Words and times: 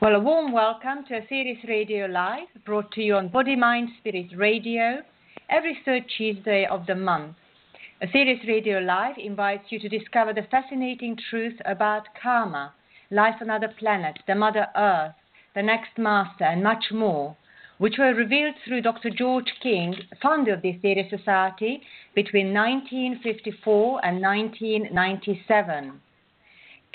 Well, 0.00 0.14
a 0.14 0.18
warm 0.18 0.50
welcome 0.50 1.04
to 1.08 1.20
Aetherius 1.20 1.62
Radio 1.68 2.06
Live, 2.06 2.48
brought 2.64 2.90
to 2.92 3.02
you 3.02 3.16
on 3.16 3.28
Body 3.28 3.54
Mind 3.54 3.90
Spirit 3.98 4.28
Radio 4.34 5.02
every 5.50 5.76
third 5.84 6.04
Tuesday 6.16 6.64
of 6.64 6.86
the 6.86 6.94
month. 6.94 7.36
Aetherius 8.02 8.48
Radio 8.48 8.78
Live 8.78 9.16
invites 9.18 9.64
you 9.68 9.78
to 9.78 9.90
discover 9.90 10.32
the 10.32 10.46
fascinating 10.50 11.18
truth 11.28 11.60
about 11.66 12.08
karma, 12.22 12.72
life 13.10 13.34
on 13.42 13.50
other 13.50 13.68
planets, 13.78 14.22
the 14.26 14.34
Mother 14.34 14.68
Earth, 14.74 15.12
the 15.54 15.62
next 15.62 15.98
master, 15.98 16.44
and 16.44 16.62
much 16.62 16.84
more, 16.90 17.36
which 17.76 17.96
were 17.98 18.14
revealed 18.14 18.54
through 18.64 18.80
Dr. 18.80 19.10
George 19.10 19.52
King, 19.62 19.94
founder 20.22 20.54
of 20.54 20.62
the 20.62 20.72
Aetherius 20.72 21.10
Society, 21.10 21.82
between 22.14 22.54
1954 22.54 24.00
and 24.02 24.22
1997. 24.22 26.00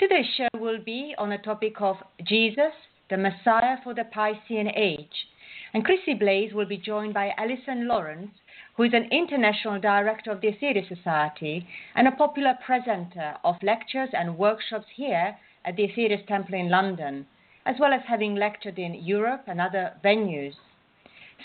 Today's 0.00 0.26
show 0.36 0.48
will 0.58 0.82
be 0.84 1.14
on 1.18 1.30
the 1.30 1.38
topic 1.38 1.80
of 1.80 1.98
Jesus, 2.26 2.72
the 3.10 3.16
Messiah 3.16 3.76
for 3.84 3.94
the 3.94 4.04
Piscean 4.04 4.72
Age. 4.76 5.28
And 5.72 5.84
Chrissie 5.84 6.14
Blaze 6.14 6.52
will 6.52 6.66
be 6.66 6.76
joined 6.76 7.14
by 7.14 7.32
Alison 7.36 7.86
Lawrence, 7.86 8.30
who 8.76 8.84
is 8.84 8.92
an 8.94 9.08
international 9.10 9.80
director 9.80 10.30
of 10.30 10.40
the 10.40 10.48
Aetherius 10.48 10.88
Society 10.88 11.66
and 11.94 12.08
a 12.08 12.12
popular 12.12 12.54
presenter 12.64 13.34
of 13.44 13.56
lectures 13.62 14.08
and 14.12 14.38
workshops 14.38 14.86
here 14.94 15.36
at 15.64 15.76
the 15.76 15.88
Aetherius 15.88 16.26
Temple 16.26 16.54
in 16.54 16.68
London, 16.68 17.26
as 17.64 17.76
well 17.80 17.92
as 17.92 18.02
having 18.06 18.34
lectured 18.34 18.78
in 18.78 18.94
Europe 18.94 19.44
and 19.46 19.60
other 19.60 19.92
venues. 20.04 20.54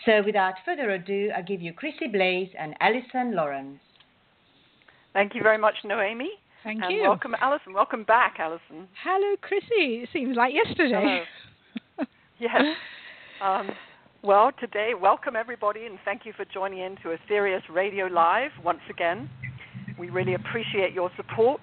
So, 0.06 0.22
without 0.26 0.56
further 0.66 0.92
ado, 0.92 1.32
I 1.36 1.42
give 1.42 1.62
you 1.62 1.74
Chrissie 1.74 2.08
Blaze 2.08 2.50
and 2.58 2.76
Alison 2.80 3.36
Lawrence. 3.36 3.80
Thank 5.14 5.36
you 5.36 5.44
very 5.44 5.58
much, 5.58 5.76
Noemi. 5.84 6.30
Thank 6.64 6.82
and 6.84 6.94
you. 6.94 7.02
Welcome, 7.02 7.36
Alison. 7.42 7.74
Welcome 7.74 8.04
back, 8.04 8.36
Alison. 8.40 8.88
Hello, 9.04 9.36
Chrissie. 9.42 10.04
It 10.04 10.10
seems 10.14 10.38
like 10.38 10.54
yesterday. 10.54 11.02
Hello. 11.02 11.24
Yes. 12.42 12.62
Um, 13.42 13.72
well, 14.24 14.52
today, 14.60 14.92
welcome 15.00 15.36
everybody, 15.36 15.86
and 15.86 15.98
thank 16.04 16.26
you 16.26 16.34
for 16.34 16.46
joining 16.46 16.80
in 16.80 16.96
to 17.04 17.12
a 17.12 17.18
Sirius 17.28 17.64
Radio 17.72 18.08
Live 18.08 18.52
once 18.64 18.82
again. 18.90 19.30
We 19.98 20.10
really 20.10 20.34
appreciate 20.34 20.94
your 20.94 21.10
support. 21.16 21.62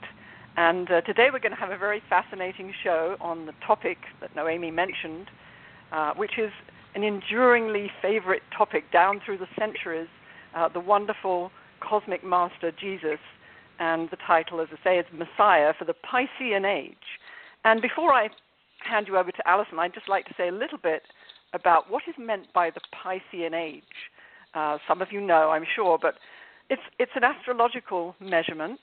And 0.57 0.91
uh, 0.91 1.03
today 1.03 1.29
we're 1.33 1.39
going 1.39 1.53
to 1.53 1.59
have 1.59 1.71
a 1.71 1.79
very 1.79 2.03
fascinating 2.09 2.73
show 2.83 3.17
on 3.21 3.47
the 3.47 3.53
topic 3.67 3.99
that 4.21 4.35
Noemi 4.35 4.71
mentioned, 4.71 5.29
uh, 5.93 6.15
which 6.15 6.39
is 6.39 6.51
an 6.95 7.05
enduringly 7.05 7.91
favorite 8.01 8.43
topic 8.57 8.91
down 8.91 9.21
through 9.25 9.39
the 9.39 9.47
centuries 9.59 10.09
uh, 10.55 10.69
the 10.69 10.81
wonderful 10.81 11.51
cosmic 11.81 12.25
master 12.25 12.73
Jesus. 12.73 13.21
And 13.79 14.11
the 14.11 14.17
title, 14.27 14.61
as 14.61 14.69
I 14.73 14.85
say, 14.85 14.99
is 14.99 15.07
Messiah 15.13 15.73
for 15.79 15.85
the 15.85 15.95
Piscean 15.95 16.65
Age. 16.65 16.97
And 17.65 17.81
before 17.81 18.13
I 18.13 18.29
hand 18.81 19.07
you 19.09 19.17
over 19.17 19.31
to 19.31 19.49
Alison, 19.49 19.79
I'd 19.79 19.95
just 19.95 20.09
like 20.09 20.27
to 20.27 20.35
say 20.37 20.49
a 20.49 20.53
little 20.53 20.79
bit 20.79 21.03
about 21.53 21.91
what 21.91 22.03
is 22.09 22.15
meant 22.19 22.53
by 22.53 22.71
the 22.71 22.81
Piscean 22.93 23.55
Age. 23.55 23.83
Uh, 24.55 24.79
some 24.87 25.03
of 25.03 25.13
you 25.13 25.21
know, 25.21 25.51
I'm 25.51 25.67
sure, 25.75 25.99
but 26.01 26.15
it's, 26.71 26.83
it's 26.99 27.13
an 27.15 27.25
astrological 27.25 28.15
measurement, 28.21 28.81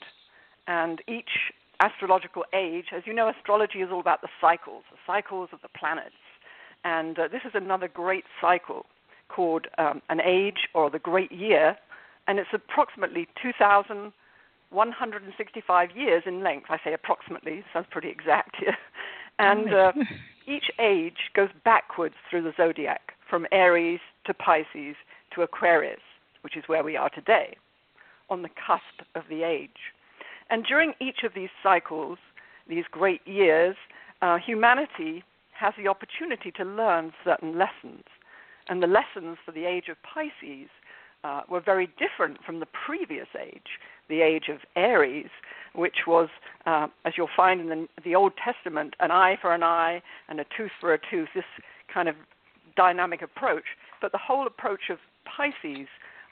and 0.67 1.01
each 1.07 1.53
astrological 1.81 2.45
age, 2.53 2.85
as 2.95 3.01
you 3.05 3.13
know, 3.13 3.27
astrology 3.29 3.79
is 3.79 3.89
all 3.91 3.99
about 3.99 4.21
the 4.21 4.29
cycles, 4.39 4.83
the 4.91 4.97
cycles 5.05 5.49
of 5.51 5.61
the 5.61 5.67
planets. 5.69 6.15
And 6.83 7.19
uh, 7.19 7.27
this 7.27 7.41
is 7.45 7.51
another 7.53 7.87
great 7.87 8.23
cycle 8.39 8.85
called 9.29 9.67
um, 9.77 10.01
an 10.09 10.19
age 10.21 10.67
or 10.73 10.89
the 10.89 10.97
great 10.99 11.31
year, 11.31 11.77
and 12.27 12.39
it's 12.39 12.49
approximately 12.53 13.27
2,165 13.41 15.89
years 15.95 16.23
in 16.25 16.43
length. 16.43 16.65
I 16.69 16.79
say 16.83 16.93
approximately, 16.93 17.63
sounds 17.73 17.87
pretty 17.89 18.09
exact 18.09 18.57
here. 18.59 18.75
And 19.39 19.73
uh, 19.73 19.91
each 20.47 20.71
age 20.79 21.31
goes 21.35 21.49
backwards 21.63 22.15
through 22.29 22.43
the 22.43 22.53
zodiac 22.55 23.13
from 23.29 23.45
Aries 23.51 23.99
to 24.25 24.33
Pisces 24.33 24.95
to 25.33 25.41
Aquarius, 25.41 25.99
which 26.41 26.55
is 26.55 26.63
where 26.67 26.83
we 26.83 26.95
are 26.95 27.09
today, 27.09 27.57
on 28.29 28.41
the 28.41 28.49
cusp 28.49 29.07
of 29.15 29.23
the 29.29 29.43
age. 29.43 29.91
And 30.49 30.63
during 30.63 30.93
each 31.01 31.23
of 31.23 31.33
these 31.33 31.49
cycles, 31.63 32.17
these 32.67 32.85
great 32.91 33.21
years, 33.25 33.75
uh, 34.21 34.37
humanity 34.37 35.23
has 35.57 35.73
the 35.77 35.87
opportunity 35.87 36.51
to 36.51 36.63
learn 36.63 37.13
certain 37.23 37.57
lessons. 37.57 38.03
And 38.67 38.81
the 38.81 38.87
lessons 38.87 39.37
for 39.45 39.51
the 39.51 39.65
age 39.65 39.85
of 39.89 39.97
Pisces 40.03 40.69
uh, 41.23 41.41
were 41.49 41.61
very 41.61 41.89
different 41.97 42.43
from 42.45 42.59
the 42.59 42.67
previous 42.85 43.27
age, 43.39 43.79
the 44.09 44.21
age 44.21 44.49
of 44.49 44.57
Aries, 44.75 45.29
which 45.73 46.07
was, 46.07 46.29
uh, 46.65 46.87
as 47.05 47.13
you'll 47.17 47.27
find 47.35 47.61
in 47.61 47.67
the, 47.67 47.87
the 48.03 48.15
Old 48.15 48.33
Testament, 48.43 48.93
an 48.99 49.11
eye 49.11 49.37
for 49.41 49.53
an 49.53 49.63
eye 49.63 50.01
and 50.29 50.39
a 50.39 50.45
tooth 50.57 50.71
for 50.79 50.93
a 50.93 50.99
tooth, 51.09 51.29
this 51.35 51.43
kind 51.93 52.07
of 52.07 52.15
dynamic 52.75 53.21
approach. 53.21 53.63
But 54.01 54.11
the 54.11 54.17
whole 54.17 54.47
approach 54.47 54.89
of 54.89 54.97
Pisces 55.25 55.87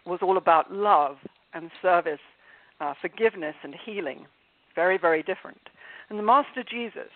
was 0.05 0.19
all 0.21 0.37
about 0.37 0.71
love 0.71 1.17
and 1.53 1.71
service, 1.81 2.19
uh, 2.79 2.93
forgiveness 3.01 3.55
and 3.63 3.75
healing. 3.85 4.25
Very, 4.75 4.97
very 4.97 5.23
different. 5.23 5.61
And 6.09 6.19
the 6.19 6.23
Master 6.23 6.63
Jesus 6.69 7.11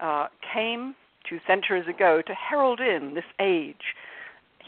uh, 0.00 0.26
came 0.54 0.94
two 1.28 1.38
centuries 1.46 1.88
ago 1.88 2.22
to 2.26 2.34
herald 2.34 2.80
in 2.80 3.14
this 3.14 3.24
age. 3.40 3.94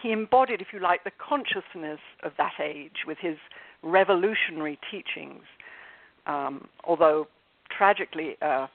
He 0.03 0.13
embodied, 0.13 0.61
if 0.61 0.69
you 0.73 0.81
like, 0.81 1.05
the 1.05 1.13
consciousness 1.19 2.01
of 2.23 2.33
that 2.39 2.55
age 2.63 3.05
with 3.07 3.19
his 3.21 3.37
revolutionary 3.83 4.79
teachings 4.91 5.43
um, 6.27 6.69
although 6.85 7.27
tragically 7.77 8.37
uh, 8.43 8.67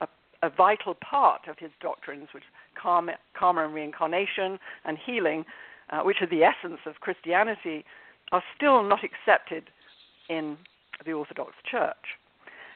a, 0.00 0.08
a, 0.42 0.50
vital 0.50 0.94
part 0.94 1.42
of 1.48 1.58
his 1.58 1.70
doctrines, 1.80 2.28
which 2.32 2.44
karma, 2.80 3.12
karma 3.38 3.64
and 3.64 3.74
reincarnation 3.74 4.58
and 4.84 4.98
healing, 5.04 5.44
uh, 5.90 6.00
which 6.00 6.18
are 6.20 6.26
the 6.26 6.42
essence 6.44 6.80
of 6.86 7.00
Christianity, 7.00 7.84
are 8.32 8.42
still 8.56 8.82
not 8.82 9.00
accepted 9.02 9.64
in 10.28 10.56
the 11.04 11.12
Orthodox 11.12 11.52
Church. 11.68 12.18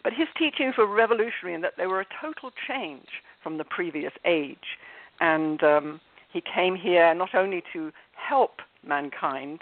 But 0.03 0.13
his 0.13 0.29
teachings 0.37 0.75
were 0.77 0.87
revolutionary 0.87 1.55
in 1.55 1.61
that 1.63 1.75
they 1.77 1.87
were 1.87 2.01
a 2.01 2.07
total 2.21 2.51
change 2.69 3.09
from 3.43 3.59
the 3.59 3.65
previous 3.65 4.13
age. 4.25 4.79
And 5.21 5.63
um, 5.63 6.01
he 6.33 6.43
came 6.43 6.75
here 6.75 7.15
not 7.15 7.35
only 7.35 7.63
to 7.73 7.93
help 8.17 8.61
mankind, 8.87 9.61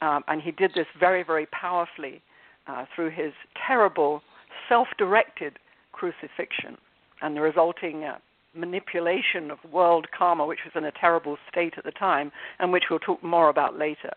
um, 0.00 0.22
and 0.28 0.42
he 0.42 0.50
did 0.50 0.72
this 0.74 0.86
very, 0.98 1.22
very 1.22 1.46
powerfully 1.46 2.22
uh, 2.66 2.84
through 2.94 3.10
his 3.10 3.32
terrible 3.66 4.22
self 4.68 4.88
directed 4.98 5.58
crucifixion 5.92 6.76
and 7.22 7.36
the 7.36 7.40
resulting 7.40 8.04
uh, 8.04 8.18
manipulation 8.54 9.50
of 9.50 9.58
world 9.72 10.06
karma, 10.16 10.46
which 10.46 10.60
was 10.64 10.72
in 10.76 10.84
a 10.84 10.92
terrible 10.92 11.36
state 11.50 11.74
at 11.76 11.84
the 11.84 11.90
time, 11.92 12.30
and 12.58 12.72
which 12.72 12.84
we'll 12.90 12.98
talk 12.98 13.22
more 13.22 13.48
about 13.48 13.78
later. 13.78 14.12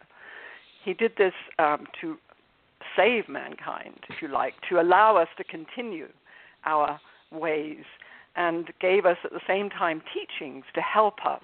He 0.83 0.93
did 0.93 1.13
this 1.17 1.33
um, 1.59 1.85
to 2.01 2.17
save 2.95 3.29
mankind, 3.29 3.99
if 4.09 4.21
you 4.21 4.27
like, 4.27 4.53
to 4.69 4.79
allow 4.79 5.17
us 5.17 5.27
to 5.37 5.43
continue 5.43 6.07
our 6.65 6.99
ways, 7.31 7.83
and 8.35 8.71
gave 8.79 9.05
us 9.05 9.17
at 9.23 9.31
the 9.31 9.41
same 9.47 9.69
time 9.69 10.01
teachings 10.13 10.63
to 10.73 10.81
help 10.81 11.25
us, 11.25 11.43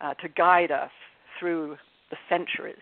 uh, 0.00 0.14
to 0.14 0.28
guide 0.28 0.70
us 0.70 0.90
through 1.38 1.76
the 2.10 2.16
centuries. 2.28 2.76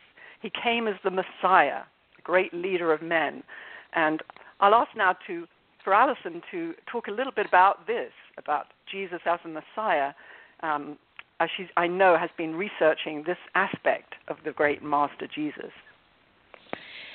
He 0.44 0.52
came 0.62 0.86
as 0.86 0.96
the 1.02 1.10
Messiah, 1.10 1.84
the 2.16 2.22
great 2.22 2.52
leader 2.52 2.92
of 2.92 3.00
men. 3.00 3.42
And 3.94 4.22
I'll 4.60 4.74
ask 4.74 4.90
now 4.94 5.16
to 5.26 5.46
for 5.82 5.94
Alison 5.94 6.42
to 6.50 6.74
talk 6.90 7.08
a 7.08 7.10
little 7.10 7.32
bit 7.32 7.46
about 7.46 7.86
this, 7.86 8.12
about 8.36 8.66
Jesus 8.90 9.20
as 9.24 9.38
a 9.46 9.48
Messiah, 9.48 10.12
um, 10.62 10.98
as 11.40 11.48
she 11.56 11.66
I 11.78 11.86
know 11.86 12.18
has 12.18 12.28
been 12.36 12.54
researching 12.56 13.24
this 13.26 13.38
aspect 13.54 14.16
of 14.28 14.36
the 14.44 14.52
great 14.52 14.82
Master 14.82 15.26
Jesus. 15.34 15.72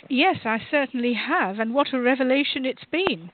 Yes, 0.09 0.37
I 0.43 0.57
certainly 0.71 1.13
have, 1.13 1.59
and 1.59 1.75
what 1.75 1.93
a 1.93 2.01
revelation 2.01 2.65
it's 2.65 2.85
been. 2.91 3.29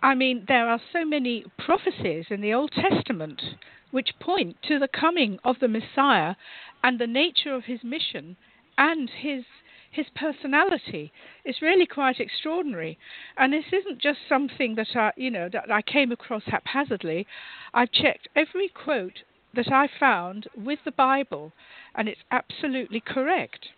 I 0.00 0.14
mean, 0.14 0.44
there 0.46 0.68
are 0.68 0.80
so 0.92 1.04
many 1.04 1.44
prophecies 1.58 2.26
in 2.30 2.40
the 2.40 2.54
Old 2.54 2.70
Testament 2.70 3.42
which 3.90 4.10
point 4.20 4.58
to 4.68 4.78
the 4.78 4.88
coming 4.88 5.40
of 5.44 5.56
the 5.60 5.68
Messiah 5.68 6.36
and 6.84 7.00
the 7.00 7.08
nature 7.08 7.52
of 7.52 7.64
his 7.64 7.82
mission 7.82 8.36
and 8.78 9.10
his 9.10 9.44
his 9.90 10.06
personality 10.16 11.12
is 11.44 11.62
really 11.62 11.86
quite 11.86 12.18
extraordinary. 12.18 12.98
And 13.36 13.52
this 13.52 13.66
isn't 13.72 14.00
just 14.00 14.18
something 14.28 14.74
that 14.74 14.88
I, 14.96 15.12
you 15.16 15.30
know, 15.30 15.48
that 15.52 15.70
I 15.70 15.82
came 15.82 16.10
across 16.10 16.42
haphazardly. 16.46 17.26
I've 17.72 17.92
checked 17.92 18.28
every 18.34 18.68
quote 18.68 19.22
that 19.54 19.70
I 19.70 19.88
found 20.00 20.48
with 20.56 20.80
the 20.84 20.90
Bible, 20.90 21.52
and 21.94 22.08
it's 22.08 22.20
absolutely 22.32 23.00
correct. 23.00 23.68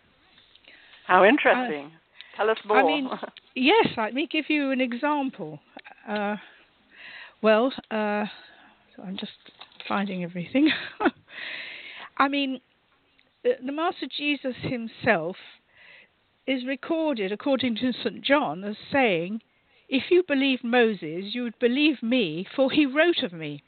How 1.05 1.23
interesting! 1.23 1.85
Uh, 1.85 2.37
Tell 2.37 2.49
us 2.49 2.57
more. 2.65 2.79
I 2.79 2.83
mean, 2.83 3.09
yes. 3.55 3.87
Let 3.95 4.13
me 4.13 4.27
give 4.31 4.45
you 4.49 4.71
an 4.71 4.81
example. 4.81 5.59
Uh, 6.07 6.35
well, 7.41 7.71
uh, 7.91 8.25
I'm 9.03 9.17
just 9.19 9.31
finding 9.87 10.23
everything. 10.23 10.69
I 12.17 12.27
mean, 12.27 12.59
the 13.63 13.71
Master 13.71 14.07
Jesus 14.07 14.55
himself 14.61 15.35
is 16.45 16.65
recorded, 16.65 17.31
according 17.31 17.75
to 17.75 17.91
St. 17.91 18.21
John, 18.21 18.63
as 18.63 18.75
saying, 18.91 19.41
If 19.89 20.03
you 20.09 20.23
believed 20.27 20.63
Moses, 20.63 21.33
you 21.33 21.43
would 21.43 21.59
believe 21.59 22.01
me, 22.01 22.45
for 22.55 22.71
he 22.71 22.85
wrote 22.85 23.23
of 23.23 23.33
me. 23.33 23.63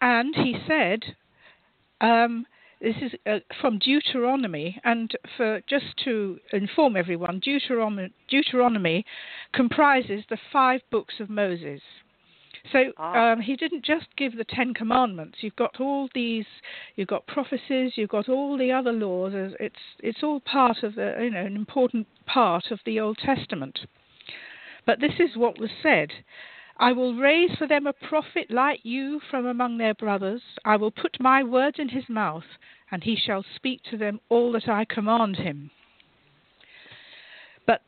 And 0.00 0.34
he 0.34 0.56
said, 0.66 1.16
um, 2.00 2.46
this 2.80 2.96
is 3.00 3.12
uh, 3.24 3.38
from 3.60 3.78
Deuteronomy, 3.78 4.78
and 4.84 5.10
for 5.36 5.62
just 5.68 5.96
to 6.04 6.38
inform 6.52 6.96
everyone, 6.96 7.40
Deuteronomy, 7.40 8.12
Deuteronomy 8.28 9.04
comprises 9.54 10.24
the 10.28 10.36
five 10.52 10.82
books 10.90 11.14
of 11.18 11.30
Moses. 11.30 11.80
So 12.72 12.92
ah. 12.98 13.32
um, 13.32 13.40
he 13.40 13.56
didn't 13.56 13.84
just 13.84 14.06
give 14.16 14.36
the 14.36 14.44
Ten 14.44 14.74
Commandments. 14.74 15.38
You've 15.40 15.56
got 15.56 15.80
all 15.80 16.08
these, 16.14 16.46
you've 16.96 17.08
got 17.08 17.26
prophecies, 17.26 17.92
you've 17.96 18.10
got 18.10 18.28
all 18.28 18.58
the 18.58 18.72
other 18.72 18.92
laws. 18.92 19.32
It's 19.60 19.76
it's 20.00 20.22
all 20.22 20.40
part 20.40 20.82
of 20.82 20.94
the 20.94 21.16
you 21.20 21.30
know 21.30 21.44
an 21.44 21.56
important 21.56 22.06
part 22.26 22.70
of 22.70 22.80
the 22.84 23.00
Old 23.00 23.18
Testament. 23.18 23.78
But 24.84 25.00
this 25.00 25.14
is 25.18 25.36
what 25.36 25.60
was 25.60 25.70
said. 25.82 26.10
I 26.78 26.92
will 26.92 27.14
raise 27.14 27.56
for 27.56 27.66
them 27.66 27.86
a 27.86 27.92
prophet 27.92 28.50
like 28.50 28.80
you 28.82 29.20
from 29.30 29.46
among 29.46 29.78
their 29.78 29.94
brothers. 29.94 30.42
I 30.64 30.76
will 30.76 30.90
put 30.90 31.16
my 31.18 31.42
words 31.42 31.78
in 31.78 31.88
his 31.88 32.04
mouth, 32.08 32.44
and 32.90 33.02
he 33.02 33.16
shall 33.16 33.44
speak 33.56 33.80
to 33.90 33.96
them 33.96 34.20
all 34.28 34.52
that 34.52 34.68
I 34.68 34.84
command 34.84 35.36
him. 35.36 35.70
But 37.66 37.80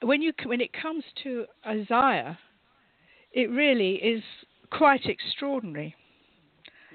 when 0.00 0.22
you 0.22 0.32
when 0.44 0.60
it 0.60 0.72
comes 0.72 1.04
to 1.22 1.44
Isaiah, 1.66 2.38
it 3.32 3.50
really 3.50 3.94
is 3.94 4.22
quite 4.70 5.06
extraordinary. 5.06 5.94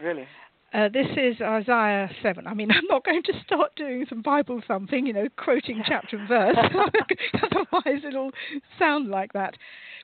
Really. 0.01 0.27
Uh, 0.73 0.89
this 0.89 1.07
is 1.15 1.41
Isaiah 1.41 2.09
7. 2.21 2.45
I 2.45 2.53
mean, 2.53 2.71
I'm 2.71 2.85
not 2.89 3.05
going 3.05 3.23
to 3.23 3.33
start 3.45 3.75
doing 3.75 4.05
some 4.09 4.21
Bible 4.21 4.61
thumping, 4.67 5.05
you 5.05 5.13
know, 5.13 5.27
quoting 5.37 5.83
chapter 5.87 6.17
and 6.17 6.27
verse, 6.27 6.55
otherwise 7.41 8.03
it'll 8.07 8.31
sound 8.77 9.09
like 9.09 9.33
that. 9.33 9.55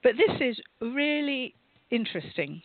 But 0.02 0.14
this 0.18 0.36
is 0.40 0.60
really 0.82 1.54
interesting. 1.92 2.62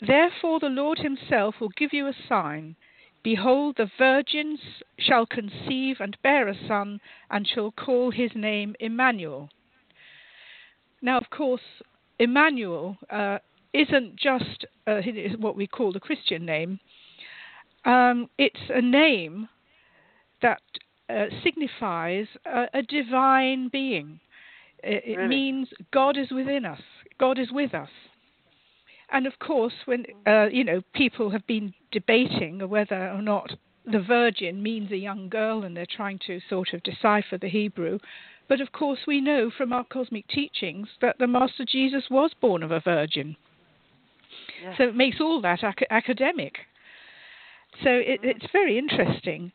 Therefore, 0.00 0.60
the 0.60 0.68
Lord 0.68 0.98
Himself 0.98 1.56
will 1.60 1.72
give 1.76 1.92
you 1.92 2.06
a 2.06 2.14
sign. 2.28 2.76
Behold, 3.22 3.76
the 3.76 3.90
virgins 3.98 4.60
shall 4.98 5.26
conceive 5.26 5.96
and 6.00 6.16
bear 6.22 6.48
a 6.48 6.54
son, 6.66 7.00
and 7.30 7.46
shall 7.46 7.70
call 7.70 8.10
his 8.10 8.30
name 8.34 8.74
Emmanuel. 8.80 9.50
Now, 11.02 11.18
of 11.18 11.28
course, 11.28 11.60
Emmanuel 12.20 12.98
uh, 13.08 13.38
isn't 13.72 14.14
just 14.14 14.66
uh, 14.86 15.00
what 15.38 15.56
we 15.56 15.66
call 15.66 15.90
the 15.90 16.00
Christian 16.00 16.44
name. 16.44 16.78
Um, 17.84 18.28
it's 18.36 18.60
a 18.68 18.82
name 18.82 19.48
that 20.42 20.60
uh, 21.08 21.26
signifies 21.42 22.26
a, 22.44 22.66
a, 22.74 22.82
divine 22.82 23.68
being. 23.72 24.20
It, 24.84 25.02
it 25.06 25.16
really? 25.16 25.28
means 25.28 25.68
God 25.92 26.18
is 26.18 26.30
within 26.30 26.66
us. 26.66 26.80
God 27.18 27.38
is 27.38 27.50
with 27.50 27.74
us. 27.74 27.88
And 29.10 29.26
of 29.26 29.38
course, 29.38 29.72
when 29.86 30.04
uh, 30.26 30.46
you 30.52 30.62
know 30.62 30.82
people 30.94 31.30
have 31.30 31.46
been 31.46 31.72
debating 31.90 32.68
whether 32.68 33.10
or 33.10 33.22
not 33.22 33.50
the 33.90 34.00
virgin 34.00 34.62
means 34.62 34.92
a 34.92 34.96
young 34.96 35.30
girl, 35.30 35.64
and 35.64 35.74
they're 35.74 35.86
trying 35.86 36.20
to 36.26 36.40
sort 36.48 36.74
of 36.74 36.82
decipher 36.82 37.38
the 37.40 37.48
Hebrew. 37.48 37.98
But 38.50 38.60
of 38.60 38.72
course, 38.72 38.98
we 39.06 39.20
know 39.20 39.48
from 39.56 39.72
our 39.72 39.84
cosmic 39.84 40.26
teachings 40.26 40.88
that 41.00 41.18
the 41.18 41.28
Master 41.28 41.64
Jesus 41.64 42.10
was 42.10 42.32
born 42.40 42.64
of 42.64 42.72
a 42.72 42.80
virgin. 42.80 43.36
Yes. 44.60 44.74
So 44.76 44.88
it 44.88 44.96
makes 44.96 45.20
all 45.20 45.40
that 45.42 45.62
ac- 45.62 45.86
academic. 45.88 46.54
So 47.84 47.90
it, 47.90 48.18
it's 48.24 48.50
very 48.52 48.76
interesting 48.76 49.52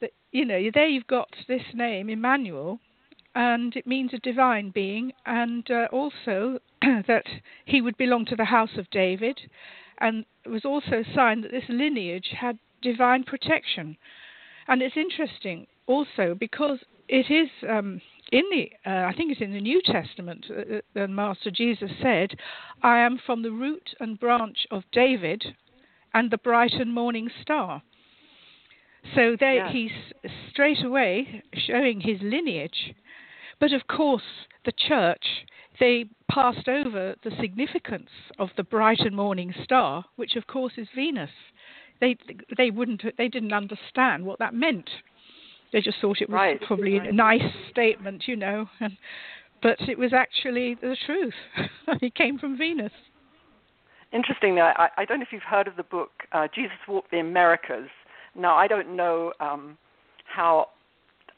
that, 0.00 0.12
you 0.32 0.46
know, 0.46 0.70
there 0.72 0.86
you've 0.86 1.06
got 1.06 1.28
this 1.46 1.60
name, 1.74 2.08
Emmanuel, 2.08 2.80
and 3.34 3.76
it 3.76 3.86
means 3.86 4.14
a 4.14 4.18
divine 4.18 4.70
being, 4.70 5.12
and 5.26 5.70
uh, 5.70 5.88
also 5.92 6.58
that 6.80 7.26
he 7.66 7.82
would 7.82 7.98
belong 7.98 8.24
to 8.24 8.36
the 8.36 8.46
house 8.46 8.78
of 8.78 8.88
David, 8.88 9.38
and 9.98 10.24
it 10.46 10.48
was 10.48 10.64
also 10.64 11.02
a 11.02 11.14
sign 11.14 11.42
that 11.42 11.50
this 11.50 11.68
lineage 11.68 12.30
had 12.40 12.58
divine 12.80 13.24
protection. 13.24 13.98
And 14.68 14.80
it's 14.80 14.96
interesting 14.96 15.66
also 15.86 16.34
because 16.34 16.78
it 17.08 17.30
is 17.30 17.48
um, 17.68 18.00
in 18.32 18.42
the 18.50 18.70
uh, 18.90 19.06
I 19.06 19.14
think 19.16 19.32
it's 19.32 19.40
in 19.40 19.52
the 19.52 19.60
New 19.60 19.80
Testament 19.82 20.46
uh, 20.50 21.00
uh, 21.00 21.06
Master 21.06 21.50
Jesus 21.50 21.90
said, 22.02 22.30
"I 22.82 22.98
am 22.98 23.18
from 23.24 23.42
the 23.42 23.52
root 23.52 23.94
and 24.00 24.18
branch 24.18 24.66
of 24.70 24.84
David, 24.92 25.44
and 26.14 26.30
the 26.30 26.38
bright 26.38 26.72
and 26.72 26.92
morning 26.92 27.30
star." 27.42 27.82
So 29.14 29.36
there 29.38 29.68
he's 29.70 29.92
straight 30.50 30.84
away 30.84 31.42
showing 31.54 32.00
his 32.00 32.18
lineage. 32.22 32.94
But 33.60 33.72
of 33.72 33.86
course, 33.86 34.46
the 34.64 34.72
church 34.72 35.24
they 35.78 36.06
passed 36.30 36.68
over 36.68 37.14
the 37.22 37.30
significance 37.40 38.10
of 38.38 38.50
the 38.56 38.64
bright 38.64 39.00
and 39.00 39.14
morning 39.14 39.54
star, 39.62 40.04
which 40.16 40.36
of 40.36 40.46
course 40.46 40.72
is 40.76 40.88
Venus. 40.94 41.30
They 42.00 42.16
they 42.56 42.70
wouldn't 42.70 43.02
they 43.16 43.28
didn't 43.28 43.52
understand 43.52 44.24
what 44.24 44.38
that 44.38 44.54
meant. 44.54 44.90
They 45.72 45.80
just 45.80 45.98
thought 46.00 46.20
it 46.20 46.28
was 46.28 46.34
right. 46.34 46.60
probably 46.62 46.98
right. 46.98 47.08
a 47.08 47.12
nice 47.12 47.42
statement, 47.70 48.24
you 48.26 48.36
know, 48.36 48.68
and, 48.80 48.96
but 49.62 49.76
it 49.80 49.98
was 49.98 50.12
actually 50.12 50.74
the 50.80 50.96
truth. 51.06 51.34
he 52.00 52.10
came 52.10 52.38
from 52.38 52.56
Venus. 52.56 52.92
Interestingly, 54.12 54.60
I, 54.60 54.88
I 54.96 55.04
don't 55.04 55.18
know 55.18 55.24
if 55.24 55.32
you've 55.32 55.42
heard 55.42 55.66
of 55.66 55.76
the 55.76 55.82
book 55.82 56.10
uh, 56.32 56.46
Jesus 56.54 56.76
Walked 56.88 57.10
the 57.10 57.18
Americas. 57.18 57.88
Now, 58.34 58.54
I 58.54 58.68
don't 58.68 58.96
know 58.96 59.32
um, 59.40 59.76
how 60.24 60.68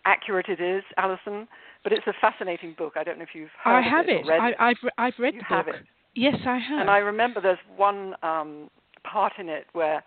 accurate 0.04 0.46
it 0.48 0.60
is, 0.60 0.82
Alison, 0.96 1.48
but 1.82 1.92
it's 1.92 2.06
a 2.06 2.12
fascinating 2.20 2.74
book. 2.76 2.94
I 2.96 3.04
don't 3.04 3.18
know 3.18 3.24
if 3.24 3.34
you've 3.34 3.50
heard 3.62 3.72
I 3.72 3.82
have 3.82 4.08
it. 4.08 4.26
it. 4.26 4.54
I, 4.58 4.68
have 4.68 4.76
I've 4.98 5.14
read 5.18 5.34
you 5.34 5.40
the 5.40 5.46
have 5.46 5.66
book. 5.66 5.76
It. 5.76 5.86
Yes, 6.14 6.36
I 6.46 6.58
have. 6.58 6.80
And 6.80 6.90
I 6.90 6.98
remember 6.98 7.40
there's 7.40 7.58
one 7.76 8.14
um, 8.22 8.68
part 9.10 9.34
in 9.38 9.48
it 9.48 9.66
where 9.72 10.02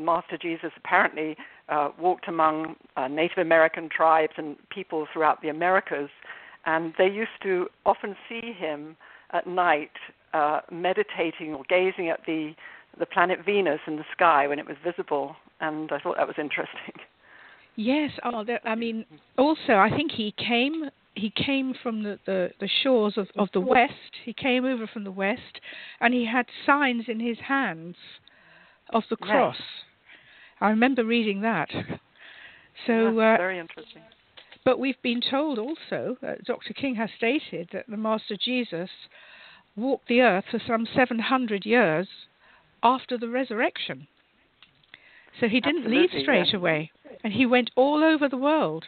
Master 0.00 0.36
Jesus 0.36 0.70
apparently 0.76 1.36
uh, 1.68 1.90
walked 1.98 2.28
among 2.28 2.76
uh, 2.96 3.08
Native 3.08 3.38
American 3.38 3.88
tribes 3.88 4.34
and 4.36 4.56
people 4.70 5.06
throughout 5.12 5.42
the 5.42 5.48
Americas, 5.48 6.10
and 6.64 6.94
they 6.98 7.08
used 7.08 7.30
to 7.42 7.68
often 7.84 8.16
see 8.28 8.52
him 8.52 8.96
at 9.32 9.46
night 9.46 9.90
uh, 10.32 10.60
meditating 10.70 11.54
or 11.54 11.64
gazing 11.68 12.08
at 12.08 12.20
the 12.26 12.54
the 12.98 13.06
planet 13.06 13.40
Venus 13.44 13.80
in 13.86 13.96
the 13.96 14.04
sky 14.10 14.46
when 14.46 14.58
it 14.58 14.66
was 14.66 14.76
visible, 14.82 15.36
and 15.60 15.92
I 15.92 15.98
thought 15.98 16.16
that 16.16 16.26
was 16.26 16.36
interesting. 16.38 16.94
Yes, 17.78 18.10
oh, 18.24 18.42
that, 18.44 18.62
I 18.64 18.74
mean, 18.74 19.04
also 19.36 19.74
I 19.74 19.90
think 19.94 20.10
he 20.10 20.32
came 20.38 20.88
he 21.14 21.30
came 21.30 21.74
from 21.82 22.02
the, 22.02 22.18
the, 22.26 22.50
the 22.58 22.68
shores 22.82 23.14
of, 23.16 23.28
of 23.36 23.48
the 23.52 23.60
west. 23.60 23.92
He 24.24 24.32
came 24.32 24.64
over 24.64 24.86
from 24.86 25.04
the 25.04 25.10
west, 25.10 25.60
and 26.00 26.14
he 26.14 26.26
had 26.26 26.46
signs 26.64 27.04
in 27.08 27.20
his 27.20 27.38
hands 27.38 27.96
of 28.90 29.02
the 29.10 29.16
cross. 29.16 29.56
Yes. 29.58 29.66
I 30.60 30.70
remember 30.70 31.04
reading 31.04 31.42
that. 31.42 31.68
So 32.86 33.18
uh, 33.18 33.36
very 33.36 33.58
interesting. 33.58 34.02
But 34.64 34.78
we've 34.78 35.00
been 35.02 35.20
told 35.20 35.58
also, 35.58 36.16
uh, 36.26 36.34
Dr. 36.44 36.74
King 36.74 36.96
has 36.96 37.10
stated 37.16 37.68
that 37.72 37.86
the 37.88 37.96
Master 37.96 38.36
Jesus 38.42 38.90
walked 39.76 40.08
the 40.08 40.22
earth 40.22 40.44
for 40.50 40.60
some 40.66 40.86
700 40.94 41.64
years 41.64 42.08
after 42.82 43.16
the 43.16 43.28
resurrection. 43.28 44.08
So 45.40 45.48
he 45.48 45.60
didn't 45.60 45.84
Absolutely, 45.84 46.18
leave 46.18 46.22
straight 46.22 46.48
yeah. 46.52 46.56
away, 46.56 46.90
and 47.22 47.32
he 47.32 47.46
went 47.46 47.70
all 47.76 48.02
over 48.02 48.28
the 48.28 48.36
world. 48.36 48.86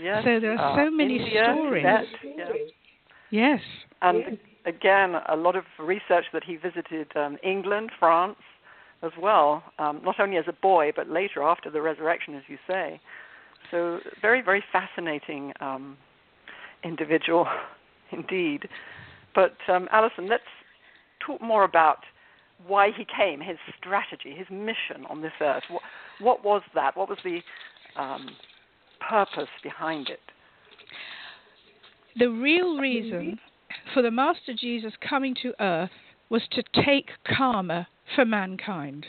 Yes. 0.00 0.22
So 0.24 0.40
there 0.40 0.56
are 0.56 0.72
uh, 0.72 0.84
so 0.84 0.90
many 0.90 1.18
India, 1.18 1.52
stories. 1.52 1.82
Tibet, 1.82 2.36
yeah. 2.38 2.44
Yes. 3.30 3.60
And 4.00 4.38
again, 4.64 5.14
a 5.28 5.36
lot 5.36 5.56
of 5.56 5.64
research 5.78 6.24
that 6.32 6.44
he 6.44 6.56
visited 6.56 7.08
um, 7.16 7.36
England, 7.42 7.90
France, 7.98 8.38
as 9.02 9.12
well, 9.20 9.62
um, 9.78 10.00
not 10.04 10.20
only 10.20 10.36
as 10.36 10.44
a 10.48 10.52
boy, 10.52 10.92
but 10.94 11.08
later 11.08 11.42
after 11.42 11.70
the 11.70 11.80
resurrection, 11.80 12.34
as 12.34 12.42
you 12.48 12.58
say. 12.66 13.00
So, 13.70 14.00
very, 14.20 14.42
very 14.42 14.62
fascinating 14.72 15.52
um, 15.60 15.96
individual 16.84 17.46
indeed. 18.12 18.68
But, 19.34 19.56
um, 19.68 19.88
Alison, 19.92 20.28
let's 20.28 20.42
talk 21.24 21.40
more 21.40 21.64
about 21.64 21.98
why 22.66 22.90
he 22.96 23.06
came, 23.16 23.40
his 23.40 23.56
strategy, 23.78 24.34
his 24.36 24.46
mission 24.50 25.06
on 25.08 25.22
this 25.22 25.32
earth. 25.40 25.62
What, 25.70 25.82
what 26.20 26.44
was 26.44 26.62
that? 26.74 26.96
What 26.96 27.08
was 27.08 27.18
the 27.24 27.40
um, 27.96 28.28
purpose 29.08 29.48
behind 29.62 30.08
it? 30.08 30.20
The 32.16 32.26
real 32.26 32.76
reason 32.76 33.38
for 33.94 34.02
the 34.02 34.10
Master 34.10 34.52
Jesus 34.58 34.92
coming 35.08 35.34
to 35.42 35.54
earth 35.60 35.90
was 36.28 36.42
to 36.52 36.62
take 36.84 37.10
karma 37.36 37.86
for 38.14 38.24
mankind. 38.24 39.06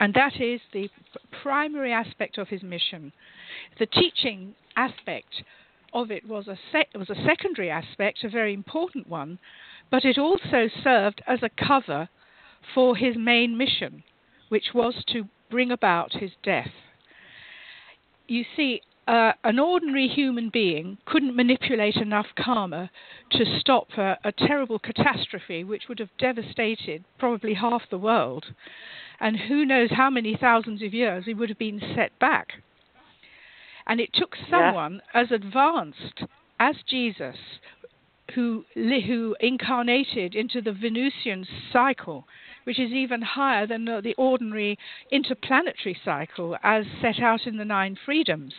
And 0.00 0.14
that 0.14 0.40
is 0.40 0.60
the 0.72 0.88
primary 1.42 1.92
aspect 1.92 2.38
of 2.38 2.48
his 2.48 2.62
mission. 2.62 3.12
The 3.78 3.86
teaching 3.86 4.54
aspect 4.76 5.42
of 5.92 6.10
it 6.10 6.26
was 6.28 6.46
a, 6.46 6.58
sec- 6.70 6.94
was 6.94 7.10
a 7.10 7.24
secondary 7.26 7.70
aspect, 7.70 8.22
a 8.22 8.28
very 8.28 8.54
important 8.54 9.08
one, 9.08 9.38
but 9.90 10.04
it 10.04 10.18
also 10.18 10.68
served 10.82 11.22
as 11.26 11.42
a 11.42 11.50
cover 11.66 12.08
for 12.74 12.96
his 12.96 13.16
main 13.16 13.56
mission, 13.56 14.04
which 14.48 14.74
was 14.74 14.94
to 15.08 15.24
bring 15.50 15.70
about 15.70 16.12
his 16.12 16.30
death. 16.42 16.70
You 18.26 18.44
see, 18.56 18.82
uh, 19.08 19.32
an 19.42 19.58
ordinary 19.58 20.06
human 20.06 20.50
being 20.50 20.98
couldn't 21.06 21.34
manipulate 21.34 21.96
enough 21.96 22.26
karma 22.38 22.90
to 23.32 23.58
stop 23.58 23.88
a, 23.96 24.18
a, 24.22 24.32
terrible 24.32 24.78
catastrophe 24.78 25.64
which 25.64 25.84
would 25.88 25.98
have 25.98 26.10
devastated 26.18 27.02
probably 27.18 27.54
half 27.54 27.80
the 27.90 27.96
world. 27.96 28.44
And 29.18 29.38
who 29.48 29.64
knows 29.64 29.88
how 29.90 30.10
many 30.10 30.36
thousands 30.38 30.82
of 30.82 30.92
years 30.92 31.24
he 31.24 31.32
would 31.32 31.48
have 31.48 31.58
been 31.58 31.80
set 31.96 32.16
back. 32.18 32.48
And 33.86 33.98
it 33.98 34.10
took 34.12 34.36
someone 34.50 35.00
yeah. 35.14 35.22
as 35.22 35.32
advanced 35.32 36.24
as 36.60 36.76
Jesus, 36.86 37.36
who, 38.34 38.66
who 38.74 39.34
incarnated 39.40 40.34
into 40.34 40.60
the 40.60 40.72
Venusian 40.72 41.46
cycle, 41.72 42.26
which 42.64 42.78
is 42.78 42.92
even 42.92 43.22
higher 43.22 43.66
than 43.66 43.86
the 43.86 44.14
ordinary 44.18 44.78
interplanetary 45.10 45.96
cycle 46.04 46.58
as 46.62 46.84
set 47.00 47.20
out 47.20 47.46
in 47.46 47.56
the 47.56 47.64
Nine 47.64 47.96
Freedoms. 48.04 48.52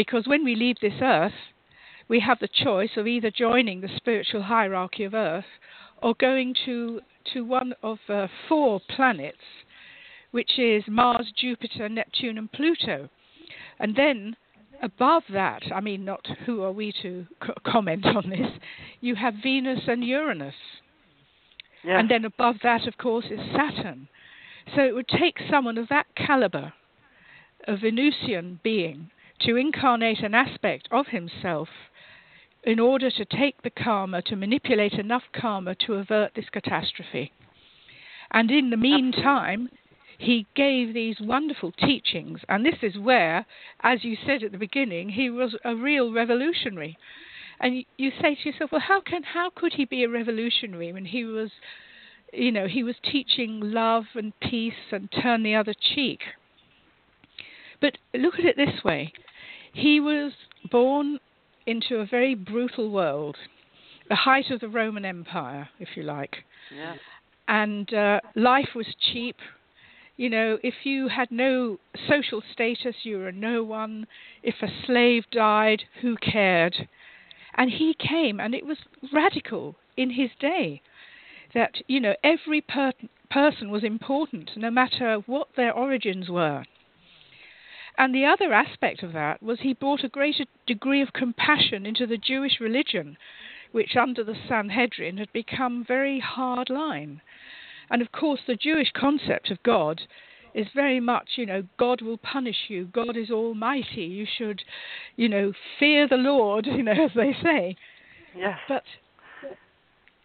Because 0.00 0.26
when 0.26 0.44
we 0.44 0.54
leave 0.54 0.78
this 0.80 0.98
earth, 1.02 1.34
we 2.08 2.20
have 2.20 2.38
the 2.38 2.48
choice 2.48 2.88
of 2.96 3.06
either 3.06 3.30
joining 3.30 3.82
the 3.82 3.96
spiritual 3.96 4.40
hierarchy 4.40 5.04
of 5.04 5.12
Earth 5.12 5.44
or 6.02 6.14
going 6.18 6.54
to, 6.64 7.02
to 7.34 7.44
one 7.44 7.74
of 7.82 7.98
uh, 8.08 8.26
four 8.48 8.80
planets, 8.96 9.44
which 10.30 10.58
is 10.58 10.84
Mars, 10.88 11.30
Jupiter, 11.36 11.86
Neptune, 11.90 12.38
and 12.38 12.50
Pluto. 12.50 13.10
And 13.78 13.94
then 13.94 14.36
above 14.82 15.24
that, 15.34 15.64
I 15.70 15.82
mean, 15.82 16.06
not 16.06 16.26
who 16.46 16.62
are 16.62 16.72
we 16.72 16.94
to 17.02 17.26
c- 17.46 17.52
comment 17.66 18.06
on 18.06 18.30
this, 18.30 18.48
you 19.02 19.16
have 19.16 19.34
Venus 19.42 19.80
and 19.86 20.02
Uranus. 20.02 20.54
Yeah. 21.84 22.00
And 22.00 22.10
then 22.10 22.24
above 22.24 22.56
that, 22.62 22.86
of 22.86 22.96
course, 22.96 23.26
is 23.30 23.38
Saturn. 23.54 24.08
So 24.74 24.80
it 24.80 24.94
would 24.94 25.08
take 25.08 25.36
someone 25.50 25.76
of 25.76 25.88
that 25.88 26.06
caliber, 26.16 26.72
a 27.68 27.76
Venusian 27.76 28.60
being, 28.64 29.10
to 29.40 29.56
incarnate 29.56 30.20
an 30.20 30.34
aspect 30.34 30.88
of 30.90 31.06
himself 31.08 31.68
in 32.62 32.78
order 32.78 33.10
to 33.10 33.24
take 33.24 33.62
the 33.62 33.70
karma, 33.70 34.22
to 34.22 34.36
manipulate 34.36 34.94
enough 34.94 35.22
karma 35.32 35.74
to 35.86 35.94
avert 35.94 36.32
this 36.34 36.48
catastrophe. 36.52 37.32
And 38.30 38.50
in 38.50 38.70
the 38.70 38.76
meantime, 38.76 39.70
he 40.18 40.46
gave 40.54 40.92
these 40.92 41.16
wonderful 41.20 41.72
teachings. 41.72 42.40
And 42.48 42.64
this 42.64 42.76
is 42.82 42.98
where, 42.98 43.46
as 43.82 44.04
you 44.04 44.16
said 44.26 44.42
at 44.42 44.52
the 44.52 44.58
beginning, 44.58 45.08
he 45.08 45.30
was 45.30 45.56
a 45.64 45.74
real 45.74 46.12
revolutionary. 46.12 46.98
And 47.58 47.84
you 47.96 48.10
say 48.20 48.34
to 48.34 48.48
yourself, 48.50 48.72
well, 48.72 48.82
how 48.86 49.00
can 49.00 49.22
how 49.22 49.50
could 49.54 49.72
he 49.74 49.86
be 49.86 50.04
a 50.04 50.08
revolutionary 50.08 50.92
when 50.92 51.06
he 51.06 51.24
was, 51.24 51.50
you 52.32 52.52
know, 52.52 52.66
he 52.66 52.82
was 52.82 52.96
teaching 53.02 53.60
love 53.62 54.04
and 54.14 54.38
peace 54.40 54.92
and 54.92 55.10
turn 55.22 55.42
the 55.42 55.54
other 55.54 55.74
cheek? 55.94 56.20
But 57.80 57.96
look 58.14 58.34
at 58.38 58.44
it 58.44 58.56
this 58.56 58.84
way: 58.84 59.12
he 59.72 60.00
was 60.00 60.32
born 60.70 61.18
into 61.66 61.96
a 61.96 62.06
very 62.06 62.34
brutal 62.34 62.90
world, 62.90 63.36
the 64.08 64.16
height 64.16 64.50
of 64.50 64.60
the 64.60 64.68
Roman 64.68 65.04
Empire, 65.04 65.68
if 65.78 65.96
you 65.96 66.02
like. 66.02 66.36
Yeah. 66.74 66.96
And 67.48 67.92
uh, 67.92 68.20
life 68.34 68.70
was 68.74 68.86
cheap. 69.12 69.36
You 70.16 70.30
know, 70.30 70.58
if 70.62 70.74
you 70.84 71.08
had 71.08 71.30
no 71.30 71.78
social 72.08 72.42
status, 72.52 72.94
you 73.04 73.18
were 73.18 73.32
no 73.32 73.62
one. 73.62 74.06
If 74.42 74.56
a 74.62 74.68
slave 74.86 75.24
died, 75.30 75.84
who 76.02 76.16
cared? 76.16 76.88
And 77.56 77.70
he 77.70 77.94
came, 77.94 78.38
and 78.38 78.54
it 78.54 78.66
was 78.66 78.78
radical 79.12 79.76
in 79.96 80.10
his 80.10 80.30
day 80.38 80.82
that, 81.54 81.72
you 81.88 82.00
know, 82.00 82.14
every 82.22 82.60
per- 82.60 82.92
person 83.30 83.70
was 83.70 83.84
important, 83.84 84.50
no 84.56 84.70
matter 84.70 85.18
what 85.26 85.48
their 85.56 85.72
origins 85.72 86.28
were. 86.28 86.64
And 88.00 88.14
the 88.14 88.24
other 88.24 88.54
aspect 88.54 89.02
of 89.02 89.12
that 89.12 89.42
was 89.42 89.58
he 89.60 89.74
brought 89.74 90.04
a 90.04 90.08
greater 90.08 90.46
degree 90.66 91.02
of 91.02 91.12
compassion 91.12 91.84
into 91.84 92.06
the 92.06 92.16
Jewish 92.16 92.58
religion, 92.58 93.18
which 93.72 93.94
under 93.94 94.24
the 94.24 94.38
Sanhedrin 94.48 95.18
had 95.18 95.30
become 95.34 95.84
very 95.86 96.18
hard 96.18 96.70
line. 96.70 97.20
And 97.90 98.00
of 98.00 98.10
course, 98.10 98.40
the 98.46 98.56
Jewish 98.56 98.90
concept 98.96 99.50
of 99.50 99.62
God 99.62 100.00
is 100.54 100.66
very 100.74 100.98
much, 100.98 101.32
you 101.36 101.44
know, 101.44 101.64
God 101.78 102.00
will 102.00 102.16
punish 102.16 102.56
you. 102.68 102.86
God 102.86 103.18
is 103.18 103.30
almighty. 103.30 104.04
You 104.04 104.26
should, 104.38 104.62
you 105.16 105.28
know, 105.28 105.52
fear 105.78 106.08
the 106.08 106.16
Lord, 106.16 106.64
you 106.72 106.82
know, 106.82 106.92
as 106.92 107.10
they 107.14 107.36
say. 107.42 107.76
Yes. 108.34 108.58
But 108.66 108.84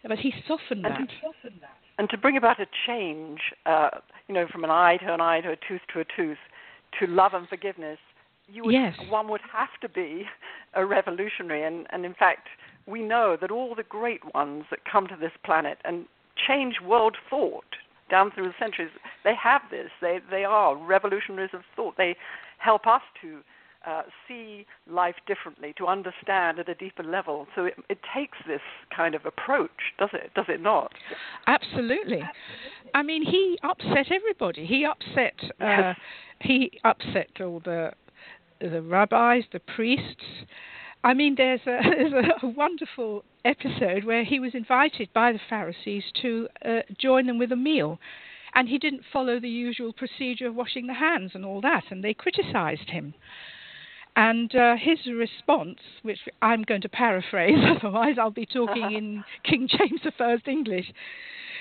but 0.02 0.18
he 0.18 0.32
softened 0.48 0.86
and 0.86 0.94
that. 0.94 1.08
To, 1.42 1.50
and 1.98 2.08
to 2.08 2.16
bring 2.16 2.38
about 2.38 2.58
a 2.58 2.66
change, 2.86 3.40
uh, 3.66 3.90
you 4.28 4.34
know, 4.34 4.46
from 4.50 4.64
an 4.64 4.70
eye 4.70 4.96
to 4.96 5.12
an 5.12 5.20
eye 5.20 5.42
to 5.42 5.50
a 5.50 5.56
tooth 5.68 5.82
to 5.92 6.00
a 6.00 6.04
tooth, 6.16 6.38
to 7.00 7.06
love 7.06 7.34
and 7.34 7.48
forgiveness, 7.48 7.98
you 8.48 8.64
would, 8.64 8.74
yes. 8.74 8.94
one 9.08 9.28
would 9.28 9.40
have 9.52 9.68
to 9.82 9.88
be 9.88 10.24
a 10.74 10.84
revolutionary. 10.84 11.64
And, 11.64 11.86
and 11.90 12.04
in 12.04 12.14
fact, 12.14 12.48
we 12.86 13.02
know 13.02 13.36
that 13.40 13.50
all 13.50 13.74
the 13.74 13.82
great 13.82 14.20
ones 14.34 14.64
that 14.70 14.80
come 14.90 15.06
to 15.08 15.16
this 15.16 15.32
planet 15.44 15.78
and 15.84 16.06
change 16.46 16.76
world 16.84 17.16
thought 17.28 17.64
down 18.08 18.30
through 18.30 18.46
the 18.46 18.54
centuries, 18.58 18.90
they 19.24 19.34
have 19.34 19.62
this. 19.70 19.90
They, 20.00 20.20
they 20.30 20.44
are 20.44 20.76
revolutionaries 20.76 21.50
of 21.52 21.62
thought. 21.74 21.96
They 21.96 22.16
help 22.58 22.86
us 22.86 23.02
to 23.22 23.40
uh, 23.86 24.02
see 24.26 24.66
life 24.90 25.14
differently, 25.26 25.72
to 25.78 25.86
understand 25.86 26.58
at 26.58 26.68
a 26.68 26.74
deeper 26.74 27.02
level. 27.02 27.46
So 27.54 27.64
it, 27.64 27.74
it 27.88 27.98
takes 28.14 28.38
this 28.46 28.60
kind 28.94 29.14
of 29.14 29.24
approach, 29.24 29.70
does 29.98 30.10
it? 30.12 30.32
Does 30.34 30.46
it 30.48 30.60
not? 30.60 30.92
Absolutely. 31.46 32.22
I 32.94 33.02
mean, 33.02 33.24
he 33.24 33.58
upset 33.62 34.10
everybody. 34.10 34.66
He 34.66 34.84
upset. 34.84 35.34
Uh, 35.60 35.94
he 36.40 36.72
upset 36.84 37.28
all 37.40 37.60
the 37.64 37.92
the 38.60 38.82
rabbis, 38.82 39.44
the 39.52 39.60
priests. 39.60 40.24
I 41.04 41.14
mean, 41.14 41.34
there's 41.36 41.60
a, 41.66 41.78
there's 41.82 42.12
a 42.42 42.46
wonderful 42.46 43.24
episode 43.44 44.04
where 44.04 44.24
he 44.24 44.40
was 44.40 44.54
invited 44.54 45.08
by 45.14 45.32
the 45.32 45.40
Pharisees 45.48 46.04
to 46.22 46.48
uh, 46.64 46.80
join 46.98 47.26
them 47.26 47.38
with 47.38 47.52
a 47.52 47.56
meal, 47.56 47.98
and 48.54 48.68
he 48.68 48.78
didn't 48.78 49.02
follow 49.12 49.38
the 49.38 49.48
usual 49.48 49.92
procedure 49.92 50.48
of 50.48 50.54
washing 50.54 50.86
the 50.86 50.94
hands 50.94 51.32
and 51.34 51.44
all 51.44 51.60
that, 51.60 51.84
and 51.90 52.02
they 52.02 52.14
criticized 52.14 52.90
him. 52.90 53.14
And 54.16 54.54
uh, 54.56 54.76
his 54.76 54.98
response, 55.06 55.78
which 56.02 56.18
I'm 56.40 56.62
going 56.62 56.80
to 56.80 56.88
paraphrase, 56.88 57.58
otherwise 57.76 58.16
I'll 58.18 58.30
be 58.30 58.46
talking 58.46 58.92
in 58.92 59.24
King 59.44 59.68
James 59.68 60.00
I 60.18 60.36
English, 60.46 60.90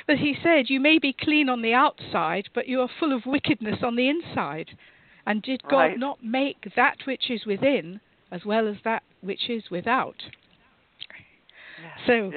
but 0.08 0.18
he 0.18 0.36
said, 0.42 0.70
You 0.70 0.80
may 0.80 0.98
be 0.98 1.14
clean 1.14 1.50
on 1.50 1.62
the 1.62 1.74
outside, 1.74 2.48
but 2.56 2.68
you 2.68 2.80
are 2.80 2.90
full 3.00 3.14
of 3.14 3.26
wickedness 3.26 3.80
on 3.84 3.98
the 3.98 4.08
inside. 4.08 4.70
And 5.28 5.42
did 5.42 5.64
God 5.64 5.78
right. 5.78 6.00
not 6.00 6.24
make 6.24 6.68
that 6.76 6.98
which 7.06 7.30
is 7.30 7.46
within 7.46 8.00
as 8.32 8.46
well 8.46 8.68
as 8.68 8.78
that 8.84 9.04
which 9.22 9.50
is 9.50 9.64
without? 9.70 10.24
So 12.08 12.32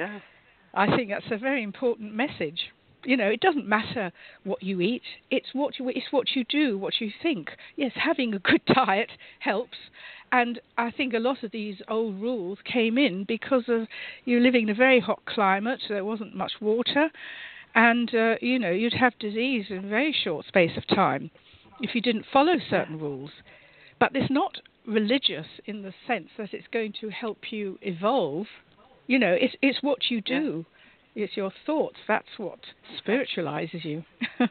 I 0.73 0.95
think 0.95 1.09
that's 1.09 1.31
a 1.31 1.37
very 1.37 1.63
important 1.63 2.13
message. 2.13 2.71
You 3.05 3.15
know, 3.15 3.27
it 3.27 3.39
doesn't 3.39 3.67
matter 3.67 4.11
what 4.43 4.61
you 4.61 4.81
eat; 4.81 5.03
it's 5.31 5.49
what 5.53 5.79
you 5.79 5.89
it's 5.89 6.11
what 6.11 6.35
you 6.35 6.43
do, 6.43 6.77
what 6.77 6.99
you 6.99 7.11
think. 7.21 7.51
Yes, 7.75 7.91
having 7.95 8.33
a 8.33 8.39
good 8.39 8.61
diet 8.73 9.11
helps, 9.39 9.77
and 10.31 10.59
I 10.77 10.91
think 10.91 11.13
a 11.13 11.19
lot 11.19 11.43
of 11.43 11.51
these 11.51 11.81
old 11.87 12.21
rules 12.21 12.59
came 12.65 12.97
in 12.97 13.23
because 13.23 13.63
of 13.67 13.87
you 14.25 14.39
living 14.39 14.63
in 14.63 14.69
a 14.69 14.73
very 14.73 14.99
hot 14.99 15.25
climate. 15.25 15.81
There 15.87 16.05
wasn't 16.05 16.35
much 16.35 16.53
water, 16.59 17.09
and 17.75 18.13
uh, 18.13 18.35
you 18.41 18.59
know 18.59 18.71
you'd 18.71 18.93
have 18.93 19.17
disease 19.19 19.67
in 19.69 19.85
a 19.85 19.87
very 19.87 20.13
short 20.13 20.45
space 20.45 20.75
of 20.75 20.85
time 20.87 21.31
if 21.81 21.95
you 21.95 22.01
didn't 22.01 22.25
follow 22.31 22.57
certain 22.69 22.99
rules. 22.99 23.31
But 23.99 24.15
it's 24.15 24.31
not 24.31 24.57
religious 24.85 25.47
in 25.65 25.81
the 25.81 25.93
sense 26.07 26.29
that 26.37 26.53
it's 26.53 26.67
going 26.71 26.93
to 27.01 27.09
help 27.09 27.51
you 27.51 27.77
evolve. 27.81 28.47
You 29.07 29.19
know, 29.19 29.33
it's 29.39 29.55
it's 29.61 29.81
what 29.81 30.09
you 30.09 30.21
do. 30.21 30.65
Yeah. 30.67 30.78
It's 31.15 31.35
your 31.35 31.51
thoughts. 31.65 31.97
That's 32.07 32.27
what 32.37 32.59
spiritualizes 32.99 33.83
you. 33.83 34.03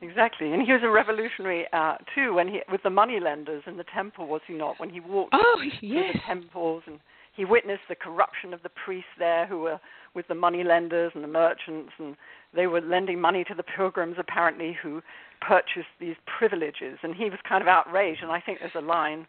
exactly, 0.00 0.52
and 0.52 0.62
he 0.62 0.72
was 0.72 0.82
a 0.84 0.90
revolutionary 0.90 1.66
uh, 1.72 1.96
too. 2.14 2.34
When 2.34 2.48
he 2.48 2.60
with 2.70 2.82
the 2.82 2.90
money 2.90 3.18
lenders 3.20 3.62
in 3.66 3.76
the 3.76 3.84
temple, 3.94 4.26
was 4.26 4.42
he 4.46 4.54
not? 4.54 4.78
When 4.78 4.90
he 4.90 5.00
walked 5.00 5.34
oh, 5.34 5.62
yes. 5.62 5.80
through 5.80 6.12
the 6.12 6.18
temples 6.26 6.82
and 6.86 7.00
he 7.36 7.44
witnessed 7.44 7.82
the 7.88 7.94
corruption 7.94 8.54
of 8.54 8.62
the 8.62 8.70
priests 8.70 9.10
there 9.18 9.46
who 9.46 9.60
were 9.60 9.78
with 10.14 10.26
the 10.28 10.34
money 10.34 10.64
lenders 10.64 11.12
and 11.14 11.22
the 11.22 11.28
merchants 11.28 11.92
and 11.98 12.16
they 12.54 12.66
were 12.66 12.80
lending 12.80 13.20
money 13.20 13.44
to 13.44 13.54
the 13.54 13.62
pilgrims 13.62 14.16
apparently 14.18 14.76
who 14.82 15.02
purchased 15.42 15.92
these 16.00 16.16
privileges 16.38 16.98
and 17.02 17.14
he 17.14 17.24
was 17.24 17.38
kind 17.46 17.60
of 17.60 17.68
outraged 17.68 18.22
and 18.22 18.32
I 18.32 18.40
think 18.40 18.60
there's 18.60 18.72
a 18.74 18.80
line 18.80 19.26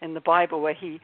in 0.00 0.14
the 0.14 0.20
Bible 0.20 0.60
where 0.60 0.74
he 0.74 1.00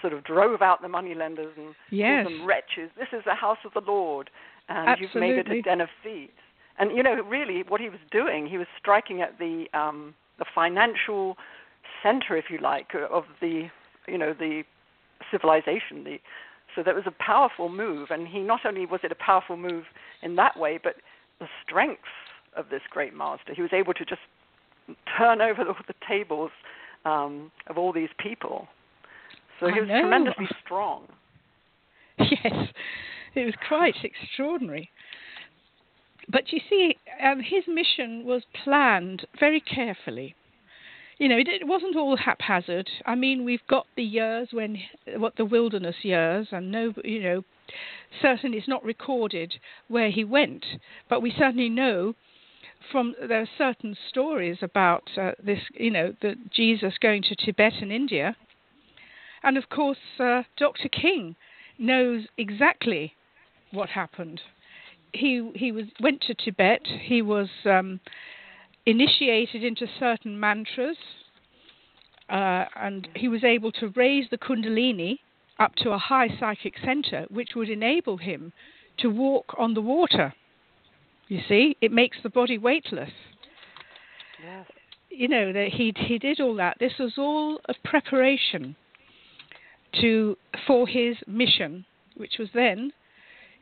sort 0.00 0.12
of 0.12 0.24
drove 0.24 0.62
out 0.62 0.82
the 0.82 0.88
money 0.88 1.14
lenders 1.14 1.54
and 1.56 1.74
yes. 1.90 2.24
called 2.24 2.40
them 2.40 2.46
wretches. 2.46 2.90
This 2.96 3.08
is 3.12 3.22
the 3.24 3.34
house 3.34 3.58
of 3.64 3.72
the 3.74 3.82
Lord 3.90 4.30
and 4.76 4.88
Absolutely. 4.88 5.28
you've 5.28 5.46
made 5.46 5.52
it 5.52 5.58
a 5.58 5.62
den 5.62 5.80
of 5.80 5.88
thieves. 6.02 6.32
And 6.78 6.96
you 6.96 7.02
know, 7.02 7.14
really 7.22 7.62
what 7.68 7.80
he 7.80 7.88
was 7.88 8.00
doing, 8.10 8.46
he 8.46 8.58
was 8.58 8.66
striking 8.78 9.20
at 9.20 9.38
the 9.38 9.66
um 9.74 10.14
the 10.38 10.44
financial 10.54 11.36
center, 12.02 12.36
if 12.36 12.46
you 12.50 12.58
like, 12.58 12.88
of 13.10 13.24
the 13.40 13.68
you 14.08 14.18
know, 14.18 14.32
the 14.32 14.62
civilization, 15.30 16.04
the 16.04 16.18
so 16.74 16.82
that 16.82 16.94
was 16.94 17.04
a 17.06 17.12
powerful 17.22 17.68
move, 17.68 18.08
and 18.10 18.26
he 18.26 18.40
not 18.40 18.60
only 18.64 18.86
was 18.86 19.00
it 19.02 19.12
a 19.12 19.16
powerful 19.16 19.56
move 19.56 19.84
in 20.22 20.36
that 20.36 20.58
way, 20.58 20.78
but 20.82 20.96
the 21.38 21.46
strength 21.62 22.00
of 22.56 22.70
this 22.70 22.80
great 22.90 23.14
master. 23.14 23.52
He 23.54 23.62
was 23.62 23.72
able 23.72 23.92
to 23.94 24.04
just 24.04 24.22
turn 25.18 25.40
over 25.42 25.62
all 25.62 25.76
the 25.86 25.94
tables 26.08 26.50
um, 27.04 27.50
of 27.66 27.76
all 27.76 27.92
these 27.92 28.08
people. 28.18 28.68
So 29.60 29.68
he 29.68 29.80
was 29.80 29.88
tremendously 29.88 30.48
strong. 30.64 31.06
Yes, 32.18 32.68
it 33.34 33.44
was 33.44 33.54
quite 33.68 33.96
extraordinary. 34.04 34.90
But 36.28 36.52
you 36.52 36.60
see, 36.68 36.96
um, 37.22 37.40
his 37.40 37.64
mission 37.66 38.24
was 38.24 38.42
planned 38.64 39.26
very 39.38 39.60
carefully. 39.60 40.34
You 41.18 41.28
know, 41.28 41.36
it, 41.36 41.48
it 41.48 41.66
wasn't 41.66 41.96
all 41.96 42.16
haphazard. 42.16 42.88
I 43.06 43.14
mean, 43.14 43.44
we've 43.44 43.66
got 43.68 43.86
the 43.96 44.02
years 44.02 44.48
when, 44.50 44.78
what 45.16 45.36
the 45.36 45.44
wilderness 45.44 45.96
years, 46.02 46.48
and 46.52 46.70
no, 46.70 46.94
you 47.04 47.22
know, 47.22 47.44
certainly 48.20 48.58
it's 48.58 48.68
not 48.68 48.84
recorded 48.84 49.54
where 49.88 50.10
he 50.10 50.24
went, 50.24 50.64
but 51.08 51.22
we 51.22 51.30
certainly 51.30 51.68
know 51.68 52.14
from 52.90 53.14
there 53.20 53.42
are 53.42 53.48
certain 53.56 53.96
stories 54.08 54.58
about 54.62 55.04
uh, 55.16 55.32
this, 55.42 55.60
you 55.74 55.90
know, 55.90 56.14
the 56.20 56.34
Jesus 56.50 56.94
going 57.00 57.22
to 57.22 57.36
Tibet 57.36 57.74
and 57.80 57.92
India, 57.92 58.36
and 59.42 59.56
of 59.56 59.68
course, 59.68 59.98
uh, 60.18 60.42
Dr. 60.56 60.88
King 60.88 61.36
knows 61.78 62.26
exactly 62.36 63.14
what 63.72 63.88
happened. 63.88 64.40
He 65.12 65.50
he 65.54 65.72
was 65.72 65.84
went 66.00 66.22
to 66.22 66.34
Tibet. 66.34 66.82
He 66.86 67.22
was 67.22 67.48
um, 67.64 68.00
initiated 68.86 69.64
into 69.64 69.86
certain 69.98 70.38
mantras, 70.38 70.96
uh, 72.28 72.64
and 72.76 73.08
he 73.14 73.28
was 73.28 73.44
able 73.44 73.72
to 73.72 73.88
raise 73.96 74.26
the 74.30 74.38
Kundalini 74.38 75.18
up 75.58 75.74
to 75.76 75.90
a 75.90 75.98
high 75.98 76.28
psychic 76.40 76.74
center, 76.84 77.26
which 77.30 77.50
would 77.54 77.68
enable 77.68 78.16
him 78.16 78.52
to 78.98 79.08
walk 79.08 79.54
on 79.58 79.74
the 79.74 79.82
water. 79.82 80.34
You 81.28 81.40
see, 81.48 81.76
it 81.80 81.92
makes 81.92 82.18
the 82.22 82.30
body 82.30 82.58
weightless. 82.58 83.10
Yes. 84.42 84.66
You 85.10 85.28
know 85.28 85.52
that 85.52 85.68
he 85.68 85.92
he 85.96 86.18
did 86.18 86.40
all 86.40 86.54
that. 86.56 86.78
This 86.80 86.94
was 86.98 87.12
all 87.18 87.60
a 87.68 87.74
preparation 87.84 88.76
to 90.00 90.36
for 90.66 90.86
his 90.86 91.16
mission, 91.26 91.84
which 92.16 92.38
was 92.38 92.48
then 92.54 92.92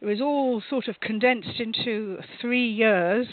it 0.01 0.07
was 0.07 0.21
all 0.21 0.63
sort 0.69 0.89
of 0.89 1.01
condensed 1.01 1.61
into 1.61 2.19
three 2.41 2.69
years, 2.69 3.27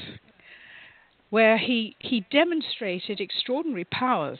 where 1.29 1.57
he 1.57 1.95
he 1.99 2.25
demonstrated 2.31 3.19
extraordinary 3.21 3.85
powers, 3.85 4.39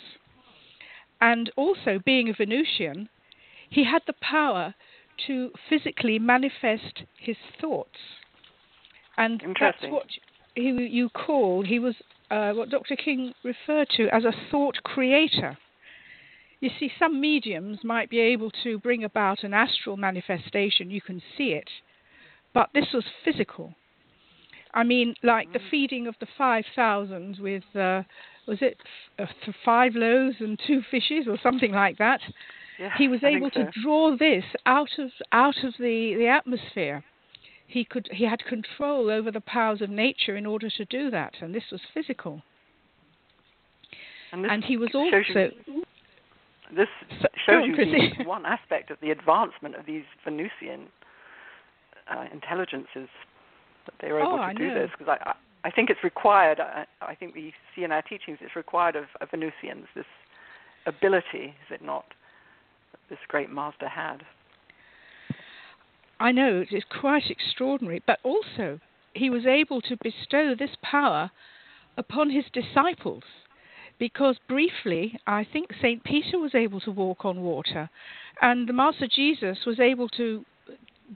and 1.21 1.51
also 1.55 1.99
being 2.03 2.29
a 2.29 2.33
Venusian, 2.33 3.09
he 3.69 3.85
had 3.85 4.01
the 4.07 4.13
power 4.21 4.75
to 5.25 5.51
physically 5.69 6.19
manifest 6.19 7.03
his 7.17 7.37
thoughts, 7.59 7.97
and 9.17 9.41
that's 9.59 9.83
what 9.83 10.07
he 10.55 10.69
you 10.69 11.09
call 11.09 11.63
he 11.63 11.79
was 11.79 11.95
uh, 12.29 12.51
what 12.51 12.69
Dr. 12.69 12.95
King 12.97 13.33
referred 13.43 13.89
to 13.95 14.09
as 14.13 14.25
a 14.25 14.33
thought 14.51 14.83
creator. 14.83 15.57
You 16.59 16.71
see, 16.79 16.91
some 16.97 17.21
mediums 17.21 17.83
might 17.83 18.09
be 18.09 18.19
able 18.19 18.49
to 18.63 18.79
bring 18.79 19.03
about 19.03 19.43
an 19.43 19.53
astral 19.53 19.95
manifestation, 19.95 20.89
you 20.89 21.01
can 21.01 21.21
see 21.37 21.49
it, 21.53 21.69
but 22.57 22.69
this 22.73 22.87
was 22.91 23.03
physical. 23.23 23.75
I 24.73 24.83
mean, 24.83 25.13
like 25.21 25.53
the 25.53 25.59
feeding 25.69 26.07
of 26.07 26.15
the 26.19 26.25
5,000 26.39 27.37
with, 27.39 27.63
uh, 27.75 28.01
was 28.47 28.57
it 28.61 28.77
f- 29.19 29.29
uh, 29.47 29.51
five 29.63 29.93
loaves 29.93 30.37
and 30.39 30.59
two 30.65 30.81
fishes 30.89 31.25
or 31.27 31.37
something 31.43 31.71
like 31.71 31.99
that? 31.99 32.19
Yeah, 32.79 32.89
he 32.97 33.07
was 33.07 33.19
I 33.23 33.27
able 33.27 33.51
so. 33.53 33.63
to 33.63 33.71
draw 33.83 34.17
this 34.17 34.43
out 34.65 34.89
of 34.97 35.11
out 35.31 35.63
of 35.63 35.73
the, 35.79 36.15
the 36.15 36.27
atmosphere. 36.27 37.03
He 37.67 37.85
could 37.85 38.09
he 38.11 38.25
had 38.25 38.43
control 38.45 39.11
over 39.11 39.31
the 39.31 39.41
powers 39.41 39.81
of 39.81 39.91
nature 39.91 40.35
in 40.35 40.45
order 40.47 40.69
to 40.69 40.85
do 40.85 41.11
that, 41.11 41.33
and 41.41 41.53
this 41.53 41.63
was 41.71 41.81
physical. 41.93 42.41
And, 44.31 44.43
this 44.43 44.51
and 44.51 44.63
he 44.63 44.77
was 44.77 44.89
also 44.93 45.17
you, 45.35 45.83
this 46.75 46.87
shows 47.45 47.63
on, 47.63 47.75
you 47.75 48.25
one 48.25 48.45
aspect 48.45 48.91
of 48.91 48.97
the 49.01 49.11
advancement 49.11 49.75
of 49.75 49.85
these 49.85 50.03
Venusian 50.23 50.87
uh, 52.09 52.25
intelligences 52.31 53.09
that 53.85 53.95
they 54.01 54.11
were 54.11 54.19
able 54.19 54.33
Oh, 54.33 54.37
to 54.37 54.43
I 54.43 54.53
do 54.53 54.67
know. 54.67 54.73
this 54.73 54.89
because 54.97 55.17
I, 55.21 55.33
I 55.63 55.71
think 55.71 55.89
it's 55.89 56.03
required. 56.03 56.59
I, 56.59 56.85
I 57.01 57.15
think 57.15 57.35
we 57.35 57.53
see 57.75 57.83
in 57.83 57.91
our 57.91 58.01
teachings 58.01 58.39
it's 58.41 58.55
required 58.55 58.95
of, 58.95 59.05
of 59.21 59.29
Venusians 59.31 59.85
this 59.95 60.05
ability, 60.85 61.55
is 61.65 61.71
it 61.71 61.81
not? 61.83 62.05
This 63.09 63.19
great 63.27 63.49
master 63.49 63.87
had. 63.87 64.23
I 66.19 66.31
know 66.31 66.61
it 66.61 66.75
is 66.75 66.83
quite 66.99 67.29
extraordinary, 67.29 68.01
but 68.05 68.19
also 68.23 68.79
he 69.13 69.29
was 69.29 69.45
able 69.45 69.81
to 69.81 69.97
bestow 69.97 70.55
this 70.55 70.75
power 70.81 71.31
upon 71.95 72.29
his 72.29 72.45
disciples. 72.53 73.23
Because 73.99 74.37
briefly, 74.47 75.19
I 75.25 75.43
think 75.43 75.73
St. 75.81 76.03
Peter 76.03 76.37
was 76.37 76.53
able 76.53 76.79
to 76.81 76.91
walk 76.91 77.25
on 77.25 77.41
water, 77.41 77.89
and 78.41 78.69
the 78.69 78.73
Master 78.73 79.07
Jesus 79.07 79.65
was 79.65 79.79
able 79.79 80.07
to 80.09 80.45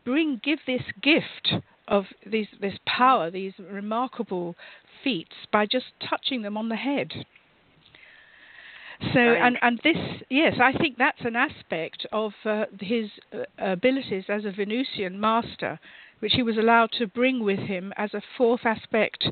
bring, 0.06 0.40
give 0.44 0.60
this 0.66 0.84
gift 1.02 1.54
of 1.88 2.06
these, 2.26 2.48
this 2.60 2.78
power, 2.86 3.30
these 3.30 3.54
remarkable 3.60 4.56
feats, 5.04 5.36
by 5.52 5.66
just 5.66 5.86
touching 6.08 6.42
them 6.42 6.58
on 6.58 6.70
the 6.70 6.76
head. 6.76 7.12
So, 9.14 9.20
and, 9.20 9.58
and 9.62 9.80
this, 9.84 9.98
yes, 10.30 10.54
I 10.62 10.74
think 10.78 10.98
that's 10.98 11.22
an 11.22 11.36
aspect 11.36 12.06
of 12.12 12.34
uh, 12.46 12.66
his 12.80 13.10
uh, 13.34 13.46
abilities 13.58 14.26
as 14.30 14.46
a 14.46 14.52
Venusian 14.52 15.20
master, 15.20 15.80
which 16.20 16.34
he 16.34 16.44
was 16.44 16.58
allowed 16.58 16.92
to 17.00 17.08
bring 17.08 17.44
with 17.44 17.60
him 17.60 17.94
as 17.98 18.14
a 18.14 18.22
fourth 18.38 18.62
aspect, 18.64 19.28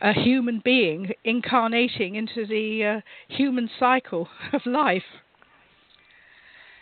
a 0.00 0.12
human 0.12 0.60
being 0.64 1.12
incarnating 1.24 2.16
into 2.16 2.44
the 2.44 2.84
uh, 2.84 3.00
human 3.28 3.70
cycle 3.78 4.28
of 4.52 4.62
life. 4.66 5.02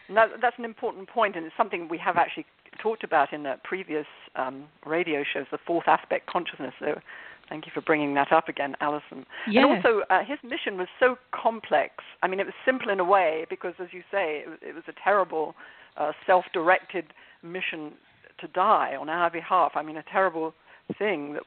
That, 0.09 0.29
that's 0.40 0.59
an 0.59 0.64
important 0.64 1.09
point, 1.09 1.37
and 1.37 1.45
it's 1.45 1.57
something 1.57 1.88
we 1.88 1.99
have 1.99 2.16
actually 2.16 2.47
talked 2.77 3.05
about 3.05 3.33
in 3.33 3.43
the 3.43 3.55
previous 3.65 4.07
um, 4.35 4.65
radio 4.85 5.25
shows, 5.25 5.47
the 5.51 5.59
fourth 5.67 5.89
aspect 5.89 6.27
consciousness. 6.29 6.75
So 6.79 7.01
thank 7.49 7.67
you 7.67 7.73
for 7.75 7.81
bringing 7.81 8.15
that 8.15 8.33
up 8.33 8.49
again, 8.49 8.75
Alison. 8.81 9.27
And 9.62 9.77
also, 9.77 10.03
uh, 10.11 10.21
his 10.25 10.39
mission 10.43 10.77
was 10.77 10.89
so 10.99 11.17
complex. 11.33 11.95
I 12.23 12.29
mean, 12.29 12.41
it 12.41 12.47
was 12.47 12.55
simple 12.65 12.91
in 12.91 13.01
a 13.01 13.05
way 13.05 13.47
because, 13.49 13.75
as 13.81 13.89
you 13.93 14.03
say, 14.11 14.43
it 14.45 14.49
was, 14.49 14.59
it 14.62 14.75
was 14.75 14.85
a 14.89 14.95
terrible, 15.03 15.55
uh, 15.97 16.12
self-directed 16.27 17.12
mission 17.43 17.93
to 18.41 18.49
die 18.49 18.97
on 18.99 19.09
our 19.09 19.31
behalf. 19.31 19.73
I 19.75 19.83
mean, 19.83 19.97
a 19.97 20.05
terrible 20.11 20.55
thing 20.99 21.35
that 21.35 21.43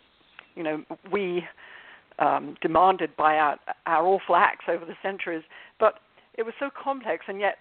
you 0.56 0.64
know 0.64 0.84
we 1.12 1.44
um, 2.20 2.56
demanded 2.62 3.16
by 3.16 3.36
our 3.36 3.58
our 3.86 4.06
awful 4.06 4.36
acts 4.36 4.66
over 4.68 4.86
the 4.86 4.96
centuries. 5.02 5.44
But 5.80 5.96
it 6.38 6.44
was 6.44 6.54
so 6.60 6.70
complex, 6.72 7.26
and 7.28 7.40
yet 7.40 7.58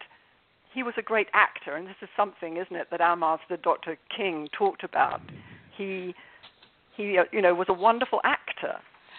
he 0.79 0.85
was 0.85 0.95
a 0.97 1.03
great 1.03 1.27
actor, 1.35 1.75
and 1.75 1.89
this 1.89 1.97
is 2.03 2.09
something, 2.17 2.57
isn't 2.57 2.77
it, 2.77 2.87
that 2.93 3.01
our 3.01 3.17
master 3.17 3.57
Dr. 3.57 3.99
King 4.17 4.49
talked 4.57 4.85
about. 4.85 5.21
He 5.77 6.15
he 6.97 7.19
uh, 7.19 7.25
you 7.33 7.43
know 7.43 7.53
was 7.53 7.67
a 7.69 7.73
wonderful 7.73 8.21
actor, 8.23 8.77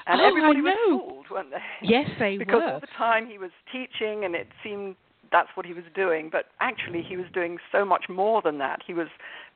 and 0.07 0.21
Oh, 0.21 0.25
everybody 0.25 0.61
was 0.61 0.73
fooled, 0.87 1.25
weren't 1.29 1.49
they? 1.51 1.57
Yes, 1.85 2.09
they 2.17 2.37
because 2.43 2.61
were. 2.65 2.73
all 2.75 2.79
the 2.79 2.87
time 2.97 3.27
he 3.27 3.37
was 3.37 3.51
teaching, 3.73 4.23
and 4.23 4.35
it 4.35 4.47
seemed 4.63 4.95
that's 5.33 5.49
what 5.55 5.65
he 5.65 5.73
was 5.73 5.83
doing, 5.93 6.29
but 6.31 6.45
actually 6.61 7.01
he 7.01 7.17
was 7.17 7.25
doing 7.33 7.57
so 7.73 7.83
much 7.83 8.05
more 8.07 8.41
than 8.41 8.57
that. 8.59 8.79
He 8.87 8.93
was 8.93 9.09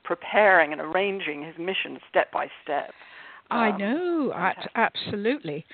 preparing 0.04 0.74
and 0.74 0.82
arranging 0.82 1.42
his 1.42 1.56
mission 1.58 2.00
step 2.10 2.34
by 2.34 2.50
step. 2.64 2.92
I 3.50 3.70
Um, 3.70 3.78
know, 3.78 4.32
I, 4.34 4.54
fantastic. 4.56 4.72
absolutely. 4.76 5.66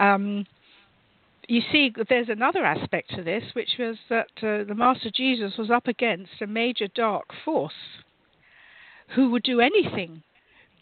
Um, 0.00 0.44
you 1.48 1.62
see, 1.72 1.92
there's 2.08 2.28
another 2.28 2.64
aspect 2.64 3.10
to 3.16 3.22
this, 3.22 3.42
which 3.54 3.70
was 3.78 3.96
that 4.08 4.28
uh, 4.38 4.64
the 4.64 4.74
Master 4.76 5.10
Jesus 5.14 5.54
was 5.58 5.70
up 5.70 5.88
against 5.88 6.40
a 6.40 6.46
major 6.46 6.88
dark 6.94 7.26
force 7.44 7.72
who 9.14 9.30
would 9.30 9.42
do 9.42 9.60
anything 9.60 10.22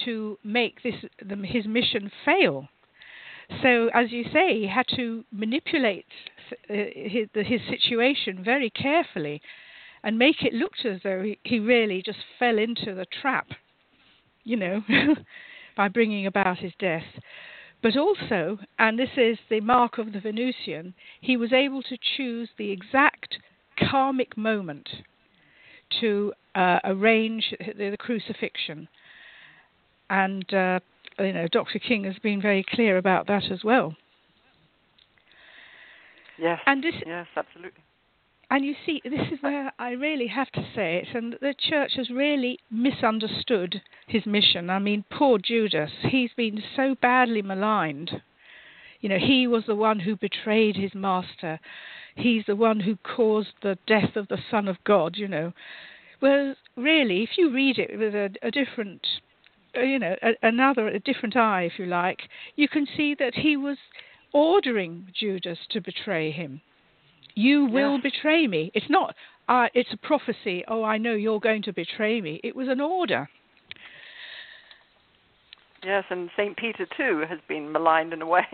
to 0.05 0.39
make 0.45 0.83
this 0.83 0.95
the, 1.23 1.37
his 1.37 1.67
mission 1.67 2.11
fail. 2.25 2.69
So, 3.63 3.91
as 3.93 4.13
you 4.13 4.25
say, 4.33 4.61
he 4.61 4.69
had 4.69 4.87
to 4.97 5.25
manipulate 5.33 6.07
uh, 6.71 6.75
his, 6.95 7.29
his 7.35 7.61
situation 7.69 8.45
very 8.45 8.71
carefully 8.71 9.43
and 10.05 10.19
make 10.19 10.43
it 10.43 10.55
look 10.55 10.73
as 10.85 11.01
though 11.03 11.23
he, 11.23 11.39
he 11.43 11.59
really 11.59 12.03
just 12.05 12.19
fell 12.39 12.59
into 12.59 12.95
the 12.95 13.07
trap, 13.21 13.49
you 14.45 14.57
know, 14.57 14.83
by 15.77 15.89
bringing 15.89 16.27
about 16.27 16.59
his 16.59 16.73
death. 16.79 17.05
But 17.83 17.97
also, 17.97 18.59
and 18.79 18.99
this 18.99 19.11
is 19.17 19.39
the 19.49 19.61
mark 19.61 19.99
of 19.99 20.13
the 20.13 20.21
Venusian, 20.21 20.95
he 21.21 21.37
was 21.37 21.53
able 21.53 21.83
to 21.85 21.97
choose 22.17 22.49
the 22.59 22.71
exact 22.71 23.39
karmic 23.79 24.37
moment 24.37 24.89
to 26.01 26.33
uh, 26.55 26.79
arrange 26.85 27.55
the, 27.59 27.91
the 27.91 27.97
crucifixion. 27.97 28.89
And, 30.11 30.53
uh, 30.53 30.81
you 31.19 31.33
know, 31.33 31.49
Dr. 31.49 31.79
King 31.79 32.05
has 32.05 32.19
been 32.19 32.43
very 32.43 32.65
clear 32.69 32.99
about 32.99 33.27
that 33.29 33.51
as 33.51 33.65
well. 33.65 33.97
Yes. 36.39 36.61
And 36.67 36.83
this, 36.83 36.95
yes, 37.07 37.27
absolutely. 37.37 37.83
And 38.51 38.65
you 38.65 38.75
see, 38.85 39.01
this 39.05 39.29
is 39.33 39.39
where 39.43 39.73
I 39.79 39.93
really 39.93 40.27
have 40.27 40.51
to 40.53 40.67
say 40.75 40.97
it, 40.97 41.17
and 41.17 41.37
the 41.41 41.55
church 41.57 41.93
has 41.95 42.11
really 42.11 42.59
misunderstood 42.69 43.81
his 44.09 44.27
mission. 44.27 44.71
I 44.71 44.81
mean, 44.81 45.05
poor 45.09 45.39
Judas, 45.39 45.93
he's 46.09 46.33
been 46.37 46.61
so 46.75 46.97
badly 47.01 47.43
maligned. 47.43 48.11
You 49.01 49.09
know, 49.09 49.19
he 49.19 49.47
was 49.47 49.65
the 49.67 49.77
one 49.77 50.01
who 50.01 50.17
betrayed 50.17 50.77
his 50.77 50.95
master. 50.95 51.61
he's 52.17 52.45
the 52.47 52.57
one 52.57 52.81
who 52.81 52.97
caused 52.97 53.53
the 53.63 53.79
death 53.87 54.17
of 54.17 54.27
the 54.29 54.39
Son 54.51 54.67
of 54.67 54.83
God, 54.85 55.17
you 55.17 55.29
know. 55.29 55.53
Whereas, 56.19 56.57
really, 56.77 57.23
if 57.23 57.39
you 57.39 57.53
read 57.53 57.79
it 57.79 57.97
with 57.97 58.15
a, 58.15 58.31
a 58.43 58.51
different, 58.51 59.07
uh, 59.77 59.81
you 59.81 59.99
know, 59.99 60.17
a, 60.23 60.33
another, 60.43 60.89
a 60.89 60.99
different 60.99 61.37
eye, 61.37 61.63
if 61.63 61.79
you 61.79 61.87
like, 61.87 62.23
you 62.57 62.69
can 62.69 62.87
see 62.97 63.15
that 63.15 63.37
he 63.37 63.57
was 63.57 63.79
ordering 64.33 65.07
Judas 65.19 65.59
to 65.71 65.81
betray 65.81 66.31
him. 66.33 66.61
You 67.35 67.67
will 67.67 67.95
Yeah. 67.97 68.01
betray 68.03 68.47
me. 68.47 68.71
It's 68.75 68.89
not, 68.91 69.15
uh, 69.49 69.69
it's 69.75 69.93
a 69.93 69.97
prophecy, 69.97 70.65
oh, 70.69 70.83
I 70.85 70.99
know 70.99 71.15
you're 71.15 71.41
going 71.41 71.63
to 71.63 71.73
betray 71.73 72.21
me. 72.21 72.41
It 72.45 72.55
was 72.55 72.69
an 72.69 72.81
order. 72.81 73.29
Yes, 75.83 76.05
and 76.11 76.31
Saint 76.37 76.57
Peter 76.57 76.87
too 76.97 77.25
has 77.29 77.39
been 77.49 77.73
maligned 77.73 78.13
in 78.13 78.21
a 78.23 78.27
way. 78.27 78.47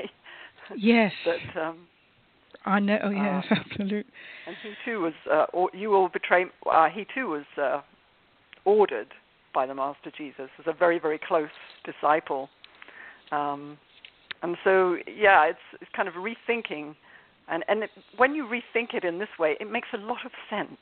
Yes. 0.76 1.12
that 1.24 1.60
um, 1.60 1.86
I 2.64 2.78
know, 2.80 2.98
oh, 3.02 3.10
yes, 3.10 3.44
Uh, 3.50 3.54
absolutely. 3.56 4.12
and 4.46 4.56
he 4.62 4.72
too 4.84 5.00
was. 5.00 5.12
Uh, 5.30 5.46
or 5.52 5.70
you 5.72 5.90
will 5.90 6.08
betray. 6.08 6.46
Uh, 6.70 6.88
he 6.88 7.04
too 7.14 7.28
was 7.28 7.44
uh, 7.60 7.80
ordered 8.64 9.08
by 9.54 9.66
the 9.66 9.74
Master 9.74 10.10
Jesus 10.16 10.50
as 10.58 10.66
a 10.66 10.72
very 10.72 10.98
very 10.98 11.18
close 11.18 11.50
disciple. 11.84 12.48
Um, 13.32 13.76
and 14.42 14.56
so 14.64 14.96
yeah, 15.06 15.46
it's 15.46 15.58
it's 15.80 15.90
kind 15.94 16.08
of 16.08 16.14
rethinking, 16.14 16.94
and 17.48 17.64
and 17.68 17.84
it, 17.84 17.90
when 18.16 18.34
you 18.34 18.44
rethink 18.46 18.94
it 18.94 19.04
in 19.04 19.18
this 19.18 19.28
way, 19.38 19.56
it 19.60 19.70
makes 19.70 19.88
a 19.94 19.98
lot 19.98 20.24
of 20.24 20.32
sense. 20.50 20.76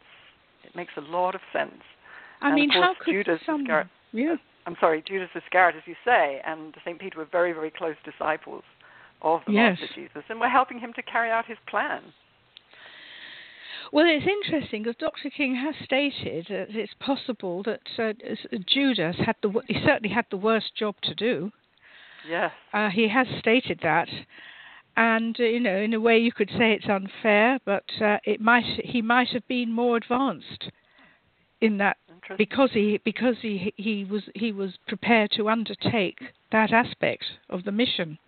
It 0.64 0.74
makes 0.74 0.92
a 0.96 1.00
lot 1.02 1.34
of 1.34 1.40
sense. 1.52 1.82
I 2.40 2.48
And 2.48 2.54
of 2.54 2.60
mean, 2.60 2.70
course, 2.70 2.84
how 2.84 2.94
could 3.04 3.12
Judas 3.12 3.40
someone... 3.46 3.62
Iscariot- 3.66 3.88
Yeah. 4.12 4.36
I'm 4.66 4.76
sorry, 4.80 5.02
Judas 5.06 5.28
Iscariot, 5.34 5.76
as 5.76 5.82
you 5.86 5.94
say, 6.06 6.40
and 6.46 6.74
Saint 6.86 6.98
Peter 6.98 7.18
were 7.18 7.26
very 7.30 7.52
very 7.52 7.70
close 7.70 7.96
disciples 8.04 8.64
of 9.20 9.40
the 9.46 9.52
Yes. 9.52 9.78
Master 9.78 9.94
Jesus, 9.94 10.24
and 10.30 10.40
were 10.40 10.48
helping 10.48 10.78
him 10.78 10.92
to 10.94 11.02
carry 11.02 11.30
out 11.30 11.44
his 11.46 11.58
plan. 11.68 12.00
Well, 13.92 14.06
it's 14.08 14.26
interesting 14.26 14.82
because 14.82 14.96
Dr. 14.96 15.30
King 15.30 15.54
has 15.56 15.74
stated 15.84 16.46
that 16.48 16.68
it's 16.74 16.94
possible 16.98 17.62
that 17.64 17.80
uh, 17.98 18.12
Judas 18.66 19.16
had 19.24 19.36
the 19.42 19.50
he 19.68 19.74
certainly 19.84 20.12
had 20.12 20.24
the 20.30 20.36
worst 20.36 20.74
job 20.74 20.94
to 21.02 21.14
do. 21.14 21.52
Yes. 22.28 22.50
Uh, 22.72 22.88
he 22.88 23.08
has 23.08 23.26
stated 23.38 23.80
that, 23.82 24.08
and 24.96 25.38
uh, 25.38 25.44
you 25.44 25.60
know, 25.60 25.76
in 25.76 25.94
a 25.94 26.00
way, 26.00 26.18
you 26.18 26.32
could 26.32 26.50
say 26.50 26.72
it's 26.72 26.88
unfair, 26.88 27.58
but 27.64 27.84
uh, 28.00 28.18
it 28.24 28.40
might 28.40 28.64
he 28.84 29.02
might 29.02 29.28
have 29.28 29.46
been 29.48 29.72
more 29.72 29.96
advanced 29.96 30.70
in 31.60 31.78
that 31.78 31.96
because 32.36 32.70
he 32.72 33.00
because 33.04 33.36
he 33.42 33.72
he 33.76 34.04
was 34.04 34.22
he 34.34 34.52
was 34.52 34.74
prepared 34.86 35.30
to 35.32 35.48
undertake 35.48 36.18
that 36.52 36.72
aspect 36.72 37.24
of 37.48 37.64
the 37.64 37.72
mission. 37.72 38.18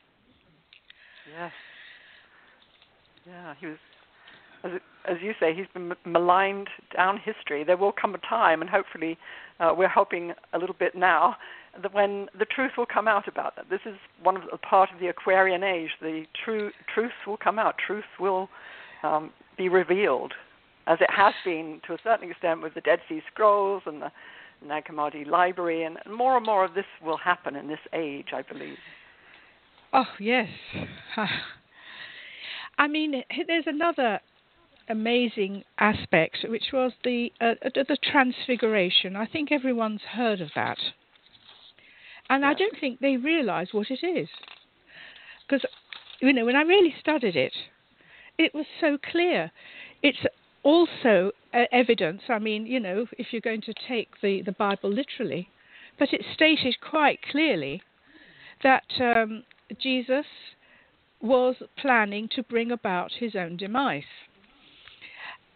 Yes. 1.39 1.53
Yeah, 3.27 3.55
he 3.59 3.67
was, 3.67 3.79
as 5.09 5.17
you 5.23 5.33
say, 5.39 5.55
he's 5.55 5.67
been 5.73 5.93
maligned 6.05 6.69
down 6.95 7.19
history. 7.19 7.65
There 7.65 7.77
will 7.77 7.93
come 7.93 8.15
a 8.15 8.19
time, 8.19 8.61
and 8.61 8.71
hopefully, 8.71 9.19
uh, 9.61 9.73
we're 9.77 9.89
hoping 9.89 10.33
a 10.53 10.59
little 10.59 10.77
bit 10.79 10.95
now 10.95 11.37
that 11.83 11.93
when 11.93 12.27
the 12.39 12.45
truth 12.45 12.73
will 12.77 12.87
come 12.87 13.07
out 13.07 13.29
about 13.29 13.57
that. 13.57 13.67
This 13.69 13.81
is 13.87 13.97
one 14.23 14.37
of 14.37 14.43
the 14.51 14.59
part 14.59 14.91
of 14.93 15.01
the 15.01 15.09
Aquarian 15.09 15.63
age. 15.63 15.91
The 16.01 16.25
true 16.45 16.71
truth 16.93 17.13
will 17.27 17.37
come 17.37 17.59
out. 17.59 17.77
Truth 17.87 18.05
will 18.19 18.49
um, 19.03 19.31
be 19.59 19.69
revealed, 19.69 20.33
as 20.87 20.99
it 21.01 21.11
has 21.11 21.35
been 21.45 21.81
to 21.87 21.95
a 21.95 21.99
certain 22.03 22.31
extent 22.31 22.63
with 22.63 22.75
the 22.75 22.81
Dead 22.81 23.01
Sea 23.09 23.21
Scrolls 23.33 23.83
and 23.87 24.03
the 24.03 24.11
Nag 24.67 24.85
Hammadi 24.87 25.27
Library, 25.27 25.85
and 25.85 25.99
more 26.11 26.37
and 26.37 26.47
more 26.47 26.65
of 26.65 26.75
this 26.75 26.87
will 27.05 27.19
happen 27.19 27.57
in 27.57 27.69
this 27.69 27.79
age, 27.93 28.29
I 28.33 28.43
believe. 28.43 28.79
Oh 29.93 30.07
yes. 30.19 30.49
I 32.79 32.89
mean, 32.89 33.23
there's 33.47 33.67
another 33.67 34.21
amazing 34.89 35.65
aspect, 35.79 36.39
which 36.49 36.73
was 36.73 36.93
the 37.05 37.33
uh, 37.41 37.55
the 37.63 37.99
transfiguration. 38.03 39.17
I 39.17 39.27
think 39.27 39.53
everyone's 39.53 40.03
heard 40.03 40.41
of 40.41 40.51
that, 40.55 40.79
and 42.29 42.45
I 42.45 42.55
don't 42.55 42.79
think 42.79 43.01
they 43.01 43.17
realise 43.17 43.69
what 43.73 43.91
it 43.91 44.05
is. 44.05 44.29
Because 45.47 45.65
you 46.21 46.33
know, 46.33 46.47
when 46.47 46.57
I 46.57 46.63
really 46.63 46.95
studied 47.01 47.37
it, 47.37 47.55
it 48.39 48.55
was 48.55 48.67
so 48.81 48.99
clear. 49.11 49.51
It's 50.03 50.25
also 50.63 51.33
uh, 51.55 51.65
evidence. 51.73 52.23
I 52.29 52.39
mean, 52.39 52.67
you 52.67 52.81
know, 52.81 53.07
if 53.19 53.29
you're 53.31 53.41
going 53.41 53.63
to 53.63 53.75
take 53.89 54.09
the 54.23 54.43
the 54.43 54.53
Bible 54.53 54.91
literally, 54.91 55.49
but 55.99 56.13
it 56.13 56.25
stated 56.35 56.77
quite 56.81 57.21
clearly 57.31 57.83
that 58.63 58.85
um, 59.01 59.45
Jesus 59.81 60.27
was 61.21 61.57
planning 61.79 62.29
to 62.35 62.43
bring 62.43 62.71
about 62.71 63.11
his 63.19 63.35
own 63.35 63.57
demise. 63.57 64.05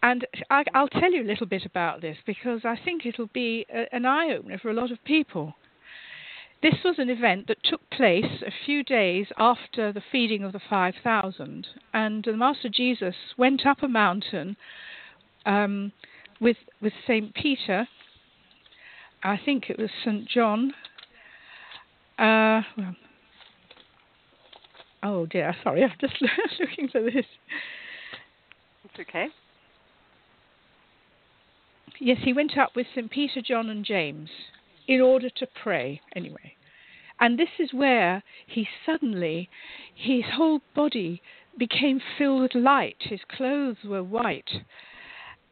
And 0.02 0.26
I, 0.48 0.64
I'll 0.74 0.88
tell 0.88 1.12
you 1.12 1.22
a 1.22 1.26
little 1.26 1.46
bit 1.46 1.66
about 1.66 2.00
this 2.00 2.16
because 2.26 2.60
I 2.64 2.76
think 2.82 3.04
it'll 3.04 3.30
be 3.34 3.66
a, 3.72 3.94
an 3.94 4.06
eye 4.06 4.34
opener 4.34 4.58
for 4.58 4.70
a 4.70 4.74
lot 4.74 4.90
of 4.90 5.02
people. 5.04 5.54
This 6.62 6.74
was 6.84 6.96
an 6.98 7.08
event 7.08 7.46
that 7.48 7.62
took 7.64 7.88
place 7.90 8.42
a 8.46 8.52
few 8.66 8.82
days 8.82 9.26
after 9.38 9.92
the 9.92 10.02
feeding 10.12 10.44
of 10.44 10.52
the 10.52 10.60
5,000, 10.68 11.66
and 11.94 12.24
the 12.24 12.36
Master 12.36 12.68
Jesus 12.68 13.14
went 13.38 13.64
up 13.64 13.82
a 13.82 13.88
mountain 13.88 14.56
um, 15.46 15.92
with 16.38 16.58
with 16.82 16.92
Saint 17.06 17.34
Peter. 17.34 17.88
I 19.22 19.38
think 19.42 19.70
it 19.70 19.78
was 19.78 19.90
Saint 20.04 20.28
John. 20.28 20.74
Uh, 22.18 22.60
well, 22.76 22.96
oh 25.02 25.26
dear, 25.26 25.56
sorry, 25.62 25.82
I'm 25.82 25.92
just 25.98 26.16
looking 26.60 26.88
for 26.88 27.02
this. 27.02 27.24
It's 28.84 29.08
okay. 29.08 29.28
Yes, 32.00 32.18
he 32.24 32.32
went 32.32 32.56
up 32.56 32.74
with 32.74 32.86
St. 32.94 33.10
Peter, 33.10 33.42
John, 33.42 33.68
and 33.68 33.84
James 33.84 34.30
in 34.88 35.00
order 35.02 35.28
to 35.28 35.46
pray, 35.62 36.00
anyway. 36.16 36.54
And 37.20 37.38
this 37.38 37.50
is 37.58 37.74
where 37.74 38.22
he 38.46 38.66
suddenly, 38.86 39.50
his 39.94 40.24
whole 40.34 40.62
body 40.74 41.20
became 41.58 42.00
filled 42.16 42.40
with 42.40 42.54
light. 42.54 42.96
His 43.00 43.20
clothes 43.28 43.76
were 43.84 44.02
white. 44.02 44.50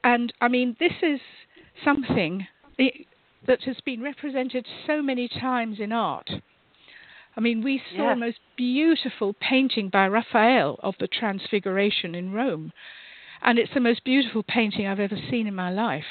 And 0.02 0.32
I 0.40 0.48
mean, 0.48 0.74
this 0.80 0.94
is 1.02 1.20
something 1.84 2.46
that 2.78 3.62
has 3.64 3.76
been 3.84 4.02
represented 4.02 4.66
so 4.86 5.02
many 5.02 5.28
times 5.28 5.78
in 5.78 5.92
art. 5.92 6.30
I 7.36 7.40
mean, 7.40 7.62
we 7.62 7.82
saw 7.94 8.08
Yes. 8.08 8.16
a 8.16 8.16
most 8.16 8.40
beautiful 8.56 9.34
painting 9.34 9.90
by 9.90 10.08
Raphael 10.08 10.80
of 10.82 10.96
the 10.98 11.06
Transfiguration 11.06 12.14
in 12.14 12.32
Rome. 12.32 12.72
And 13.42 13.58
it's 13.58 13.74
the 13.74 13.80
most 13.80 14.02
beautiful 14.02 14.42
painting 14.42 14.86
I've 14.86 14.98
ever 14.98 15.16
seen 15.30 15.46
in 15.46 15.54
my 15.54 15.70
life. 15.70 16.06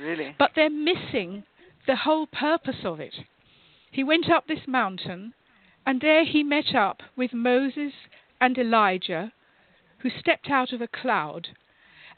Really. 0.00 0.34
But 0.38 0.52
they're 0.54 0.70
missing 0.70 1.44
the 1.86 1.96
whole 1.96 2.26
purpose 2.26 2.84
of 2.84 3.00
it. 3.00 3.14
He 3.90 4.04
went 4.04 4.30
up 4.30 4.46
this 4.46 4.66
mountain, 4.66 5.34
and 5.84 6.00
there 6.00 6.24
he 6.24 6.42
met 6.42 6.74
up 6.74 7.02
with 7.16 7.32
Moses 7.32 7.92
and 8.40 8.56
Elijah, 8.56 9.32
who 9.98 10.10
stepped 10.10 10.48
out 10.48 10.72
of 10.72 10.80
a 10.80 10.88
cloud, 10.88 11.48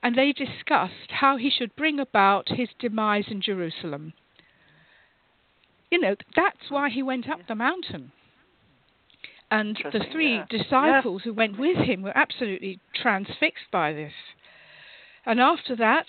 and 0.02 0.14
they 0.14 0.32
discussed 0.32 1.10
how 1.10 1.36
he 1.36 1.50
should 1.50 1.74
bring 1.76 1.98
about 1.98 2.50
his 2.50 2.68
demise 2.78 3.26
in 3.28 3.40
Jerusalem. 3.40 4.12
You 5.90 6.00
know, 6.00 6.16
that's 6.34 6.70
why 6.70 6.90
he 6.90 7.02
went 7.02 7.28
up 7.28 7.40
the 7.48 7.54
mountain. 7.54 8.12
And 9.50 9.76
the 9.92 10.04
three 10.10 10.36
yeah. 10.36 10.46
disciples 10.48 11.22
who 11.24 11.34
went 11.34 11.58
with 11.58 11.76
him 11.76 12.02
were 12.02 12.16
absolutely 12.16 12.80
transfixed 12.94 13.70
by 13.70 13.92
this. 13.92 14.14
And 15.26 15.40
after 15.40 15.76
that, 15.76 16.06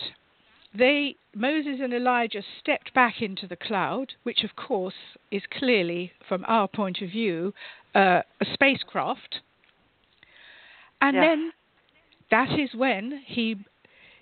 they 0.78 1.16
Moses 1.36 1.80
and 1.82 1.94
Elijah 1.94 2.44
stepped 2.60 2.94
back 2.94 3.22
into 3.22 3.48
the 3.48 3.56
cloud, 3.56 4.14
which 4.24 4.44
of 4.44 4.56
course 4.56 5.18
is 5.32 5.44
clearly, 5.52 6.12
from 6.28 6.46
our 6.48 6.68
point 6.68 7.02
of 7.02 7.10
view, 7.10 7.54
uh, 7.96 8.22
a 8.42 8.46
spacecraft. 8.54 9.40
And 11.02 11.18
then 11.18 11.52
that 12.32 12.58
is 12.58 12.74
when 12.74 13.22
he 13.26 13.58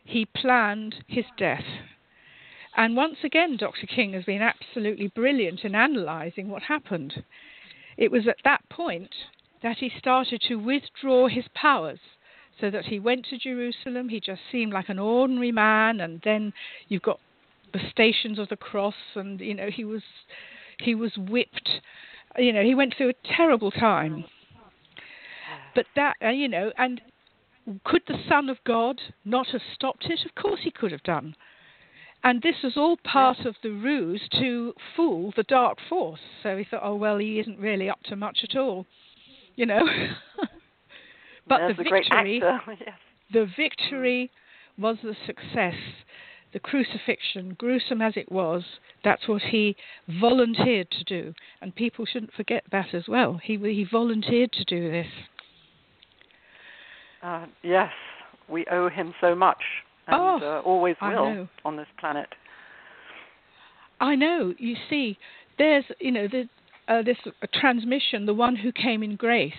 he 0.03 0.25
planned 0.25 0.95
his 1.07 1.25
death. 1.37 1.63
And 2.75 2.95
once 2.95 3.17
again, 3.23 3.57
Dr. 3.57 3.85
King 3.85 4.13
has 4.13 4.23
been 4.23 4.41
absolutely 4.41 5.09
brilliant 5.09 5.63
in 5.63 5.75
analysing 5.75 6.49
what 6.49 6.63
happened. 6.63 7.23
It 7.97 8.11
was 8.11 8.27
at 8.27 8.37
that 8.43 8.67
point 8.69 9.13
that 9.61 9.77
he 9.77 9.91
started 9.97 10.41
to 10.47 10.55
withdraw 10.55 11.27
his 11.27 11.45
powers 11.53 11.99
so 12.61 12.69
that 12.69 12.85
he 12.85 12.99
went 12.99 13.25
to 13.25 13.37
Jerusalem. 13.37 14.07
He 14.07 14.19
just 14.19 14.41
seemed 14.51 14.71
like 14.71 14.87
an 14.87 14.99
ordinary 14.99 15.51
man, 15.51 15.99
and 15.99 16.21
then 16.23 16.53
you've 16.87 17.01
got 17.01 17.19
the 17.73 17.79
stations 17.89 18.37
of 18.39 18.47
the 18.49 18.55
cross, 18.55 18.95
and 19.15 19.41
you 19.41 19.55
know 19.55 19.69
he 19.69 19.83
was 19.83 20.03
he 20.79 20.95
was 20.95 21.11
whipped. 21.17 21.69
You 22.37 22.53
know 22.53 22.63
he 22.63 22.75
went 22.75 22.93
through 22.95 23.09
a 23.09 23.35
terrible 23.35 23.71
time. 23.71 24.25
But 25.73 25.87
that 25.95 26.15
uh, 26.23 26.29
you 26.29 26.47
know, 26.47 26.71
and 26.77 27.01
could 27.83 28.03
the 28.07 28.19
Son 28.29 28.49
of 28.49 28.57
God 28.65 29.01
not 29.25 29.47
have 29.47 29.61
stopped 29.73 30.05
it? 30.05 30.19
Of 30.25 30.41
course 30.41 30.61
he 30.63 30.71
could 30.71 30.91
have 30.91 31.03
done. 31.03 31.35
And 32.23 32.43
this 32.43 32.57
was 32.63 32.73
all 32.77 32.97
part 32.97 33.39
of 33.45 33.55
the 33.63 33.71
ruse 33.71 34.21
to 34.39 34.75
fool 34.95 35.33
the 35.35 35.43
dark 35.43 35.79
force. 35.89 36.19
So 36.43 36.55
he 36.55 36.63
thought, 36.63 36.81
oh 36.83 36.95
well, 36.95 37.17
he 37.17 37.39
isn't 37.39 37.57
really 37.57 37.89
up 37.89 38.03
to 38.03 38.15
much 38.15 38.39
at 38.43 38.55
all, 38.55 38.85
you 39.55 39.65
know. 39.65 39.81
but 41.51 41.57
There's 41.57 41.75
the 41.75 41.83
victory, 41.83 42.41
yes. 42.79 42.93
The 43.33 43.45
victory 43.57 44.31
was 44.77 44.95
the 45.03 45.15
success. 45.25 45.75
The 46.53 46.59
crucifixion, 46.59 47.55
gruesome 47.57 48.01
as 48.01 48.13
it 48.15 48.31
was, 48.31 48.63
that's 49.03 49.27
what 49.27 49.41
he 49.41 49.75
volunteered 50.07 50.89
to 50.91 51.03
do. 51.03 51.33
And 51.61 51.75
people 51.75 52.05
shouldn't 52.05 52.33
forget 52.33 52.63
that 52.71 52.93
as 52.93 53.03
well. 53.07 53.39
He, 53.43 53.57
he 53.57 53.85
volunteered 53.89 54.53
to 54.53 54.63
do 54.63 54.91
this. 54.91 55.07
Uh, 57.21 57.47
yes, 57.63 57.91
we 58.47 58.65
owe 58.71 58.89
him 58.89 59.13
so 59.19 59.35
much 59.35 59.61
and 60.07 60.15
oh, 60.15 60.39
uh, 60.41 60.61
always 60.61 60.95
will 61.01 61.49
on 61.65 61.75
this 61.75 61.87
planet. 61.99 62.27
I 63.99 64.15
know. 64.15 64.53
You 64.57 64.75
see, 64.89 65.17
there's, 65.57 65.83
you 65.99 66.11
know, 66.11 66.27
the, 66.29 66.47
uh, 66.87 67.01
this 67.01 67.17
transmission, 67.53 68.25
the 68.25 68.33
one 68.33 68.55
who 68.55 68.71
came 68.71 69.03
in 69.03 69.17
grace, 69.17 69.53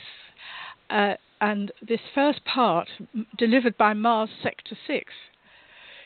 uh, 0.88 1.14
and 1.42 1.72
this 1.86 2.00
first 2.14 2.44
part 2.44 2.88
delivered 3.36 3.76
by 3.76 3.92
Mars 3.92 4.30
Sector 4.42 4.76
6. 4.86 5.12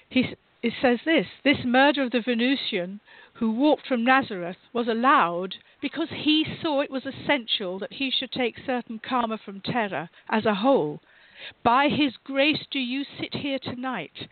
He, 0.08 0.34
it 0.62 0.72
says 0.80 1.00
this 1.04 1.26
this 1.44 1.58
murder 1.62 2.02
of 2.02 2.10
the 2.10 2.22
Venusian 2.22 3.00
who 3.34 3.52
walked 3.52 3.86
from 3.86 4.02
Nazareth 4.02 4.56
was 4.72 4.88
allowed 4.88 5.56
because 5.82 6.08
he 6.10 6.46
saw 6.62 6.80
it 6.80 6.90
was 6.90 7.04
essential 7.04 7.78
that 7.78 7.92
he 7.92 8.10
should 8.10 8.32
take 8.32 8.54
certain 8.64 8.98
karma 8.98 9.36
from 9.36 9.60
Terra 9.60 10.08
as 10.30 10.46
a 10.46 10.54
whole. 10.54 11.00
By 11.62 11.88
his 11.88 12.14
grace 12.24 12.64
do 12.70 12.78
you 12.78 13.04
sit 13.20 13.34
here 13.34 13.58
tonight, 13.58 14.28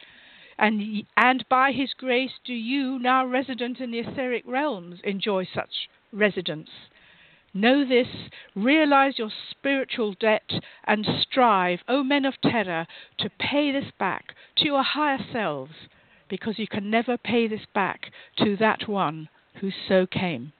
and, 0.59 1.05
and 1.19 1.45
by 1.51 1.73
his 1.73 1.93
grace 1.93 2.33
do 2.47 2.55
you, 2.55 2.99
now 2.99 3.27
resident 3.27 3.79
in 3.79 3.91
the 3.91 3.99
etheric 3.99 4.45
realms, 4.47 5.01
enjoy 5.05 5.47
such 5.55 5.91
residence. 6.13 6.71
Know 7.57 7.87
this, 7.89 8.09
realize 8.57 9.15
your 9.17 9.31
spiritual 9.53 10.15
debt, 10.19 10.51
and 10.87 11.07
strive, 11.23 11.79
O 11.87 12.03
men 12.03 12.25
of 12.25 12.35
Terra, 12.43 12.89
to 13.19 13.31
pay 13.39 13.71
this 13.71 13.93
back 13.97 14.35
to 14.57 14.65
your 14.65 14.83
higher 14.83 15.21
selves, 15.33 15.73
because 16.29 16.59
you 16.59 16.67
can 16.67 16.91
never 16.91 17.17
pay 17.17 17.47
this 17.47 17.65
back 17.73 18.11
to 18.39 18.57
that 18.57 18.89
one 18.89 19.29
who 19.61 19.71
so 19.89 20.05
came. 20.05 20.53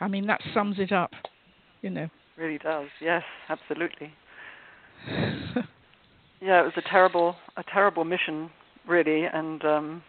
I 0.00 0.06
mean, 0.06 0.28
that 0.28 0.40
sums 0.54 0.78
it 0.78 0.92
up, 0.92 1.10
you 1.82 1.90
know. 1.90 2.08
Really 2.36 2.58
does, 2.58 2.86
yes, 3.00 3.24
absolutely. 3.48 4.12
yeah, 6.40 6.60
it 6.60 6.64
was 6.64 6.72
a 6.76 6.88
terrible, 6.88 7.34
a 7.56 7.64
terrible 7.64 8.04
mission, 8.04 8.48
really, 8.86 9.24
and 9.24 9.64
um, 9.64 10.02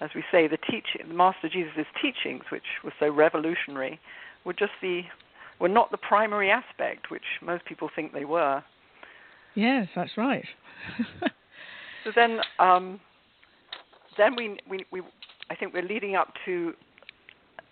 as 0.00 0.10
we 0.14 0.22
say, 0.30 0.46
the 0.46 0.56
teaching, 0.56 1.16
Master 1.16 1.48
Jesus' 1.48 1.86
teachings, 2.00 2.44
which 2.50 2.62
were 2.84 2.92
so 3.00 3.10
revolutionary, 3.10 3.98
were 4.48 4.54
just 4.54 4.72
the 4.80 5.02
were 5.60 5.68
not 5.68 5.90
the 5.90 5.98
primary 5.98 6.50
aspect, 6.50 7.10
which 7.10 7.22
most 7.42 7.64
people 7.66 7.90
think 7.94 8.12
they 8.12 8.24
were. 8.24 8.62
Yes, 9.54 9.88
that's 9.94 10.16
right. 10.16 10.44
so 12.04 12.10
then, 12.14 12.38
um, 12.60 13.00
then 14.16 14.36
we, 14.36 14.56
we, 14.70 14.86
we, 14.92 15.02
I 15.50 15.56
think 15.56 15.74
we're 15.74 15.82
leading 15.82 16.14
up 16.14 16.32
to 16.44 16.74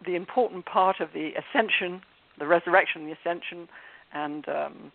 the 0.05 0.17
important 0.17 0.67
part 0.67 0.97
of 1.01 1.09
the 1.15 1.31
ascension, 1.39 2.03
the 2.41 2.47
resurrection, 2.47 3.07
the 3.07 3.13
ascension, 3.13 3.69
and 4.13 4.49
um, 4.49 4.93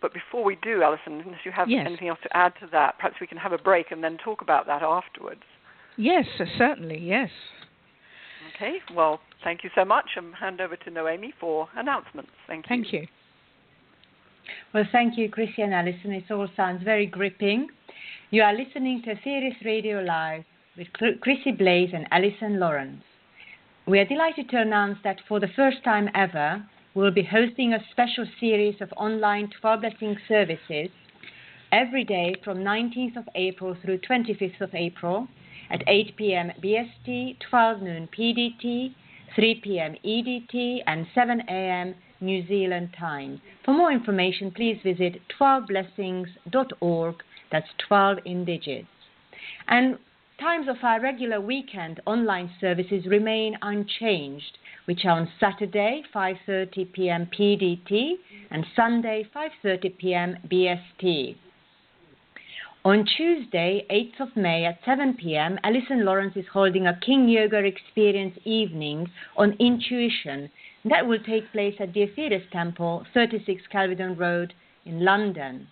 but 0.00 0.12
before 0.12 0.42
we 0.42 0.56
do, 0.62 0.82
Alison, 0.82 1.22
unless 1.24 1.40
you 1.44 1.52
have 1.52 1.70
yes. 1.70 1.84
anything 1.86 2.08
else 2.08 2.18
to 2.24 2.36
add 2.36 2.54
to 2.60 2.66
that, 2.72 2.96
perhaps 2.96 3.16
we 3.20 3.28
can 3.28 3.38
have 3.38 3.52
a 3.52 3.58
break 3.58 3.92
and 3.92 4.02
then 4.02 4.18
talk 4.18 4.42
about 4.42 4.66
that 4.66 4.82
afterwards. 4.82 5.42
Yes, 5.96 6.24
certainly, 6.58 6.98
yes. 6.98 7.30
Okay, 8.54 8.78
well, 8.94 9.20
thank 9.44 9.64
you 9.64 9.70
so 9.74 9.84
much, 9.84 10.10
and 10.16 10.34
hand 10.34 10.60
over 10.60 10.76
to 10.76 10.90
Noemi 10.90 11.32
for 11.40 11.68
announcements. 11.76 12.30
Thank 12.46 12.64
you. 12.64 12.68
Thank 12.68 12.92
you. 12.92 13.06
Well, 14.74 14.84
thank 14.90 15.16
you, 15.16 15.28
Chrissie 15.28 15.62
and 15.62 15.74
Alison. 15.74 16.12
It 16.12 16.30
all 16.30 16.48
sounds 16.56 16.82
very 16.82 17.06
gripping. 17.06 17.68
You 18.30 18.42
are 18.42 18.54
listening 18.54 19.02
to 19.04 19.14
Aetherius 19.14 19.64
Radio 19.64 20.00
Live 20.00 20.44
with 20.76 20.88
Chrissie 21.20 21.52
Blaze 21.52 21.90
and 21.92 22.06
Alison 22.10 22.58
Lawrence. 22.58 23.02
We 23.86 23.98
are 23.98 24.04
delighted 24.04 24.48
to 24.50 24.60
announce 24.60 24.98
that 25.04 25.20
for 25.28 25.40
the 25.40 25.48
first 25.54 25.84
time 25.84 26.08
ever, 26.14 26.64
we'll 26.94 27.10
be 27.10 27.24
hosting 27.24 27.72
a 27.72 27.84
special 27.90 28.26
series 28.40 28.80
of 28.80 28.92
online 28.96 29.50
12 29.60 29.80
blessing 29.80 30.16
services 30.28 30.88
every 31.72 32.04
day 32.04 32.34
from 32.44 32.58
19th 32.58 33.16
of 33.16 33.28
April 33.34 33.76
through 33.82 33.98
25th 33.98 34.60
of 34.60 34.74
April 34.74 35.28
at 35.72 35.82
8 35.86 36.16
p.m. 36.16 36.52
BST, 36.62 37.38
12 37.50 37.82
noon 37.82 38.08
PDT, 38.16 38.94
3 39.34 39.60
p.m. 39.64 39.94
EDT, 40.04 40.82
and 40.86 41.06
7 41.14 41.40
a.m. 41.48 41.94
New 42.20 42.46
Zealand 42.46 42.90
time. 42.98 43.40
For 43.64 43.72
more 43.72 43.90
information, 43.90 44.52
please 44.52 44.78
visit 44.84 45.20
12blessings.org. 45.40 47.14
That's 47.50 47.66
12 47.88 48.18
in 48.24 48.44
digits. 48.44 48.86
And 49.66 49.98
times 50.38 50.68
of 50.68 50.76
our 50.82 51.00
regular 51.00 51.40
weekend 51.40 52.00
online 52.06 52.50
services 52.60 53.06
remain 53.06 53.56
unchanged, 53.62 54.58
which 54.84 55.04
are 55.04 55.20
on 55.20 55.28
Saturday 55.40 56.02
5:30 56.14 56.92
p.m. 56.92 57.28
PDT 57.38 58.12
and 58.50 58.66
Sunday 58.76 59.26
5:30 59.34 59.98
p.m. 59.98 60.36
BST. 60.50 61.36
On 62.84 63.04
Tuesday, 63.16 63.86
8th 63.92 64.28
of 64.30 64.36
May 64.36 64.64
at 64.64 64.80
7 64.84 65.14
p.m., 65.14 65.56
Alison 65.62 66.04
Lawrence 66.04 66.36
is 66.36 66.46
holding 66.52 66.88
a 66.88 66.98
King 66.98 67.28
Yoga 67.28 67.58
Experience 67.58 68.36
evening 68.44 69.08
on 69.36 69.52
intuition. 69.60 70.50
That 70.86 71.06
will 71.06 71.20
take 71.20 71.52
place 71.52 71.76
at 71.78 71.94
the 71.94 72.00
Aetherius 72.00 72.50
Temple, 72.50 73.06
36 73.14 73.62
Kelvedon 73.72 74.18
Road 74.18 74.52
in 74.84 75.04
London. 75.04 75.68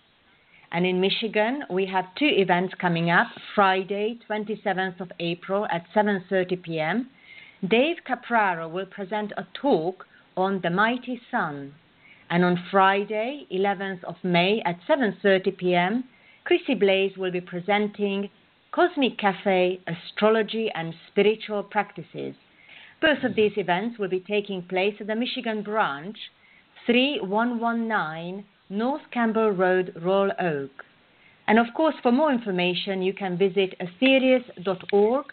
And 0.71 0.85
in 0.85 1.01
Michigan, 1.01 1.65
we 1.69 1.85
have 1.87 2.15
two 2.17 2.29
events 2.31 2.75
coming 2.79 3.09
up. 3.09 3.27
Friday, 3.55 4.17
27th 4.29 5.01
of 5.01 5.11
April 5.19 5.67
at 5.69 5.83
7:30 5.93 6.63
p.m. 6.63 7.09
Dave 7.67 7.97
Capraro 8.07 8.71
will 8.71 8.85
present 8.85 9.33
a 9.35 9.45
talk 9.53 10.05
on 10.37 10.61
the 10.61 10.69
mighty 10.69 11.19
sun. 11.29 11.73
And 12.29 12.45
on 12.45 12.63
Friday, 12.71 13.47
11th 13.51 14.01
of 14.05 14.15
May 14.23 14.61
at 14.65 14.79
7:30 14.87 15.57
p.m., 15.57 16.05
Chrissie 16.43 16.75
Blaze 16.75 17.17
will 17.17 17.31
be 17.31 17.41
presenting 17.41 18.29
Cosmic 18.71 19.17
Cafe 19.17 19.79
Astrology 19.85 20.71
and 20.73 20.93
Spiritual 21.07 21.63
Practices. 21.63 22.35
Both 22.99 23.23
of 23.23 23.35
these 23.35 23.51
events 23.57 23.99
will 23.99 24.09
be 24.09 24.19
taking 24.19 24.63
place 24.63 24.95
at 24.99 25.07
the 25.07 25.15
Michigan 25.15 25.61
branch, 25.61 26.17
3119 26.85 28.45
North 28.69 29.01
Campbell 29.11 29.51
Road, 29.51 29.93
Royal 30.01 30.31
Oak. 30.39 30.83
And 31.47 31.59
of 31.59 31.67
course, 31.75 31.95
for 32.01 32.11
more 32.11 32.31
information, 32.31 33.01
you 33.01 33.13
can 33.13 33.37
visit 33.37 33.75
aetherius.org 33.79 35.25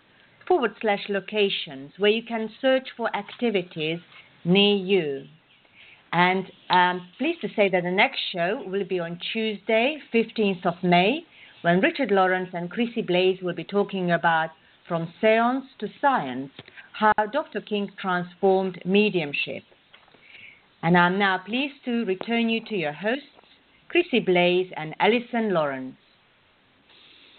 forward 0.47 0.75
slash 0.81 1.05
locations 1.09 1.93
where 1.99 2.11
you 2.11 2.23
can 2.23 2.51
search 2.61 2.89
for 2.97 3.15
activities 3.17 4.01
near 4.45 4.77
you. 4.77 5.27
And 6.13 6.51
um, 6.71 7.07
pleased 7.19 7.41
to 7.43 7.49
say 7.55 7.69
that 7.69 7.83
the 7.83 7.91
next 7.91 8.19
show 8.33 8.63
will 8.67 8.85
be 8.85 8.99
on 8.99 9.19
Tuesday, 9.33 9.99
15th 10.13 10.65
of 10.65 10.75
May, 10.83 11.25
when 11.63 11.81
Richard 11.81 12.11
Lawrence 12.11 12.51
and 12.53 12.71
Chrissie 12.71 13.03
Blaze 13.03 13.39
will 13.43 13.55
be 13.55 13.65
talking 13.65 14.13
about 14.13 14.51
From 14.87 15.13
Seance 15.21 15.65
to 15.81 15.89
Science 16.01 16.51
How 16.93 17.13
Dr. 17.33 17.61
King 17.61 17.91
Transformed 18.01 18.81
Mediumship. 18.85 19.65
And 20.83 20.97
I'm 20.97 21.19
now 21.19 21.39
pleased 21.45 21.75
to 21.85 22.05
return 22.05 22.49
you 22.49 22.65
to 22.67 22.75
your 22.77 22.93
hosts, 22.93 23.25
Chrissie 23.89 24.21
Blaze 24.21 24.71
and 24.77 24.95
Alison 25.01 25.53
Lawrence. 25.53 25.97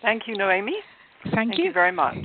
Thank 0.01 0.23
you, 0.27 0.37
Noemi. 0.37 0.75
Thank, 1.23 1.35
Thank 1.35 1.57
you. 1.57 1.65
you. 1.65 1.73
very 1.73 1.91
much. 1.91 2.17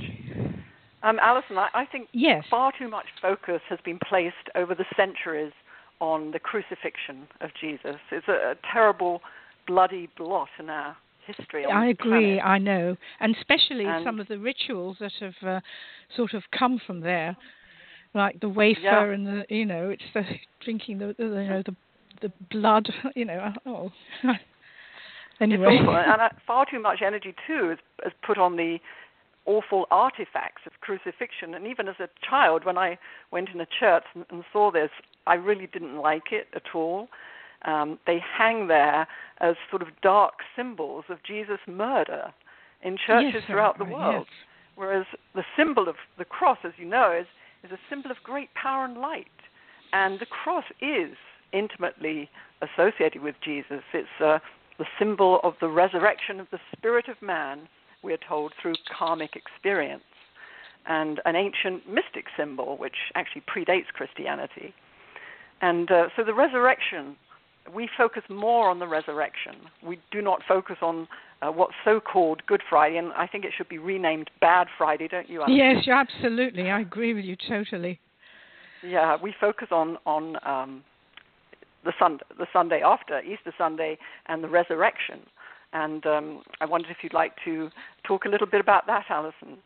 Um, 1.03 1.19
Alison, 1.21 1.57
I, 1.57 1.69
I 1.73 1.85
think 1.85 2.09
yes. 2.13 2.43
far 2.49 2.71
too 2.77 2.89
much 2.89 3.05
focus 3.21 3.61
has 3.69 3.79
been 3.85 3.99
placed 4.09 4.35
over 4.55 4.73
the 4.75 4.85
centuries 4.97 5.53
on 5.99 6.31
the 6.31 6.39
crucifixion 6.39 7.27
of 7.41 7.51
Jesus. 7.59 7.97
It's 8.11 8.27
a, 8.27 8.51
a 8.51 8.55
terrible, 8.71 9.21
bloody 9.67 10.09
blot 10.17 10.49
in 10.59 10.69
our 10.69 10.95
history. 11.25 11.65
I 11.65 11.87
agree. 11.87 12.39
Planet. 12.39 12.45
I 12.45 12.57
know, 12.57 12.97
and 13.19 13.35
especially 13.35 13.85
and 13.85 14.03
some 14.05 14.19
of 14.19 14.27
the 14.27 14.37
rituals 14.37 14.97
that 14.99 15.11
have 15.19 15.47
uh, 15.47 15.59
sort 16.15 16.33
of 16.33 16.43
come 16.57 16.79
from 16.85 17.01
there, 17.01 17.35
like 18.13 18.39
the 18.39 18.49
wafer 18.49 18.81
yeah. 18.81 19.03
and 19.03 19.25
the 19.25 19.45
you 19.49 19.65
know, 19.65 19.89
it's 19.89 20.03
the 20.13 20.23
drinking 20.63 20.99
the, 20.99 21.15
the 21.17 21.23
you 21.25 21.49
know 21.49 21.63
the 21.65 21.75
the 22.21 22.31
blood. 22.51 22.87
You 23.15 23.25
know, 23.25 23.53
oh. 23.65 23.91
anyway, 25.41 25.77
and 25.79 26.21
uh, 26.21 26.29
far 26.47 26.65
too 26.69 26.81
much 26.81 26.99
energy 27.05 27.33
too 27.47 27.71
is, 27.71 27.79
is 28.05 28.13
put 28.25 28.37
on 28.37 28.57
the 28.57 28.77
awful 29.45 29.85
artifacts 29.91 30.63
of 30.65 30.73
crucifixion. 30.81 31.53
And 31.53 31.67
even 31.67 31.87
as 31.87 31.95
a 31.99 32.09
child, 32.27 32.65
when 32.65 32.77
I 32.77 32.97
went 33.31 33.49
in 33.53 33.61
a 33.61 33.67
church 33.79 34.03
and, 34.13 34.25
and 34.29 34.43
saw 34.51 34.71
this, 34.71 34.89
I 35.27 35.35
really 35.35 35.67
didn't 35.67 35.97
like 35.97 36.31
it 36.31 36.47
at 36.55 36.73
all. 36.73 37.07
Um, 37.63 37.99
they 38.05 38.19
hang 38.37 38.67
there 38.67 39.07
as 39.39 39.55
sort 39.69 39.81
of 39.81 39.89
dark 40.01 40.35
symbols 40.55 41.05
of 41.09 41.17
Jesus' 41.23 41.59
murder 41.67 42.33
in 42.83 42.97
churches 43.05 43.33
yes, 43.35 43.43
throughout 43.47 43.77
the 43.77 43.85
world. 43.85 44.27
Yes. 44.29 44.45
Whereas 44.75 45.05
the 45.33 45.43
symbol 45.57 45.87
of 45.87 45.95
the 46.17 46.25
cross, 46.25 46.59
as 46.63 46.73
you 46.77 46.85
know, 46.85 47.11
is, 47.11 47.25
is 47.63 47.71
a 47.71 47.79
symbol 47.89 48.11
of 48.11 48.17
great 48.23 48.53
power 48.53 48.85
and 48.85 48.97
light. 48.97 49.27
And 49.93 50.19
the 50.19 50.25
cross 50.25 50.65
is 50.81 51.15
intimately 51.53 52.29
associated 52.61 53.21
with 53.21 53.35
Jesus. 53.43 53.81
It's 53.93 54.07
a, 54.19 54.41
the 54.77 54.85
symbol 54.99 55.39
of 55.43 55.53
the 55.61 55.69
resurrection 55.69 56.39
of 56.39 56.47
the 56.51 56.59
spirit 56.75 57.07
of 57.07 57.21
man, 57.21 57.67
we 58.05 58.13
are 58.13 58.19
told, 58.29 58.53
through 58.61 58.75
karmic 58.97 59.35
experience, 59.35 60.03
and 60.87 61.19
an 61.25 61.35
ancient 61.35 61.87
mystic 61.89 62.25
symbol 62.37 62.77
which 62.77 62.95
actually 63.15 63.41
predates 63.41 63.87
Christianity. 63.93 64.73
And 65.61 65.91
uh, 65.91 66.05
so 66.15 66.23
the 66.23 66.33
resurrection, 66.33 67.15
we 67.73 67.89
focus 67.97 68.23
more 68.29 68.69
on 68.69 68.79
the 68.79 68.87
resurrection. 68.87 69.55
We 69.83 69.99
do 70.11 70.21
not 70.21 70.41
focus 70.47 70.77
on 70.81 71.07
uh, 71.41 71.51
what's 71.51 71.73
so 71.83 71.99
called 71.99 72.43
Good 72.47 72.61
Friday, 72.69 72.97
and 72.97 73.11
I 73.13 73.27
think 73.27 73.45
it 73.45 73.51
should 73.57 73.69
be 73.69 73.79
renamed 73.79 74.29
Bad 74.39 74.67
Friday, 74.77 75.07
don't 75.07 75.29
you? 75.29 75.43
Yes, 75.47 75.87
absolutely. 75.87 76.69
I 76.69 76.81
agree 76.81 77.13
with 77.13 77.25
you 77.25 77.35
totally. 77.47 77.99
Yeah, 78.83 79.17
we 79.21 79.33
focus 79.39 79.69
on 79.71 79.97
on 80.05 80.37
um, 80.45 80.83
the 81.83 81.93
Sunday, 81.97 82.23
the 82.37 82.47
Sunday 82.53 82.81
after 82.85 83.21
Easter 83.21 83.53
Sunday, 83.57 83.97
and 84.27 84.43
the 84.43 84.49
resurrection. 84.49 85.21
And 85.75 86.05
um, 86.05 86.41
I 86.61 86.65
wondered 86.65 86.89
if 86.89 86.97
you'd 87.03 87.13
like 87.13 87.33
to 87.43 87.69
talk 88.07 88.23
a 88.23 88.29
little 88.29 88.47
bit 88.47 88.61
about 88.61 88.87
that, 88.87 89.03
Alison. 89.09 89.57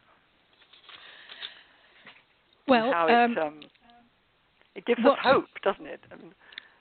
Well, 2.67 2.91
how 2.91 3.07
um, 3.07 3.31
it, 3.31 3.37
um, 3.37 3.59
it 4.73 4.85
gives 4.87 5.01
us 5.05 5.17
hope, 5.21 5.45
doesn't 5.63 5.85
it? 5.85 5.99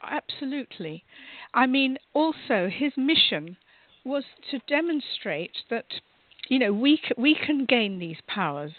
absolutely. 0.02 1.04
I 1.52 1.66
mean, 1.66 1.98
also 2.14 2.70
his 2.72 2.92
mission 2.96 3.58
was 4.02 4.24
to 4.50 4.60
demonstrate 4.66 5.52
that 5.68 5.84
you 6.48 6.58
know 6.58 6.72
we 6.72 6.98
we 7.18 7.34
can 7.34 7.66
gain 7.66 7.98
these 7.98 8.16
powers. 8.26 8.72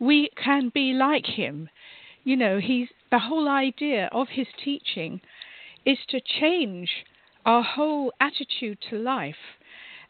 We 0.00 0.30
can 0.42 0.72
be 0.74 0.92
like 0.92 1.26
him. 1.26 1.68
You 2.24 2.36
know, 2.36 2.58
he's 2.58 2.88
the 3.12 3.20
whole 3.20 3.48
idea 3.48 4.08
of 4.10 4.26
his 4.32 4.48
teaching 4.64 5.20
is 5.86 5.98
to 6.08 6.20
change 6.40 6.90
our 7.46 7.62
whole 7.62 8.12
attitude 8.20 8.78
to 8.90 8.98
life, 8.98 9.36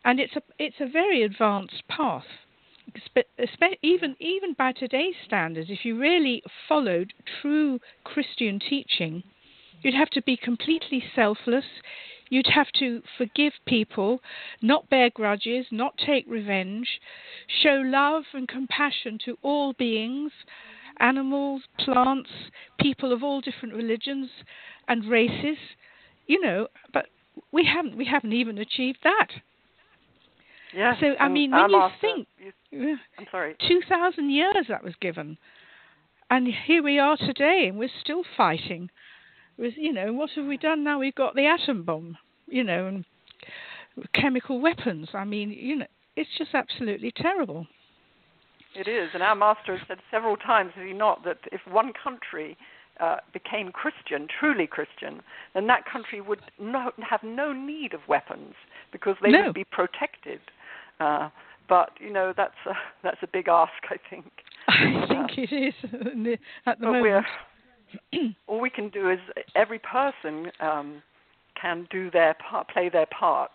and 0.04 0.20
it's 0.20 0.36
a 0.36 0.42
it's 0.58 0.80
a 0.80 0.88
very 0.88 1.22
advanced 1.22 1.82
path. 1.88 2.24
Even 3.82 4.14
even 4.20 4.52
by 4.56 4.72
today's 4.72 5.14
standards, 5.24 5.70
if 5.70 5.84
you 5.84 5.98
really 5.98 6.42
followed 6.68 7.12
true 7.40 7.80
Christian 8.04 8.60
teaching, 8.60 9.22
you'd 9.82 9.94
have 9.94 10.10
to 10.10 10.22
be 10.22 10.36
completely 10.36 11.02
selfless. 11.14 11.64
You'd 12.30 12.46
have 12.54 12.70
to 12.78 13.02
forgive 13.18 13.52
people, 13.66 14.20
not 14.62 14.88
bear 14.88 15.10
grudges, 15.10 15.66
not 15.70 15.94
take 15.98 16.24
revenge, 16.26 16.88
show 17.62 17.82
love 17.84 18.24
and 18.32 18.48
compassion 18.48 19.18
to 19.24 19.36
all 19.42 19.72
beings, 19.74 20.32
animals, 21.00 21.62
plants, 21.78 22.30
people 22.80 23.12
of 23.12 23.22
all 23.22 23.40
different 23.40 23.74
religions 23.74 24.30
and 24.88 25.04
races. 25.04 25.58
You 26.26 26.40
know, 26.40 26.68
but 26.92 27.06
we 27.52 27.64
haven't 27.64 27.96
we 27.96 28.04
haven't 28.04 28.32
even 28.32 28.58
achieved 28.58 28.98
that. 29.04 29.28
Yes. 30.74 30.96
So 31.00 31.14
I 31.20 31.28
mean, 31.28 31.52
when 31.52 31.70
you 31.70 31.88
think, 32.00 32.28
you, 32.70 32.96
I'm 33.18 33.26
sorry, 33.30 33.56
two 33.68 33.80
thousand 33.88 34.30
years 34.30 34.66
that 34.68 34.82
was 34.82 34.94
given, 35.00 35.38
and 36.30 36.48
here 36.66 36.82
we 36.82 36.98
are 36.98 37.16
today, 37.16 37.66
and 37.68 37.78
we're 37.78 37.88
still 38.00 38.22
fighting. 38.36 38.90
With 39.56 39.74
you 39.76 39.92
know, 39.92 40.12
what 40.12 40.30
have 40.34 40.46
we 40.46 40.56
done 40.56 40.82
now? 40.82 40.98
We've 40.98 41.14
got 41.14 41.34
the 41.34 41.46
atom 41.46 41.84
bomb, 41.84 42.18
you 42.48 42.64
know, 42.64 42.86
and 42.86 43.04
chemical 44.12 44.60
weapons. 44.60 45.08
I 45.14 45.24
mean, 45.24 45.50
you 45.50 45.76
know, 45.76 45.86
it's 46.16 46.30
just 46.36 46.54
absolutely 46.54 47.12
terrible. 47.12 47.66
It 48.74 48.88
is, 48.88 49.10
and 49.14 49.22
our 49.22 49.36
master 49.36 49.76
has 49.76 49.86
said 49.86 49.98
several 50.10 50.36
times, 50.36 50.72
has 50.74 50.84
he 50.84 50.92
not, 50.92 51.24
that 51.24 51.38
if 51.52 51.60
one 51.70 51.92
country 51.92 52.56
uh, 52.98 53.18
became 53.32 53.70
Christian, 53.70 54.26
truly 54.40 54.66
Christian, 54.66 55.22
then 55.54 55.68
that 55.68 55.84
country 55.84 56.20
would 56.20 56.40
no, 56.58 56.90
have 57.08 57.22
no 57.22 57.52
need 57.52 57.94
of 57.94 58.00
weapons 58.08 58.54
because 58.90 59.14
they 59.22 59.30
no. 59.30 59.44
would 59.44 59.54
be 59.54 59.64
protected. 59.64 60.40
Uh, 61.00 61.28
but 61.68 61.90
you 61.98 62.12
know 62.12 62.32
that's 62.36 62.54
a, 62.66 62.72
that's 63.02 63.22
a 63.22 63.26
big 63.26 63.48
ask, 63.48 63.72
I 63.90 63.96
think. 64.10 64.30
I 64.68 65.06
think 65.08 65.50
uh, 65.50 65.54
it 65.54 65.74
is 65.74 66.38
at 66.66 66.80
the 66.80 66.86
moment. 66.86 67.26
all 68.46 68.60
we 68.60 68.70
can 68.70 68.88
do 68.88 69.10
is 69.10 69.18
every 69.54 69.78
person 69.78 70.50
um, 70.60 71.02
can 71.60 71.86
do 71.90 72.10
their 72.10 72.34
part, 72.34 72.68
play 72.68 72.88
their 72.88 73.06
part, 73.06 73.52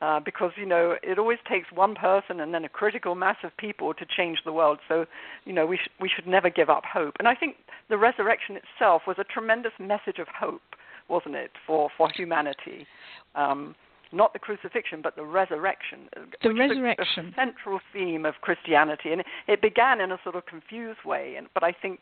uh, 0.00 0.20
because 0.20 0.50
you 0.56 0.66
know 0.66 0.96
it 1.02 1.18
always 1.18 1.38
takes 1.48 1.68
one 1.72 1.94
person 1.94 2.40
and 2.40 2.52
then 2.52 2.64
a 2.64 2.68
critical 2.68 3.14
mass 3.14 3.36
of 3.44 3.56
people 3.56 3.94
to 3.94 4.04
change 4.04 4.38
the 4.44 4.52
world. 4.52 4.78
So 4.88 5.06
you 5.44 5.52
know 5.52 5.66
we 5.66 5.76
sh- 5.76 5.90
we 6.00 6.10
should 6.14 6.26
never 6.26 6.50
give 6.50 6.68
up 6.68 6.84
hope. 6.84 7.14
And 7.18 7.28
I 7.28 7.34
think 7.34 7.56
the 7.88 7.96
resurrection 7.96 8.56
itself 8.56 9.02
was 9.06 9.16
a 9.18 9.24
tremendous 9.24 9.72
message 9.78 10.18
of 10.18 10.26
hope, 10.28 10.62
wasn't 11.08 11.36
it, 11.36 11.52
for 11.66 11.88
for 11.96 12.10
humanity. 12.10 12.86
Um, 13.34 13.74
not 14.12 14.32
the 14.32 14.38
crucifixion, 14.38 15.02
but 15.02 15.16
the 15.16 15.24
resurrection. 15.24 16.08
Uh, 16.16 16.20
the 16.42 16.54
resurrection. 16.54 17.32
The 17.36 17.42
central 17.42 17.80
theme 17.92 18.24
of 18.24 18.34
Christianity, 18.40 19.12
and 19.12 19.22
it 19.48 19.60
began 19.60 20.00
in 20.00 20.12
a 20.12 20.18
sort 20.22 20.36
of 20.36 20.46
confused 20.46 21.00
way. 21.04 21.34
And 21.36 21.48
but 21.54 21.62
I 21.62 21.72
think 21.72 22.00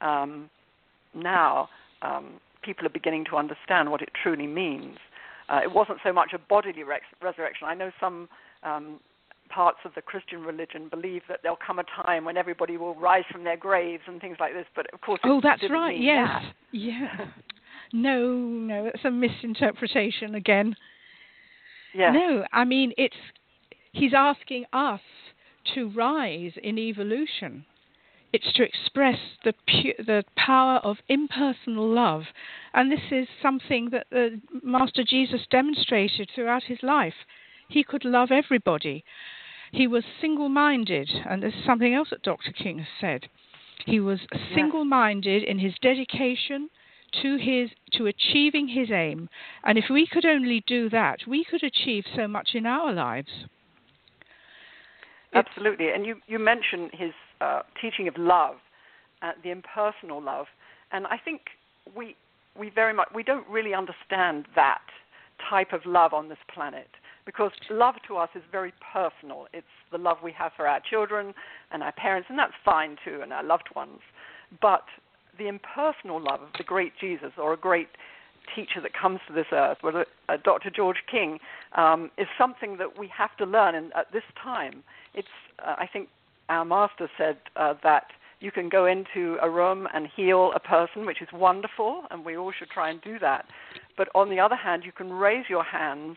um, 0.00 0.48
now 1.14 1.68
um, 2.02 2.40
people 2.62 2.86
are 2.86 2.90
beginning 2.90 3.24
to 3.30 3.36
understand 3.36 3.90
what 3.90 4.02
it 4.02 4.10
truly 4.22 4.46
means. 4.46 4.98
Uh, 5.48 5.60
it 5.62 5.72
wasn't 5.72 5.98
so 6.02 6.12
much 6.12 6.32
a 6.32 6.38
bodily 6.38 6.82
res- 6.82 7.00
resurrection. 7.22 7.66
I 7.68 7.74
know 7.74 7.90
some 8.00 8.28
um, 8.62 9.00
parts 9.50 9.78
of 9.84 9.92
the 9.94 10.02
Christian 10.02 10.42
religion 10.42 10.88
believe 10.88 11.22
that 11.28 11.40
there'll 11.42 11.58
come 11.64 11.78
a 11.78 11.84
time 12.02 12.24
when 12.24 12.36
everybody 12.36 12.76
will 12.76 12.94
rise 12.94 13.24
from 13.30 13.44
their 13.44 13.56
graves 13.56 14.02
and 14.06 14.20
things 14.20 14.38
like 14.40 14.54
this. 14.54 14.66
But 14.74 14.86
of 14.92 15.00
course, 15.00 15.20
oh, 15.24 15.40
that's 15.42 15.62
right. 15.70 15.98
Yes, 15.98 16.28
that. 16.28 16.54
yeah. 16.72 17.26
no, 17.92 18.36
no, 18.36 18.86
it's 18.86 19.04
a 19.04 19.10
misinterpretation 19.10 20.34
again. 20.34 20.74
No, 22.12 22.44
I 22.52 22.64
mean 22.64 22.92
it's 22.98 23.16
he's 23.92 24.12
asking 24.14 24.66
us 24.72 25.00
to 25.74 25.88
rise 25.90 26.52
in 26.62 26.78
evolution. 26.78 27.64
It's 28.32 28.52
to 28.54 28.64
express 28.64 29.18
the 29.44 29.54
pu- 29.68 30.02
the 30.04 30.24
power 30.36 30.78
of 30.78 30.96
impersonal 31.08 31.88
love, 31.88 32.24
and 32.74 32.90
this 32.90 33.12
is 33.12 33.28
something 33.40 33.90
that 33.90 34.08
the 34.10 34.40
Master 34.62 35.04
Jesus 35.04 35.46
demonstrated 35.50 36.30
throughout 36.34 36.64
his 36.64 36.82
life. 36.82 37.14
He 37.68 37.84
could 37.84 38.04
love 38.04 38.30
everybody. 38.32 39.04
He 39.72 39.86
was 39.86 40.04
single-minded, 40.20 41.10
and 41.28 41.42
there's 41.42 41.64
something 41.64 41.94
else 41.94 42.10
that 42.10 42.22
Dr. 42.22 42.52
King 42.52 42.78
has 42.78 42.88
said. 43.00 43.28
He 43.86 44.00
was 44.00 44.20
single-minded 44.54 45.42
in 45.42 45.58
his 45.58 45.74
dedication 45.80 46.70
to 47.22 47.36
his 47.36 47.70
to 47.92 48.06
achieving 48.06 48.68
his 48.68 48.90
aim. 48.90 49.28
And 49.64 49.78
if 49.78 49.84
we 49.90 50.06
could 50.06 50.26
only 50.26 50.62
do 50.66 50.88
that, 50.90 51.18
we 51.26 51.44
could 51.44 51.62
achieve 51.62 52.04
so 52.14 52.26
much 52.28 52.50
in 52.54 52.66
our 52.66 52.92
lives. 52.92 53.28
Absolutely. 55.34 55.90
And 55.90 56.06
you, 56.06 56.16
you 56.26 56.38
mentioned 56.38 56.90
his 56.92 57.12
uh, 57.40 57.62
teaching 57.80 58.06
of 58.08 58.16
love, 58.16 58.56
uh, 59.22 59.32
the 59.42 59.50
impersonal 59.50 60.22
love, 60.22 60.46
and 60.92 61.06
I 61.06 61.18
think 61.18 61.40
we 61.96 62.16
we 62.58 62.70
very 62.70 62.94
much 62.94 63.08
we 63.14 63.24
don't 63.24 63.46
really 63.48 63.74
understand 63.74 64.46
that 64.54 64.82
type 65.50 65.72
of 65.72 65.80
love 65.84 66.12
on 66.12 66.28
this 66.28 66.38
planet 66.52 66.88
because 67.26 67.50
love 67.70 67.94
to 68.06 68.16
us 68.16 68.28
is 68.34 68.42
very 68.52 68.72
personal. 68.92 69.46
It's 69.52 69.66
the 69.90 69.98
love 69.98 70.18
we 70.22 70.32
have 70.32 70.52
for 70.56 70.68
our 70.68 70.80
children 70.88 71.34
and 71.72 71.82
our 71.82 71.92
parents, 71.92 72.28
and 72.30 72.38
that's 72.38 72.52
fine 72.64 72.96
too, 73.04 73.20
and 73.22 73.32
our 73.32 73.42
loved 73.42 73.68
ones. 73.74 74.00
But 74.60 74.84
the 75.38 75.48
impersonal 75.48 76.20
love 76.20 76.42
of 76.42 76.48
the 76.56 76.64
great 76.64 76.92
Jesus 77.00 77.32
or 77.38 77.52
a 77.52 77.56
great 77.56 77.88
teacher 78.54 78.80
that 78.82 78.92
comes 78.92 79.20
to 79.26 79.32
this 79.32 79.46
earth, 79.52 79.78
whether 79.80 80.06
uh, 80.28 80.36
Dr. 80.42 80.70
George 80.70 80.98
King, 81.10 81.38
um, 81.76 82.10
is 82.18 82.26
something 82.36 82.76
that 82.76 82.98
we 82.98 83.08
have 83.08 83.36
to 83.38 83.46
learn. 83.46 83.74
And 83.74 83.92
at 83.94 84.12
this 84.12 84.22
time, 84.42 84.82
it's 85.14 85.28
uh, 85.64 85.76
I 85.78 85.86
think 85.90 86.08
our 86.48 86.64
master 86.64 87.08
said 87.16 87.38
uh, 87.56 87.74
that 87.82 88.04
you 88.40 88.50
can 88.50 88.68
go 88.68 88.84
into 88.86 89.38
a 89.40 89.48
room 89.48 89.88
and 89.94 90.06
heal 90.14 90.52
a 90.54 90.60
person, 90.60 91.06
which 91.06 91.22
is 91.22 91.28
wonderful, 91.32 92.02
and 92.10 92.24
we 92.24 92.36
all 92.36 92.52
should 92.56 92.68
try 92.68 92.90
and 92.90 93.00
do 93.00 93.18
that. 93.18 93.46
But 93.96 94.08
on 94.14 94.28
the 94.28 94.40
other 94.40 94.56
hand, 94.56 94.82
you 94.84 94.92
can 94.92 95.10
raise 95.10 95.46
your 95.48 95.64
hands 95.64 96.16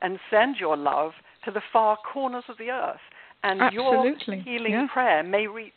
and 0.00 0.18
send 0.30 0.56
your 0.60 0.76
love 0.76 1.12
to 1.44 1.50
the 1.50 1.62
far 1.72 1.96
corners 2.12 2.44
of 2.48 2.58
the 2.58 2.70
earth, 2.70 3.00
and 3.42 3.60
Absolutely. 3.60 4.36
your 4.36 4.44
healing 4.44 4.72
yeah. 4.72 4.86
prayer 4.92 5.22
may 5.22 5.46
reach 5.46 5.72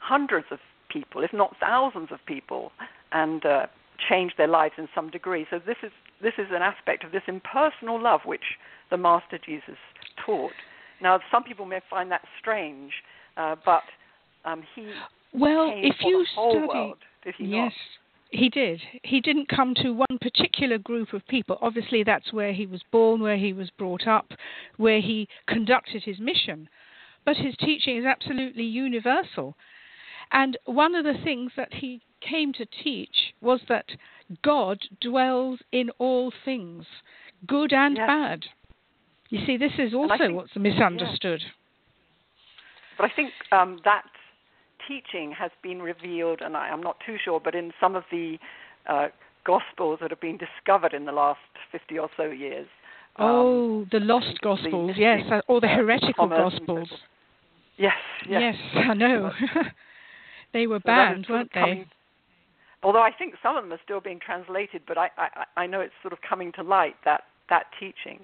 hundreds 0.00 0.46
of 0.50 0.58
people, 0.88 1.22
if 1.22 1.32
not 1.32 1.56
thousands 1.60 2.08
of 2.10 2.18
people, 2.26 2.72
and 3.12 3.44
uh, 3.44 3.66
change 4.08 4.32
their 4.36 4.48
lives 4.48 4.74
in 4.78 4.88
some 4.94 5.10
degree. 5.10 5.46
So 5.50 5.58
this 5.58 5.76
is 5.82 5.92
this 6.22 6.34
is 6.38 6.46
an 6.50 6.62
aspect 6.62 7.04
of 7.04 7.12
this 7.12 7.22
impersonal 7.28 8.00
love 8.02 8.20
which 8.24 8.56
the 8.90 8.96
Master 8.96 9.38
Jesus 9.44 9.76
taught. 10.24 10.52
Now, 11.00 11.20
some 11.30 11.44
people 11.44 11.64
may 11.64 11.80
find 11.88 12.10
that 12.10 12.22
strange, 12.40 12.92
uh, 13.36 13.54
but 13.64 13.82
um, 14.44 14.64
he 14.74 14.90
well, 15.32 15.70
came 15.70 15.84
if 15.84 15.96
for 16.00 16.08
you 16.08 16.18
the 16.18 16.26
whole 16.34 16.52
study, 16.52 16.66
world, 16.66 16.98
did 17.24 17.34
he 17.38 17.44
yes, 17.44 17.72
not? 18.32 18.40
he 18.40 18.48
did. 18.48 18.80
He 19.04 19.20
didn't 19.20 19.48
come 19.48 19.74
to 19.76 19.92
one 19.92 20.18
particular 20.20 20.78
group 20.78 21.12
of 21.12 21.26
people. 21.28 21.58
Obviously, 21.60 22.02
that's 22.02 22.32
where 22.32 22.52
he 22.52 22.66
was 22.66 22.82
born, 22.90 23.20
where 23.20 23.36
he 23.36 23.52
was 23.52 23.70
brought 23.78 24.06
up, 24.06 24.32
where 24.76 25.00
he 25.00 25.28
conducted 25.46 26.02
his 26.04 26.18
mission. 26.18 26.68
But 27.24 27.36
his 27.36 27.54
teaching 27.58 27.98
is 27.98 28.04
absolutely 28.04 28.64
universal. 28.64 29.54
And 30.32 30.56
one 30.64 30.94
of 30.94 31.04
the 31.04 31.18
things 31.24 31.52
that 31.56 31.72
he 31.72 32.00
came 32.20 32.52
to 32.54 32.66
teach 32.66 33.34
was 33.40 33.60
that 33.68 33.86
God 34.42 34.78
dwells 35.00 35.60
in 35.72 35.90
all 35.98 36.32
things, 36.44 36.84
good 37.46 37.72
and 37.72 37.96
Yes. 37.96 38.06
bad. 38.06 38.44
You 39.30 39.44
see, 39.44 39.56
this 39.56 39.72
is 39.78 39.94
also 39.94 40.16
think, 40.16 40.36
what's 40.36 40.56
misunderstood. 40.56 41.42
Yeah. 41.42 41.50
But 42.96 43.10
I 43.10 43.14
think 43.14 43.32
um, 43.52 43.80
that 43.84 44.06
teaching 44.86 45.32
has 45.32 45.50
been 45.62 45.82
revealed, 45.82 46.40
and 46.40 46.56
I, 46.56 46.68
am 46.68 46.82
not 46.82 46.96
too 47.04 47.16
sure, 47.22 47.40
but 47.40 47.54
in 47.54 47.72
some 47.80 47.94
of 47.94 48.04
the 48.10 48.38
uh, 48.86 49.08
Gospels 49.44 49.98
that 50.00 50.10
have 50.10 50.20
been 50.20 50.38
discovered 50.38 50.92
in 50.92 51.04
the 51.04 51.12
last 51.12 51.40
50 51.72 51.98
or 51.98 52.10
so 52.16 52.24
years. 52.24 52.66
Um, 53.16 53.26
oh, 53.26 53.86
the 53.90 54.00
lost 54.00 54.38
Gospels, 54.42 54.94
the, 54.94 55.00
yes, 55.00 55.20
uh, 55.30 55.40
or 55.48 55.60
the 55.60 55.68
heretical 55.68 56.28
Gospels. 56.28 56.90
Yes, 57.76 57.94
yes, 58.28 58.54
yes. 58.74 58.84
I 58.90 58.94
know. 58.94 59.30
they 60.52 60.66
were 60.66 60.78
so 60.78 60.86
banned, 60.86 61.26
weren't 61.28 61.50
they? 61.54 61.60
Coming, 61.60 61.86
although 62.82 63.02
I 63.02 63.10
think 63.10 63.34
some 63.42 63.56
of 63.56 63.64
them 63.64 63.72
are 63.72 63.80
still 63.84 64.00
being 64.00 64.20
translated, 64.24 64.82
but 64.86 64.98
I, 64.98 65.10
I, 65.16 65.44
I 65.62 65.66
know 65.66 65.80
it's 65.80 65.94
sort 66.02 66.12
of 66.12 66.20
coming 66.28 66.52
to 66.52 66.62
light 66.62 66.96
that 67.04 67.22
that 67.50 67.66
teaching. 67.78 68.20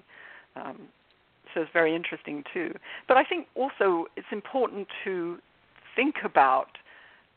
Um, 0.55 0.87
so 1.53 1.61
it's 1.61 1.71
very 1.73 1.95
interesting 1.95 2.43
too. 2.53 2.73
But 3.07 3.17
I 3.17 3.23
think 3.23 3.47
also 3.55 4.05
it's 4.15 4.27
important 4.31 4.87
to 5.03 5.37
think 5.95 6.15
about 6.23 6.77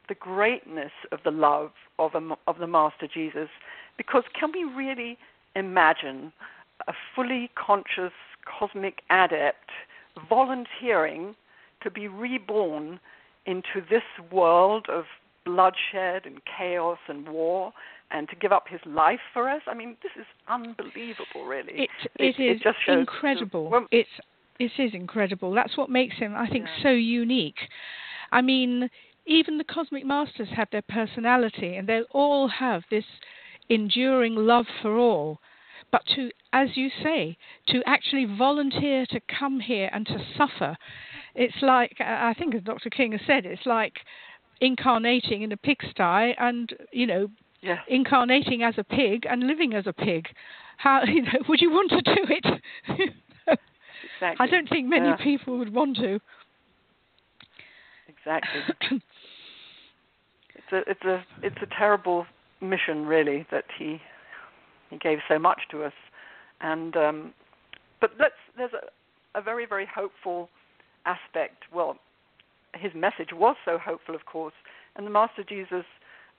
the 0.08 0.14
greatness 0.14 0.92
of 1.12 1.20
the 1.24 1.30
love 1.30 1.70
of, 1.98 2.14
a, 2.14 2.36
of 2.46 2.58
the 2.58 2.66
Master 2.66 3.06
Jesus, 3.12 3.48
because 3.96 4.24
can 4.38 4.50
we 4.52 4.64
really 4.64 5.18
imagine 5.54 6.32
a 6.88 6.92
fully 7.14 7.50
conscious 7.54 8.12
cosmic 8.58 9.02
adept 9.10 9.70
volunteering 10.28 11.34
to 11.82 11.90
be 11.90 12.08
reborn 12.08 12.98
into 13.48 13.86
this 13.88 14.02
world 14.30 14.86
of 14.90 15.04
bloodshed 15.44 16.26
and 16.26 16.40
chaos 16.44 16.98
and 17.08 17.28
war 17.28 17.72
and 18.10 18.28
to 18.28 18.36
give 18.36 18.52
up 18.52 18.68
his 18.68 18.80
life 18.86 19.20
for 19.32 19.48
us. 19.48 19.62
I 19.66 19.74
mean, 19.74 19.96
this 20.02 20.12
is 20.18 20.26
unbelievable, 20.48 21.44
really. 21.46 21.72
It, 21.72 21.90
it, 22.16 22.38
it 22.38 22.56
is 22.56 22.60
just 22.60 22.76
incredible. 22.86 23.70
well, 23.70 23.86
it's 23.90 24.08
it 24.58 24.72
is 24.78 24.92
incredible. 24.92 25.52
That's 25.52 25.76
what 25.76 25.88
makes 25.88 26.16
him, 26.16 26.34
I 26.36 26.48
think, 26.48 26.66
yeah. 26.66 26.82
so 26.82 26.90
unique. 26.90 27.58
I 28.32 28.42
mean, 28.42 28.90
even 29.26 29.56
the 29.56 29.64
cosmic 29.64 30.04
masters 30.04 30.48
have 30.56 30.68
their 30.72 30.82
personality, 30.82 31.76
and 31.76 31.88
they'll 31.88 32.04
all 32.10 32.48
have 32.48 32.82
this 32.90 33.04
enduring 33.68 34.34
love 34.34 34.66
for 34.82 34.98
all. 34.98 35.38
But 35.92 36.02
to, 36.16 36.30
as 36.52 36.70
you 36.74 36.90
say, 37.02 37.38
to 37.68 37.82
actually 37.86 38.24
volunteer 38.24 39.06
to 39.06 39.20
come 39.38 39.60
here 39.60 39.88
and 39.92 40.06
to 40.06 40.18
suffer, 40.36 40.76
it's 41.38 41.62
like 41.62 41.96
I 42.00 42.34
think, 42.34 42.54
as 42.54 42.62
Dr. 42.62 42.90
King 42.90 43.12
has 43.12 43.20
said, 43.26 43.46
it's 43.46 43.64
like 43.64 43.94
incarnating 44.60 45.42
in 45.42 45.52
a 45.52 45.56
pigsty 45.56 46.34
and 46.36 46.74
you 46.92 47.06
know 47.06 47.28
yeah. 47.60 47.78
incarnating 47.86 48.64
as 48.64 48.74
a 48.76 48.82
pig 48.82 49.24
and 49.30 49.46
living 49.46 49.72
as 49.72 49.86
a 49.86 49.92
pig. 49.92 50.26
How 50.78 51.02
you 51.06 51.22
know 51.22 51.38
would 51.48 51.60
you 51.60 51.70
want 51.70 51.90
to 51.90 52.02
do 52.02 52.24
it? 52.28 52.44
exactly. 53.48 54.36
I 54.38 54.46
don't 54.48 54.68
think 54.68 54.88
many 54.88 55.08
yeah. 55.08 55.16
people 55.16 55.58
would 55.58 55.72
want 55.72 55.96
to. 55.98 56.18
Exactly. 58.08 58.60
it's 60.56 60.72
a 60.72 60.90
it's 60.90 61.04
a 61.04 61.24
it's 61.42 61.62
a 61.62 61.66
terrible 61.78 62.26
mission 62.60 63.06
really 63.06 63.46
that 63.52 63.64
he 63.78 64.00
he 64.90 64.98
gave 64.98 65.18
so 65.28 65.38
much 65.38 65.60
to 65.70 65.84
us, 65.84 65.92
and 66.60 66.96
um, 66.96 67.32
but 68.00 68.10
let's 68.18 68.34
there's 68.56 68.72
a, 68.72 69.38
a 69.38 69.42
very 69.42 69.66
very 69.66 69.86
hopeful 69.86 70.48
aspect. 71.06 71.64
Well, 71.74 71.96
his 72.74 72.92
message 72.94 73.30
was 73.32 73.56
so 73.64 73.78
hopeful, 73.78 74.14
of 74.14 74.26
course, 74.26 74.54
and 74.96 75.06
the 75.06 75.10
Master 75.10 75.42
Jesus 75.48 75.84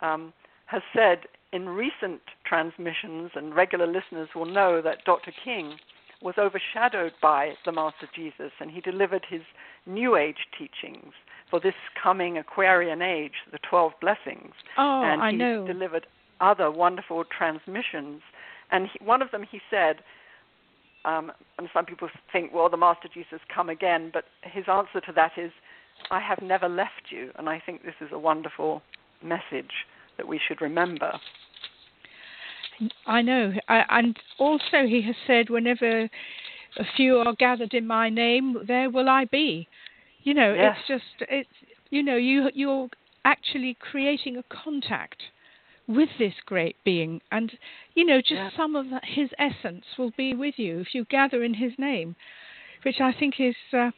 um, 0.01 0.33
has 0.67 0.81
said 0.95 1.19
in 1.51 1.67
recent 1.67 2.21
transmissions, 2.45 3.31
and 3.35 3.55
regular 3.55 3.87
listeners 3.87 4.29
will 4.35 4.45
know 4.45 4.81
that 4.81 5.03
Dr. 5.05 5.31
King 5.43 5.77
was 6.21 6.35
overshadowed 6.37 7.13
by 7.21 7.53
the 7.65 7.71
Master 7.71 8.07
Jesus, 8.15 8.51
and 8.59 8.69
he 8.69 8.81
delivered 8.81 9.25
his 9.29 9.41
New 9.85 10.15
Age 10.15 10.47
teachings 10.57 11.13
for 11.49 11.59
this 11.59 11.73
coming 12.01 12.37
Aquarian 12.37 13.01
age, 13.01 13.33
the 13.51 13.59
12 13.69 13.93
blessings. 14.01 14.53
Oh, 14.77 15.01
and 15.03 15.21
I 15.21 15.31
he 15.31 15.37
know. 15.37 15.65
delivered 15.65 16.05
other 16.41 16.69
wonderful 16.69 17.23
transmissions. 17.25 18.21
And 18.71 18.87
he, 18.91 19.03
one 19.03 19.21
of 19.21 19.31
them 19.31 19.43
he 19.49 19.59
said, 19.69 19.97
um, 21.09 21.31
and 21.57 21.67
some 21.73 21.85
people 21.85 22.09
think, 22.31 22.53
well, 22.53 22.69
the 22.69 22.77
Master 22.77 23.09
Jesus 23.13 23.39
come 23.53 23.69
again, 23.69 24.11
but 24.13 24.25
his 24.43 24.65
answer 24.71 25.01
to 25.01 25.11
that 25.15 25.31
is, 25.37 25.51
I 26.11 26.19
have 26.19 26.41
never 26.41 26.69
left 26.69 27.09
you. 27.09 27.31
And 27.37 27.49
I 27.49 27.61
think 27.65 27.83
this 27.83 27.95
is 27.99 28.09
a 28.11 28.19
wonderful 28.19 28.81
message 29.23 29.71
that 30.17 30.27
we 30.27 30.39
should 30.45 30.61
remember. 30.61 31.11
I 33.05 33.21
know. 33.21 33.53
I, 33.67 33.83
and 33.89 34.17
also, 34.37 34.85
he 34.87 35.01
has 35.01 35.15
said, 35.27 35.49
whenever 35.49 36.03
a 36.03 36.85
few 36.95 37.17
are 37.17 37.33
gathered 37.33 37.73
in 37.73 37.87
my 37.87 38.09
name, 38.09 38.57
there 38.67 38.89
will 38.89 39.09
I 39.09 39.25
be. 39.25 39.67
You 40.23 40.33
know, 40.33 40.53
yes. 40.53 40.77
it's 40.77 40.87
just, 40.87 41.29
it's, 41.29 41.49
you 41.89 42.03
know, 42.03 42.17
you, 42.17 42.49
you're 42.53 42.89
actually 43.25 43.77
creating 43.79 44.37
a 44.37 44.43
contact 44.63 45.21
with 45.89 46.09
this 46.19 46.35
great 46.45 46.75
being. 46.85 47.19
And, 47.31 47.51
you 47.95 48.05
know, 48.05 48.19
just 48.19 48.33
yeah. 48.33 48.49
some 48.55 48.75
of 48.75 48.85
his 49.03 49.29
essence 49.39 49.83
will 49.97 50.11
be 50.15 50.35
with 50.35 50.53
you 50.57 50.79
if 50.79 50.93
you 50.93 51.03
gather 51.05 51.43
in 51.43 51.55
his 51.55 51.71
name, 51.79 52.15
which 52.83 53.01
I 53.01 53.11
think 53.11 53.39
is 53.39 53.55
uh, 53.73 53.89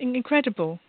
incredible. 0.00 0.80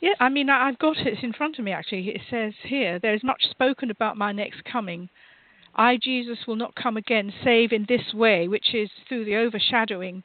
Yeah, 0.00 0.14
I 0.20 0.28
mean, 0.28 0.48
I've 0.48 0.78
got 0.78 0.96
it 0.98 1.22
in 1.22 1.32
front 1.32 1.58
of 1.58 1.64
me 1.64 1.72
actually. 1.72 2.08
It 2.08 2.22
says 2.30 2.54
here, 2.62 3.00
there 3.00 3.14
is 3.14 3.24
much 3.24 3.42
spoken 3.50 3.90
about 3.90 4.16
my 4.16 4.30
next 4.30 4.64
coming. 4.64 5.10
I, 5.74 5.98
Jesus, 6.00 6.38
will 6.46 6.56
not 6.56 6.74
come 6.76 6.96
again 6.96 7.32
save 7.44 7.72
in 7.72 7.84
this 7.88 8.14
way, 8.14 8.46
which 8.46 8.74
is 8.74 8.90
through 9.08 9.24
the 9.24 9.36
overshadowing 9.36 10.22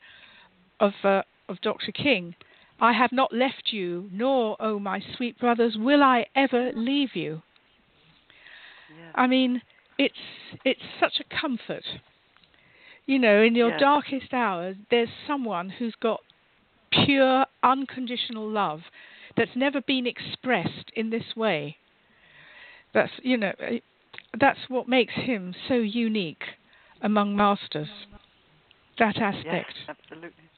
of, 0.80 0.94
uh, 1.04 1.24
of 1.50 1.60
Dr. 1.62 1.92
King. 1.92 2.36
I 2.80 2.94
have 2.94 3.12
not 3.12 3.34
left 3.34 3.72
you, 3.72 4.10
nor, 4.12 4.58
O 4.60 4.76
oh, 4.76 4.80
my 4.80 5.02
sweet 5.18 5.40
brothers, 5.40 5.76
will 5.78 6.04
I 6.04 6.28
ever 6.36 6.72
leave 6.76 7.16
you. 7.16 7.42
Yeah. 8.98 9.12
I 9.16 9.28
mean, 9.28 9.62
it's 9.98 10.14
it's 10.64 10.82
such 11.00 11.20
a 11.20 11.40
comfort. 11.40 11.84
You 13.06 13.20
know, 13.20 13.42
in 13.42 13.56
your 13.56 13.70
yeah. 13.70 13.78
darkest 13.78 14.34
hours, 14.34 14.76
there's 14.90 15.10
someone 15.28 15.70
who's 15.70 15.94
got 16.02 16.22
pure, 17.06 17.46
unconditional 17.64 18.50
love 18.50 18.82
that's 19.38 19.56
never 19.56 19.82
been 19.82 20.08
expressed 20.08 20.92
in 20.96 21.10
this 21.10 21.36
way. 21.36 21.78
That's 22.94 23.12
you 23.22 23.38
know, 23.38 23.52
eh, 23.60 23.80
that's 24.40 24.60
what 24.70 24.88
makes 24.88 25.14
him 25.14 25.54
so 25.68 25.76
unique 25.76 26.44
among 27.02 27.36
masters. 27.36 27.90
That 28.98 29.18
aspect 29.18 29.74
yes, 29.88 29.98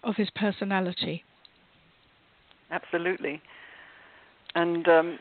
of 0.03 0.15
his 0.15 0.29
personality. 0.35 1.23
Absolutely. 2.69 3.41
And 4.53 4.87
um, 4.87 5.19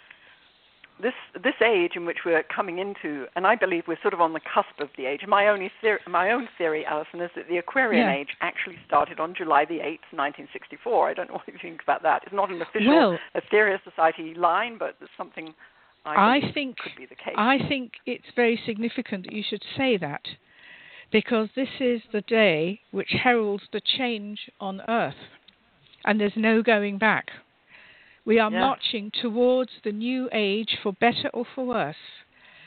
this 1.01 1.15
this 1.35 1.55
age 1.65 1.93
in 1.95 2.07
which 2.07 2.19
we're 2.25 2.43
coming 2.43 2.79
into, 2.79 3.27
and 3.37 3.47
I 3.47 3.55
believe 3.55 3.85
we're 3.87 4.01
sort 4.01 4.15
of 4.15 4.21
on 4.21 4.33
the 4.33 4.41
cusp 4.41 4.81
of 4.81 4.89
the 4.97 5.07
age. 5.07 5.21
My 5.27 5.49
only 5.49 5.71
theory, 5.81 6.01
my 6.09 6.31
own 6.31 6.49
theory, 6.57 6.85
Alison, 6.87 7.21
is 7.21 7.31
that 7.37 7.49
the 7.49 7.59
Aquarian 7.59 8.07
yeah. 8.07 8.17
age 8.17 8.29
actually 8.41 8.77
started 8.87 9.21
on 9.21 9.35
July 9.35 9.65
the 9.65 9.81
eighth, 9.81 10.09
1964. 10.13 11.09
I 11.09 11.15
don't 11.15 11.29
know 11.29 11.35
what 11.47 11.49
you 11.49 11.55
think 11.61 11.83
about 11.83 12.03
that. 12.03 12.23
It's 12.25 12.35
not 12.35 12.51
an 12.51 12.63
official 12.63 12.89
well, 12.95 13.19
Society 13.85 14.35
line, 14.35 14.79
but 14.79 14.97
it's 15.01 15.11
something 15.17 15.55
I, 16.05 16.37
I 16.37 16.53
think 16.53 16.77
could 16.79 16.97
be 16.97 17.07
the 17.07 17.15
case. 17.15 17.35
I 17.37 17.59
think 17.69 17.93
it's 18.07 18.27
very 18.35 18.61
significant 18.65 19.25
that 19.25 19.33
you 19.33 19.43
should 19.49 19.63
say 19.77 19.97
that, 19.99 20.23
because 21.11 21.49
this 21.57 21.69
is 21.81 22.01
the 22.13 22.23
day 22.23 22.81
which 22.91 23.11
heralds 23.23 23.65
the 23.73 23.81
change 23.99 24.39
on 24.61 24.81
Earth, 24.89 25.15
and 26.05 26.21
there's 26.21 26.33
no 26.37 26.63
going 26.63 26.99
back. 26.99 27.31
We 28.27 28.41
are 28.41 28.51
marching 28.51 29.13
towards 29.23 29.71
the 29.85 29.93
new 29.93 30.29
age 30.33 30.79
for 30.83 30.93
better 30.95 31.29
or 31.33 31.47
for 31.55 31.65
worse, 31.65 31.95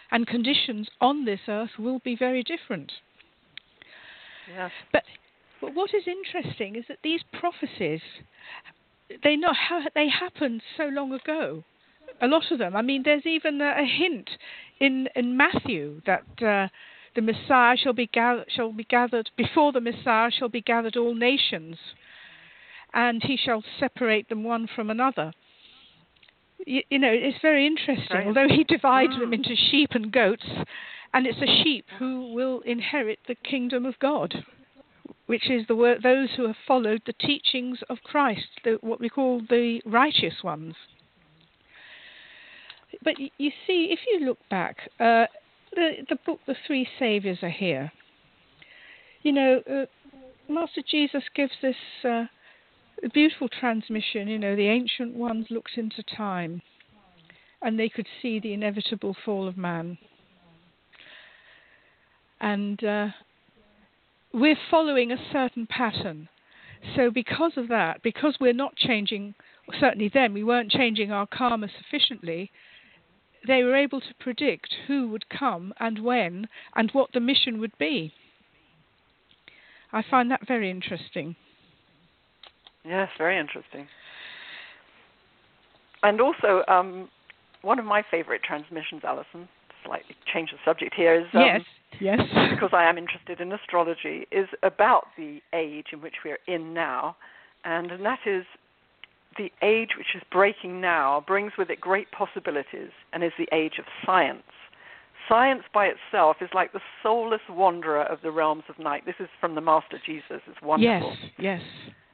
and 0.10 0.26
conditions 0.26 0.88
on 1.02 1.26
this 1.26 1.42
earth 1.50 1.72
will 1.78 2.00
be 2.00 2.16
very 2.16 2.44
different. 2.44 2.94
Yes. 4.48 4.72
But, 4.94 5.04
but 5.60 5.76
what 5.76 5.94
is 5.94 6.04
interesting 6.08 6.78
is 6.78 6.86
that 6.88 7.00
these 7.04 7.20
prophecies, 7.38 8.00
they 9.22 9.36
not 9.36 9.58
they 9.94 10.08
happened 10.08 10.62
so 10.78 10.86
long 10.86 11.12
ago. 11.12 11.66
A 12.22 12.28
lot 12.28 12.52
of 12.52 12.58
them. 12.58 12.78
I 12.78 12.82
mean, 12.82 13.04
there's 13.04 13.26
even 13.26 13.60
a, 13.60 13.82
a 13.82 13.86
hint 13.86 14.30
in 14.80 15.10
in 15.16 15.36
Matthew 15.36 16.02
that. 16.06 16.42
Uh, 16.42 16.70
the 17.16 17.22
Messiah 17.24 17.76
shall 17.76 17.92
be, 17.92 18.06
gather, 18.06 18.46
shall 18.56 18.72
be 18.72 18.84
gathered, 18.84 19.32
before 19.36 19.72
the 19.72 19.82
Messiah 19.82 20.30
shall 20.30 20.48
be 20.48 20.62
gathered 20.62 20.96
all 20.96 21.16
nations, 21.16 21.76
and 22.94 23.24
he 23.24 23.36
shall 23.36 23.64
separate 23.80 24.30
them 24.30 24.44
one 24.44 24.68
from 24.74 24.92
another 24.92 25.34
you, 26.66 26.82
you 26.90 27.00
know, 27.00 27.12
it's 27.12 27.38
very 27.42 27.66
interesting. 27.66 28.18
Right. 28.18 28.28
Although 28.28 28.48
he 28.48 28.64
divides 28.64 29.14
mm. 29.14 29.20
them 29.20 29.34
into 29.34 29.56
sheep 29.56 29.92
and 29.94 30.12
goats, 30.12 30.46
and 31.14 31.26
it's 31.26 31.42
a 31.42 31.64
sheep 31.64 31.86
who 31.98 32.34
will 32.34 32.62
inherit 32.62 33.20
the 33.28 33.36
kingdom 33.36 33.86
of 33.86 33.98
God, 34.00 34.44
which 35.26 35.50
is 35.50 35.66
the 35.68 35.96
those 36.02 36.30
who 36.36 36.48
have 36.48 36.56
followed 36.68 37.02
the 37.06 37.14
teachings 37.14 37.80
of 37.90 37.98
Christ, 38.04 38.48
the, 38.64 38.78
what 38.82 39.00
we 39.00 39.10
call 39.10 39.42
the 39.50 39.82
righteous 39.86 40.44
ones. 40.44 40.76
But 43.04 43.20
you 43.20 43.52
see, 43.66 43.90
if 43.92 44.00
you 44.08 44.26
look 44.26 44.40
back, 44.50 44.78
uh, 45.00 45.26
the 45.74 45.92
the 46.10 46.18
book, 46.26 46.40
the 46.46 46.56
Three 46.68 46.88
Saviors 46.98 47.40
are 47.42 47.50
here. 47.50 47.92
You 49.22 49.32
know, 49.34 49.62
uh, 49.70 49.86
Master 50.52 50.82
Jesus 50.90 51.24
gives 51.36 51.52
this 51.62 51.76
uh, 52.04 52.26
A 53.02 53.10
beautiful 53.10 53.48
transmission, 53.48 54.28
you 54.28 54.38
know, 54.38 54.56
the 54.56 54.68
ancient 54.68 55.16
ones 55.16 55.46
looked 55.50 55.78
into 55.78 56.04
time 56.04 56.62
and 57.62 57.80
they 57.80 57.90
could 57.90 58.08
see 58.22 58.40
the 58.40 58.54
inevitable 58.54 59.16
fall 59.26 59.48
of 59.48 59.58
man. 59.58 59.98
And 62.42 62.84
uh, 62.84 63.08
we're 64.34 64.58
following 64.70 65.12
a 65.12 65.32
certain 65.32 65.68
pattern. 65.68 66.30
So, 66.96 67.12
because 67.12 67.54
of 67.58 67.68
that, 67.68 68.02
because 68.04 68.38
we're 68.40 68.54
not 68.54 68.76
changing, 68.76 69.36
certainly 69.80 70.10
then 70.14 70.34
we 70.34 70.44
weren't 70.44 70.72
changing 70.72 71.12
our 71.12 71.28
karma 71.28 71.68
sufficiently, 71.78 72.52
they 73.48 73.64
were 73.64 73.76
able 73.76 74.00
to 74.00 74.14
predict 74.20 74.74
who 74.88 75.10
would 75.10 75.30
come 75.30 75.74
and 75.80 76.04
when 76.04 76.48
and 76.76 76.92
what 76.92 77.12
the 77.14 77.20
mission 77.20 77.60
would 77.60 77.78
be. 77.78 78.14
I 79.92 80.04
find 80.10 80.32
that 80.32 80.48
very 80.48 80.70
interesting. 80.70 81.36
Yes, 82.86 83.10
very 83.18 83.38
interesting. 83.38 83.88
And 86.04 86.22
also, 86.22 86.64
um, 86.68 87.10
one 87.62 87.80
of 87.80 87.86
my 87.86 88.04
favorite 88.10 88.42
transmissions, 88.44 89.02
Alison, 89.04 89.50
slightly 89.86 90.16
change 90.34 90.52
the 90.52 90.58
subject 90.64 90.94
here, 90.96 91.16
is 91.16 91.28
um, 91.34 91.42
yes, 91.42 91.62
yes, 92.00 92.20
because 92.52 92.70
I 92.74 92.86
am 92.86 92.98
interested 92.98 93.42
in 93.42 93.52
astrology, 93.52 94.26
is 94.32 94.48
about 94.64 95.08
the 95.18 95.42
age 95.54 95.88
in 95.92 96.02
which 96.02 96.16
we 96.24 96.32
are 96.32 96.40
in 96.48 96.74
now, 96.74 97.18
and, 97.66 97.92
and 97.92 98.06
that 98.06 98.20
is 98.26 98.46
the 99.38 99.52
age 99.62 99.92
which 99.98 100.16
is 100.16 100.22
breaking 100.32 100.82
now 100.82 101.24
brings 101.26 101.54
with 101.58 101.70
it 101.70 101.80
great 101.80 102.12
possibilities 102.12 102.90
and 103.14 103.24
is 103.24 103.32
the 103.38 103.48
age 103.54 103.74
of 103.80 103.86
science. 104.06 104.44
Science 105.28 105.64
by 105.74 105.88
itself 105.88 106.38
is 106.42 106.50
like 106.54 106.74
the 106.74 106.82
soulless 107.04 107.42
wanderer 107.50 108.04
of 108.04 108.20
the 108.22 108.32
realms 108.32 108.64
of 108.68 108.80
night. 108.80 109.06
This 109.06 109.16
is 109.20 109.28
from 109.40 109.54
the 109.54 109.62
Master 109.62 110.00
Jesus. 110.04 110.42
It's 110.48 110.62
wonderful. 110.62 111.16
Yes, 111.38 111.62
yes. 111.62 111.62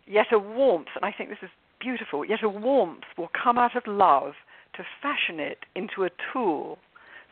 Yet 0.08 0.32
a 0.32 0.40
warmth, 0.40 0.90
and 0.96 1.04
I 1.04 1.12
think 1.12 1.30
this 1.30 1.44
is 1.44 1.50
beautiful, 1.80 2.24
yet 2.24 2.44
a 2.44 2.50
warmth 2.50 3.06
will 3.18 3.30
come 3.30 3.58
out 3.58 3.76
of 3.76 3.88
love 3.88 4.34
to 4.74 4.86
fashion 5.02 5.40
it 5.40 5.66
into 5.76 6.04
a 6.04 6.10
tool 6.32 6.78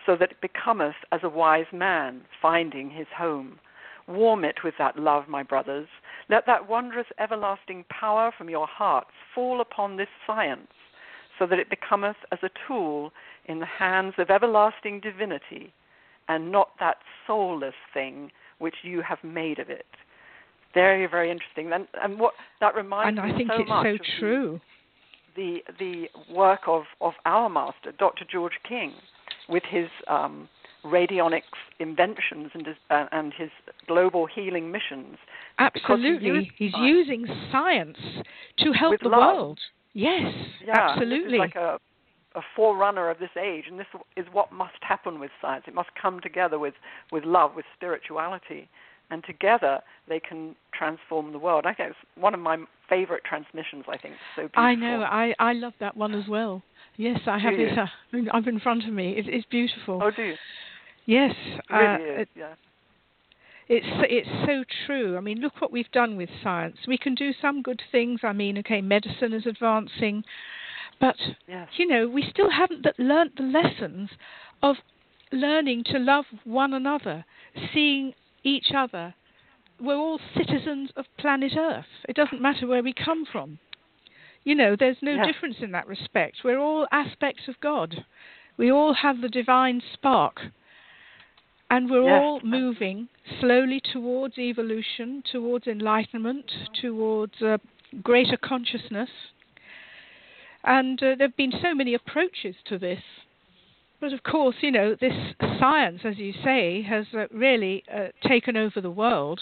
so 0.05 0.15
that 0.15 0.31
it 0.31 0.41
becometh 0.41 0.95
as 1.11 1.21
a 1.23 1.29
wise 1.29 1.71
man 1.71 2.21
finding 2.41 2.89
his 2.89 3.07
home. 3.15 3.59
Warm 4.07 4.43
it 4.43 4.63
with 4.63 4.73
that 4.79 4.97
love, 4.97 5.27
my 5.27 5.43
brothers. 5.43 5.87
Let 6.29 6.45
that 6.45 6.67
wondrous 6.67 7.07
everlasting 7.19 7.85
power 7.89 8.33
from 8.37 8.49
your 8.49 8.67
hearts 8.67 9.11
fall 9.33 9.61
upon 9.61 9.95
this 9.95 10.09
science, 10.27 10.71
so 11.39 11.45
that 11.47 11.59
it 11.59 11.69
becometh 11.69 12.17
as 12.31 12.39
a 12.43 12.49
tool 12.67 13.11
in 13.45 13.59
the 13.59 13.65
hands 13.65 14.15
of 14.17 14.29
everlasting 14.29 14.99
divinity, 14.99 15.73
and 16.27 16.51
not 16.51 16.71
that 16.79 16.97
soulless 17.25 17.75
thing 17.93 18.31
which 18.59 18.75
you 18.83 19.01
have 19.01 19.23
made 19.23 19.59
of 19.59 19.69
it. 19.69 19.85
Very, 20.73 21.05
very 21.07 21.29
interesting. 21.31 21.71
And, 21.71 21.87
and 22.01 22.19
what 22.19 22.33
that 22.59 22.75
reminds 22.75 23.17
and 23.19 23.27
me 23.27 23.33
I 23.33 23.37
think 23.37 23.49
so 23.51 23.61
it's 23.61 23.69
much 23.69 23.85
so 23.85 23.97
true. 24.19 24.61
The, 25.35 25.59
the 25.79 26.05
work 26.31 26.61
of 26.67 26.83
of 27.01 27.13
our 27.25 27.49
master, 27.49 27.91
Dr. 27.97 28.25
George 28.31 28.53
King, 28.67 28.93
with 29.49 29.63
his 29.69 29.87
um, 30.07 30.47
radionics 30.85 31.41
inventions 31.79 32.51
and 32.53 32.67
his, 32.67 32.75
uh, 32.89 33.05
and 33.11 33.33
his 33.33 33.49
global 33.87 34.27
healing 34.27 34.71
missions. 34.71 35.17
Absolutely, 35.59 36.51
he 36.57 36.65
he's 36.65 36.73
using 36.79 37.25
science 37.51 37.97
to 38.59 38.71
help 38.73 38.91
With 38.91 39.01
the 39.01 39.09
love. 39.09 39.35
world. 39.35 39.59
Yes, 39.93 40.33
Yeah, 40.65 40.89
absolutely. 40.89 41.33
This 41.33 41.39
like 41.39 41.55
a 41.55 41.79
a 42.35 42.41
forerunner 42.55 43.09
of 43.09 43.19
this 43.19 43.29
age, 43.39 43.65
and 43.69 43.79
this 43.79 43.87
is 44.17 44.25
what 44.31 44.51
must 44.51 44.73
happen 44.81 45.19
with 45.19 45.29
science. 45.41 45.65
It 45.67 45.75
must 45.75 45.89
come 45.99 46.19
together 46.19 46.57
with 46.59 46.73
with 47.11 47.25
love, 47.25 47.51
with 47.55 47.65
spirituality, 47.75 48.69
and 49.13 49.23
together 49.23 49.79
they 50.09 50.19
can 50.19 50.55
transform 50.77 51.31
the 51.31 51.37
world. 51.39 51.65
I 51.65 51.73
think 51.73 51.89
it's 51.91 51.97
one 52.19 52.33
of 52.33 52.39
my 52.39 52.57
favorite 52.89 53.23
transmissions. 53.23 53.85
I 53.87 53.97
think 53.97 54.15
so 54.35 54.41
beautiful. 54.41 54.63
I 54.63 54.75
know. 54.75 55.03
I 55.03 55.33
I 55.39 55.53
love 55.53 55.73
that 55.79 55.95
one 55.95 56.15
as 56.15 56.27
well. 56.27 56.63
Yes, 56.97 57.19
I 57.27 57.37
have 57.39 57.53
Do 57.55 57.61
you? 57.61 57.67
it 57.67 57.77
uh, 58.31 58.37
up 58.37 58.47
in 58.47 58.59
front 58.59 58.85
of 58.87 58.93
me. 58.93 59.13
It, 59.17 59.27
it's 59.27 59.45
beautiful. 59.45 60.01
Oh, 60.03 60.11
do 60.11 60.23
you? 60.23 60.35
Yes, 61.05 61.33
It 61.45 61.61
uh, 61.71 61.77
really 61.77 62.03
is. 62.09 62.21
it- 62.21 62.29
yeah. 62.35 62.53
it's 63.69 63.85
it's 64.09 64.29
so 64.47 64.63
true. 64.85 65.15
I 65.15 65.21
mean, 65.21 65.39
look 65.39 65.61
what 65.61 65.71
we've 65.71 65.91
done 65.91 66.17
with 66.17 66.29
science. 66.43 66.77
We 66.87 66.97
can 66.97 67.13
do 67.15 67.31
some 67.39 67.61
good 67.61 67.81
things. 67.91 68.21
I 68.23 68.33
mean, 68.33 68.57
okay, 68.59 68.81
medicine 68.81 69.33
is 69.33 69.45
advancing, 69.45 70.23
but 70.99 71.17
Yes. 71.47 71.67
you 71.77 71.85
know, 71.87 72.07
we 72.07 72.23
still 72.29 72.49
haven't 72.49 72.85
learnt 72.97 73.35
the 73.37 73.43
lessons 73.43 74.09
of 74.63 74.75
learning 75.31 75.83
to 75.85 75.99
love 75.99 76.25
one 76.45 76.73
another, 76.73 77.25
seeing 77.73 78.13
each 78.43 78.71
other. 78.75 79.13
We're 79.79 79.95
all 79.97 80.19
citizens 80.37 80.91
of 80.95 81.05
planet 81.17 81.53
Earth. 81.57 81.85
It 82.07 82.15
doesn't 82.15 82.41
matter 82.41 82.67
where 82.67 82.83
we 82.83 82.93
come 82.93 83.25
from. 83.25 83.59
You 84.43 84.55
know, 84.55 84.75
there's 84.75 85.01
no 85.01 85.15
Yes. 85.15 85.25
difference 85.25 85.57
in 85.61 85.71
that 85.71 85.87
respect. 85.87 86.43
We're 86.43 86.59
all 86.59 86.87
aspects 86.91 87.47
of 87.47 87.59
God. 87.59 88.05
We 88.57 88.71
all 88.71 88.93
have 88.93 89.21
the 89.21 89.29
divine 89.29 89.81
spark. 89.93 90.51
And 91.69 91.89
we're 91.89 92.03
Yes. 92.03 92.21
all 92.21 92.39
moving 92.41 93.09
slowly 93.39 93.79
towards 93.79 94.37
evolution, 94.37 95.23
towards 95.23 95.65
enlightenment, 95.65 96.51
towards 96.73 97.41
uh, 97.41 97.57
greater 98.03 98.37
consciousness. 98.37 99.09
And 100.63 101.01
uh, 101.01 101.15
there 101.15 101.27
have 101.27 101.37
been 101.37 101.53
so 101.61 101.73
many 101.73 101.93
approaches 101.93 102.55
to 102.65 102.77
this. 102.77 103.01
But 104.03 104.11
of 104.11 104.21
course, 104.23 104.57
you 104.59 104.69
know, 104.69 104.97
this 104.99 105.13
science, 105.61 106.01
as 106.03 106.17
you 106.17 106.33
say, 106.43 106.81
has 106.81 107.05
uh, 107.13 107.27
really 107.31 107.85
uh, 107.89 108.07
taken 108.27 108.57
over 108.57 108.81
the 108.81 108.91
world. 108.91 109.39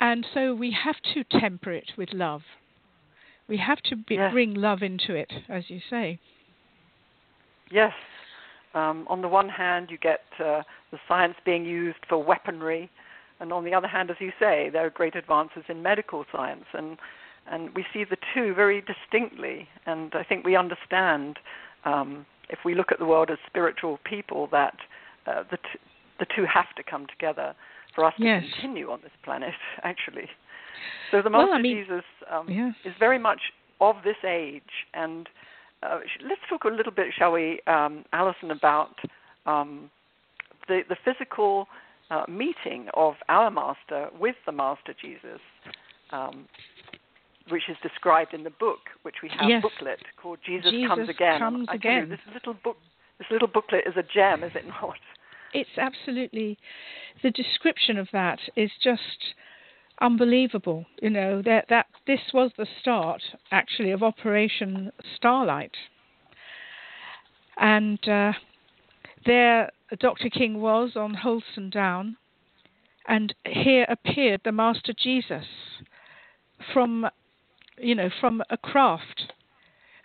And 0.00 0.26
so 0.32 0.54
we 0.54 0.74
have 0.82 0.96
to 1.12 1.24
temper 1.38 1.70
it 1.72 1.92
with 1.98 2.14
love. 2.14 2.40
We 3.46 3.58
have 3.58 3.82
to 3.82 3.96
be, 3.96 4.14
Yes. 4.14 4.32
bring 4.32 4.54
love 4.54 4.82
into 4.82 5.14
it, 5.14 5.30
as 5.46 5.64
you 5.68 5.78
say. 5.90 6.18
Yes. 7.70 7.92
Um, 8.72 9.06
on 9.10 9.20
the 9.20 9.28
one 9.28 9.50
hand, 9.50 9.90
you 9.90 9.98
get 9.98 10.22
uh, 10.38 10.62
the 10.90 10.98
science 11.06 11.34
being 11.44 11.66
used 11.66 11.98
for 12.08 12.16
weaponry, 12.16 12.88
and 13.40 13.52
on 13.52 13.62
the 13.62 13.74
other 13.74 13.88
hand, 13.88 14.10
as 14.10 14.16
you 14.20 14.32
say, 14.40 14.70
there 14.72 14.86
are 14.86 14.90
great 14.90 15.16
advances 15.16 15.64
in 15.68 15.82
medical 15.82 16.24
science, 16.32 16.64
and 16.72 16.96
and 17.50 17.74
we 17.74 17.84
see 17.92 18.04
the 18.04 18.16
two 18.32 18.54
very 18.54 18.80
distinctly. 18.82 19.68
And 19.84 20.14
I 20.14 20.22
think 20.22 20.46
we 20.46 20.56
understand, 20.56 21.38
um, 21.84 22.24
if 22.50 22.58
we 22.64 22.74
look 22.74 22.90
at 22.92 22.98
the 22.98 23.04
world 23.06 23.30
as 23.30 23.38
spiritual 23.46 23.98
people, 24.04 24.48
that 24.52 24.76
uh, 25.26 25.42
the 25.50 25.56
t- 25.58 25.78
the 26.18 26.26
two 26.34 26.44
have 26.52 26.74
to 26.76 26.82
come 26.82 27.06
together 27.06 27.54
for 27.94 28.04
us 28.04 28.14
Yes. 28.18 28.42
to 28.44 28.50
continue 28.52 28.90
on 28.90 29.00
this 29.02 29.12
planet. 29.22 29.54
Actually, 29.84 30.28
so 31.10 31.22
the 31.22 31.30
Well, 31.30 31.42
Master 31.46 31.54
I 31.54 31.62
mean- 31.62 31.76
Jesus 31.84 32.04
um, 32.30 32.48
Yeah. 32.48 32.70
is 32.84 32.94
very 32.98 33.18
much 33.18 33.40
of 33.80 33.96
this 34.04 34.16
age 34.26 34.62
and 34.94 35.28
uh, 35.84 36.00
let's 36.28 36.40
talk 36.50 36.64
a 36.64 36.68
little 36.68 36.90
bit, 36.92 37.14
shall 37.16 37.30
we, 37.30 37.60
um, 37.68 38.04
Alison, 38.12 38.50
about 38.50 38.96
um, 39.46 39.88
the 40.66 40.82
the 40.88 40.96
physical 41.04 41.68
uh, 42.10 42.24
meeting 42.28 42.88
of 42.94 43.14
our 43.28 43.48
Master 43.50 44.08
with 44.18 44.34
the 44.46 44.50
Master 44.52 44.92
Jesus, 45.00 45.40
um, 46.10 46.46
which 47.50 47.68
is 47.68 47.76
described 47.82 48.34
in 48.34 48.44
the 48.44 48.50
book, 48.50 48.80
which 49.02 49.16
we 49.22 49.28
have 49.30 49.48
Yes. 49.48 49.62
booklet 49.62 50.00
called 50.20 50.38
Jesus, 50.44 50.70
Jesus 50.70 50.88
Comes 50.88 51.08
Again. 51.08 51.38
Comes 51.38 51.68
I 51.68 51.76
tell 51.76 51.92
you, 51.92 52.06
this 52.06 52.20
little 52.32 52.54
book, 52.54 52.76
this 53.18 53.28
little 53.30 53.48
booklet 53.48 53.84
is 53.86 53.96
a 53.96 54.02
gem, 54.02 54.44
is 54.44 54.52
it 54.54 54.66
not? 54.66 54.98
It's 55.54 55.78
absolutely 55.78 56.58
the 57.22 57.30
description 57.30 57.96
of 57.96 58.08
that 58.12 58.38
is 58.54 58.70
just 58.82 59.34
unbelievable. 60.00 60.84
You 61.00 61.10
know 61.10 61.42
that 61.42 61.66
that 61.68 61.86
this 62.06 62.20
was 62.34 62.52
the 62.56 62.66
start 62.80 63.22
actually 63.50 63.90
of 63.90 64.02
Operation 64.02 64.92
Starlight, 65.16 65.76
and 67.56 68.06
uh, 68.08 68.32
there 69.24 69.70
Dr. 69.98 70.28
King 70.28 70.60
was 70.60 70.96
on 70.96 71.14
Holdstone 71.14 71.70
Down, 71.70 72.16
and 73.06 73.34
here 73.46 73.86
appeared 73.88 74.42
the 74.44 74.52
Master 74.52 74.92
Jesus 74.92 75.46
from 76.72 77.08
you 77.80 77.94
know 77.94 78.10
from 78.20 78.42
a 78.50 78.56
craft. 78.56 79.32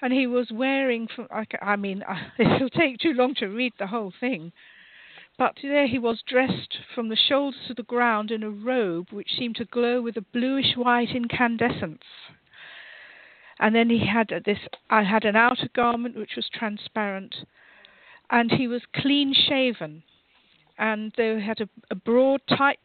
And 0.02 0.12
he 0.12 0.28
was 0.28 0.52
wearing, 0.52 1.08
from, 1.08 1.28
I 1.62 1.78
mean, 1.78 2.04
it'll 2.38 2.70
take 2.70 2.98
too 2.98 3.14
long 3.14 3.36
to 3.36 3.48
read 3.48 3.72
the 3.80 3.88
whole 3.88 4.12
thing. 4.20 4.52
But 5.38 5.58
there 5.64 5.88
he 5.88 5.98
was 5.98 6.22
dressed 6.28 6.78
from 6.94 7.10
the 7.10 7.16
shoulders 7.16 7.62
to 7.68 7.74
the 7.74 7.84
ground 7.84 8.30
in 8.30 8.44
a 8.44 8.50
robe 8.50 9.08
which 9.12 9.36
seemed 9.38 9.56
to 9.56 9.66
glow 9.66 10.02
with 10.02 10.18
a 10.18 10.22
bluish 10.22 10.76
white 10.76 11.16
incandescence. 11.16 12.04
And 13.60 13.74
then 13.74 13.90
he 13.90 14.06
had 14.06 14.28
this 14.46 14.60
I 14.90 15.04
had 15.04 15.26
an 15.26 15.36
outer 15.36 15.70
garment 15.74 16.18
which 16.18 16.36
was 16.36 16.50
transparent, 16.50 17.46
and 18.30 18.52
he 18.52 18.68
was 18.68 18.82
clean 18.94 19.34
shaven, 19.34 20.04
and 20.78 21.14
they 21.18 21.40
had 21.40 21.62
a, 21.62 21.70
a 21.90 21.96
broad, 21.96 22.42
tight 22.48 22.80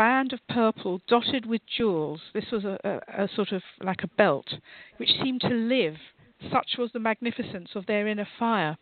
band 0.00 0.32
of 0.32 0.40
purple 0.48 0.98
dotted 1.08 1.44
with 1.44 1.60
jewels. 1.76 2.22
This 2.32 2.46
was 2.50 2.64
a, 2.64 2.78
a, 2.82 3.24
a 3.24 3.28
sort 3.36 3.52
of 3.52 3.60
like 3.82 4.02
a 4.02 4.06
belt, 4.06 4.46
which 4.96 5.10
seemed 5.22 5.42
to 5.42 5.48
live. 5.48 5.96
Such 6.50 6.78
was 6.78 6.90
the 6.94 6.98
magnificence 6.98 7.68
of 7.74 7.84
their 7.84 8.08
inner 8.08 8.26
fire. 8.38 8.78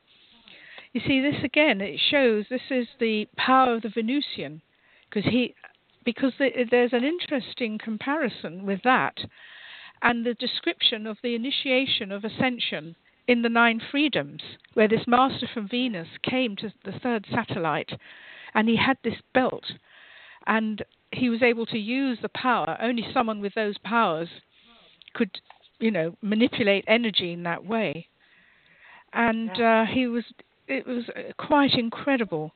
You 0.92 1.00
see, 1.04 1.20
this 1.20 1.42
again, 1.42 1.80
it 1.80 1.98
shows 2.08 2.44
this 2.48 2.70
is 2.70 2.86
the 3.00 3.26
power 3.36 3.74
of 3.74 3.82
the 3.82 3.88
Venusian, 3.88 4.62
because 5.10 5.28
he, 5.28 5.56
because 6.04 6.34
the, 6.38 6.50
there's 6.70 6.92
an 6.92 7.02
interesting 7.02 7.80
comparison 7.82 8.64
with 8.64 8.80
that 8.84 9.18
and 10.02 10.24
the 10.24 10.34
description 10.34 11.04
of 11.04 11.16
the 11.24 11.34
initiation 11.34 12.12
of 12.12 12.22
ascension 12.22 12.94
in 13.26 13.42
the 13.42 13.48
Nine 13.48 13.82
Freedoms, 13.90 14.42
where 14.74 14.86
this 14.86 15.08
master 15.08 15.48
from 15.52 15.68
Venus 15.68 16.06
came 16.22 16.54
to 16.54 16.72
the 16.84 16.92
third 16.92 17.26
satellite 17.28 17.90
and 18.54 18.68
he 18.68 18.76
had 18.76 18.98
this 19.02 19.20
belt 19.34 19.64
and 20.46 20.82
he 21.12 21.28
was 21.28 21.42
able 21.42 21.66
to 21.66 21.78
use 21.78 22.18
the 22.20 22.28
power. 22.28 22.76
Only 22.80 23.06
someone 23.12 23.40
with 23.40 23.54
those 23.54 23.78
powers 23.78 24.28
could, 25.14 25.40
you 25.78 25.90
know, 25.90 26.16
manipulate 26.22 26.84
energy 26.86 27.32
in 27.32 27.42
that 27.44 27.64
way. 27.64 28.08
And 29.12 29.50
uh, 29.60 29.84
he 29.86 30.06
was, 30.06 30.24
it 30.66 30.86
was 30.86 31.04
uh, 31.16 31.32
quite 31.38 31.74
incredible. 31.74 32.52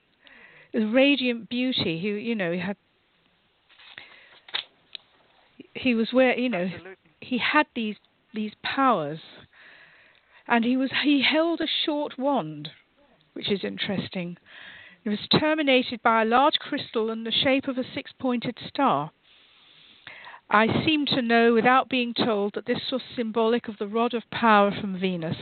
Radiant 0.75 1.49
beauty. 1.49 1.99
He, 1.99 2.09
you 2.09 2.35
know, 2.35 2.53
he 2.53 2.59
had, 2.59 2.77
he 5.75 5.95
was 5.95 6.13
where, 6.13 6.39
you 6.39 6.49
know, 6.49 6.65
Absolutely. 6.65 6.97
he 7.21 7.39
had 7.39 7.67
these 7.75 7.97
these 8.35 8.53
powers, 8.63 9.21
and 10.49 10.65
he 10.65 10.77
was 10.77 10.91
he 11.03 11.23
held 11.23 11.61
a 11.61 11.67
short 11.85 12.19
wand, 12.19 12.71
which 13.35 13.51
is 13.51 13.63
interesting. 13.63 14.37
It 15.05 15.09
was 15.09 15.27
terminated 15.41 16.03
by 16.03 16.23
a 16.23 16.27
large 16.27 16.59
crystal 16.59 17.11
in 17.11 17.25
the 17.25 17.33
shape 17.33 17.67
of 17.67 17.77
a 17.77 17.85
six-pointed 17.95 18.59
star. 18.69 19.11
I 20.49 20.85
seem 20.85 21.07
to 21.07 21.23
know, 21.23 21.55
without 21.55 21.89
being 21.89 22.15
told, 22.15 22.55
that 22.55 22.67
this 22.67 22.91
was 22.93 23.01
symbolic 23.17 23.69
of 23.69 23.79
the 23.79 23.89
rod 23.89 24.15
of 24.15 24.31
power 24.31 24.71
from 24.71 24.99
Venus. 25.01 25.37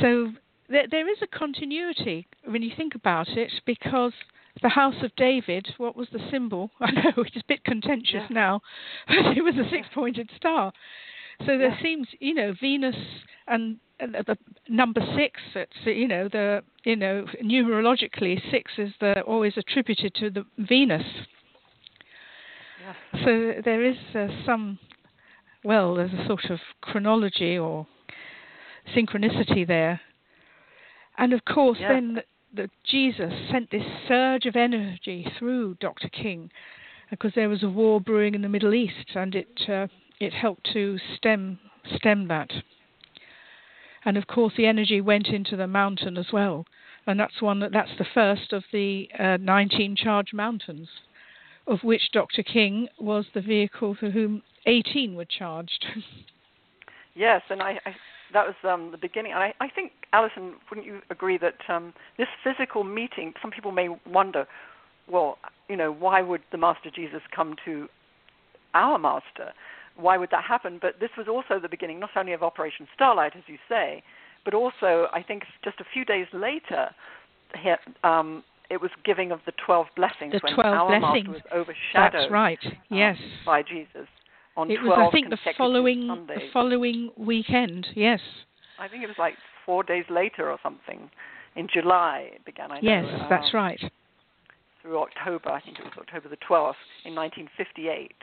So 0.00 0.32
there, 0.68 0.86
there 0.90 1.08
is 1.08 1.18
a 1.22 1.26
continuity 1.26 2.26
when 2.44 2.62
you 2.62 2.72
think 2.74 2.94
about 2.94 3.28
it, 3.28 3.52
because 3.66 4.12
the 4.62 4.70
House 4.70 5.02
of 5.02 5.14
David, 5.16 5.68
what 5.76 5.96
was 5.96 6.08
the 6.12 6.26
symbol? 6.30 6.70
I 6.80 6.90
know 6.90 7.12
it's 7.18 7.36
a 7.36 7.42
bit 7.46 7.62
contentious 7.64 8.24
Yeah. 8.28 8.28
now, 8.30 8.60
but 9.06 9.36
it 9.36 9.44
was 9.44 9.54
a 9.56 9.68
six-pointed 9.70 10.30
star. 10.36 10.72
So 11.40 11.56
there 11.58 11.68
Yeah. 11.68 11.82
seems, 11.82 12.08
you 12.20 12.34
know, 12.34 12.52
Venus 12.60 12.96
and, 13.46 13.78
the 14.00 14.38
number 14.68 15.00
six. 15.16 15.40
It's 15.54 15.84
you 15.84 16.06
know 16.06 16.28
the 16.28 16.62
you 16.84 16.94
know 16.94 17.24
numerologically 17.42 18.40
six 18.50 18.72
is 18.78 18.92
the 19.00 19.22
always 19.22 19.56
attributed 19.56 20.14
to 20.16 20.30
the 20.30 20.46
Venus. 20.56 21.04
Yes. 22.80 22.96
So 23.24 23.54
there 23.64 23.82
is 23.82 23.96
uh, 24.14 24.28
some, 24.46 24.78
well, 25.64 25.96
there's 25.96 26.12
a 26.12 26.26
sort 26.26 26.44
of 26.50 26.60
chronology 26.80 27.58
or 27.58 27.86
synchronicity 28.94 29.66
there. 29.66 30.00
And 31.18 31.32
of 31.32 31.44
course, 31.44 31.78
Yeah. 31.80 31.94
then 31.94 32.14
the, 32.14 32.24
the 32.54 32.70
Jesus 32.84 33.32
sent 33.50 33.70
this 33.70 33.82
surge 34.06 34.46
of 34.46 34.54
energy 34.54 35.26
through 35.38 35.74
Dr. 35.80 36.08
King 36.08 36.50
because 37.10 37.32
there 37.34 37.48
was 37.48 37.62
a 37.62 37.68
war 37.68 38.00
brewing 38.00 38.34
in 38.34 38.42
the 38.42 38.48
Middle 38.48 38.74
East, 38.74 39.16
and 39.16 39.34
it 39.34 39.68
uh, 39.68 39.88
it 40.20 40.32
helped 40.32 40.68
to 40.72 40.98
stem 41.16 41.58
stem 41.96 42.28
that. 42.28 42.50
And 44.04 44.16
of 44.16 44.26
course, 44.26 44.54
the 44.56 44.66
energy 44.66 45.00
went 45.00 45.28
into 45.28 45.56
the 45.56 45.66
mountain 45.66 46.16
as 46.16 46.26
well, 46.32 46.66
and 47.06 47.18
that's 47.18 47.42
one 47.42 47.60
that 47.60 47.72
that's 47.72 47.96
the 47.98 48.06
first 48.14 48.52
of 48.52 48.64
the 48.72 49.08
uh, 49.18 49.36
19 49.38 49.96
charged 49.96 50.34
mountains 50.34 50.88
of 51.68 51.80
which 51.84 52.10
Dr. 52.12 52.42
King 52.42 52.88
was 52.98 53.26
the 53.34 53.40
vehicle 53.40 53.94
for 53.94 54.10
whom 54.10 54.42
18 54.66 55.14
were 55.14 55.26
charged. 55.26 55.86
Yes, 57.14 57.42
and 57.50 57.60
I, 57.60 57.80
I 57.84 57.96
that 58.32 58.46
was 58.46 58.54
um, 58.62 58.92
the 58.92 58.96
beginning. 58.96 59.32
And 59.32 59.42
I, 59.42 59.54
I 59.58 59.68
think, 59.68 59.90
Alison, 60.12 60.54
wouldn't 60.70 60.86
you 60.86 61.00
agree 61.10 61.36
that 61.38 61.56
um, 61.68 61.92
this 62.16 62.28
physical 62.44 62.84
meeting? 62.84 63.32
Some 63.42 63.50
people 63.50 63.72
may 63.72 63.88
wonder, 64.06 64.46
well, 65.08 65.38
you 65.68 65.74
know, 65.74 65.90
why 65.92 66.22
would 66.22 66.42
the 66.52 66.58
Master 66.58 66.92
Jesus 66.94 67.22
come 67.34 67.56
to 67.64 67.88
our 68.74 69.00
Master? 69.00 69.52
Why 69.98 70.16
would 70.16 70.30
that 70.30 70.44
happen? 70.44 70.78
But 70.80 71.00
this 71.00 71.10
was 71.18 71.26
also 71.28 71.60
the 71.60 71.68
beginning, 71.68 71.98
not 71.98 72.10
only 72.16 72.32
of 72.32 72.42
Operation 72.42 72.86
Starlight, 72.94 73.34
as 73.36 73.42
you 73.46 73.58
say, 73.68 74.02
but 74.44 74.54
also 74.54 75.08
I 75.12 75.22
think 75.26 75.42
just 75.64 75.80
a 75.80 75.84
few 75.92 76.04
days 76.04 76.26
later, 76.32 76.88
um, 78.04 78.44
it 78.70 78.80
was 78.80 78.90
giving 79.04 79.32
of 79.32 79.40
the 79.44 79.52
twelve 79.64 79.86
blessings 79.96 80.32
The 80.32 80.40
when 80.42 80.54
12 80.54 80.74
our 80.74 81.00
blessings. 81.00 81.28
Master 81.28 81.30
was 81.32 81.42
overshadowed. 81.52 82.22
That's 82.22 82.32
right. 82.32 82.58
um, 82.64 82.72
yes. 82.90 83.16
by 83.44 83.62
Jesus 83.62 84.06
on 84.56 84.70
It 84.70 84.76
12 84.76 84.86
was, 84.86 85.08
I 85.08 85.10
think, 85.12 85.30
the 85.30 85.38
following 85.56 86.26
the 86.26 86.40
following 86.52 87.10
weekend. 87.16 87.86
Yes. 87.94 88.20
I 88.78 88.88
think 88.88 89.02
it 89.02 89.06
was 89.06 89.18
like 89.18 89.34
four 89.66 89.82
days 89.82 90.04
later 90.10 90.50
or 90.50 90.58
something. 90.62 91.10
In 91.56 91.66
July 91.72 92.30
it 92.34 92.44
began. 92.44 92.70
I 92.70 92.80
know. 92.80 92.80
yes, 92.82 93.04
that's 93.28 93.52
um, 93.52 93.60
right. 93.60 93.80
Through 94.82 95.00
October, 95.00 95.50
I 95.50 95.60
think 95.60 95.78
it 95.78 95.84
was 95.84 95.92
October 95.98 96.28
the 96.28 96.36
12th 96.36 96.78
in 97.04 97.14
1958. 97.14 98.14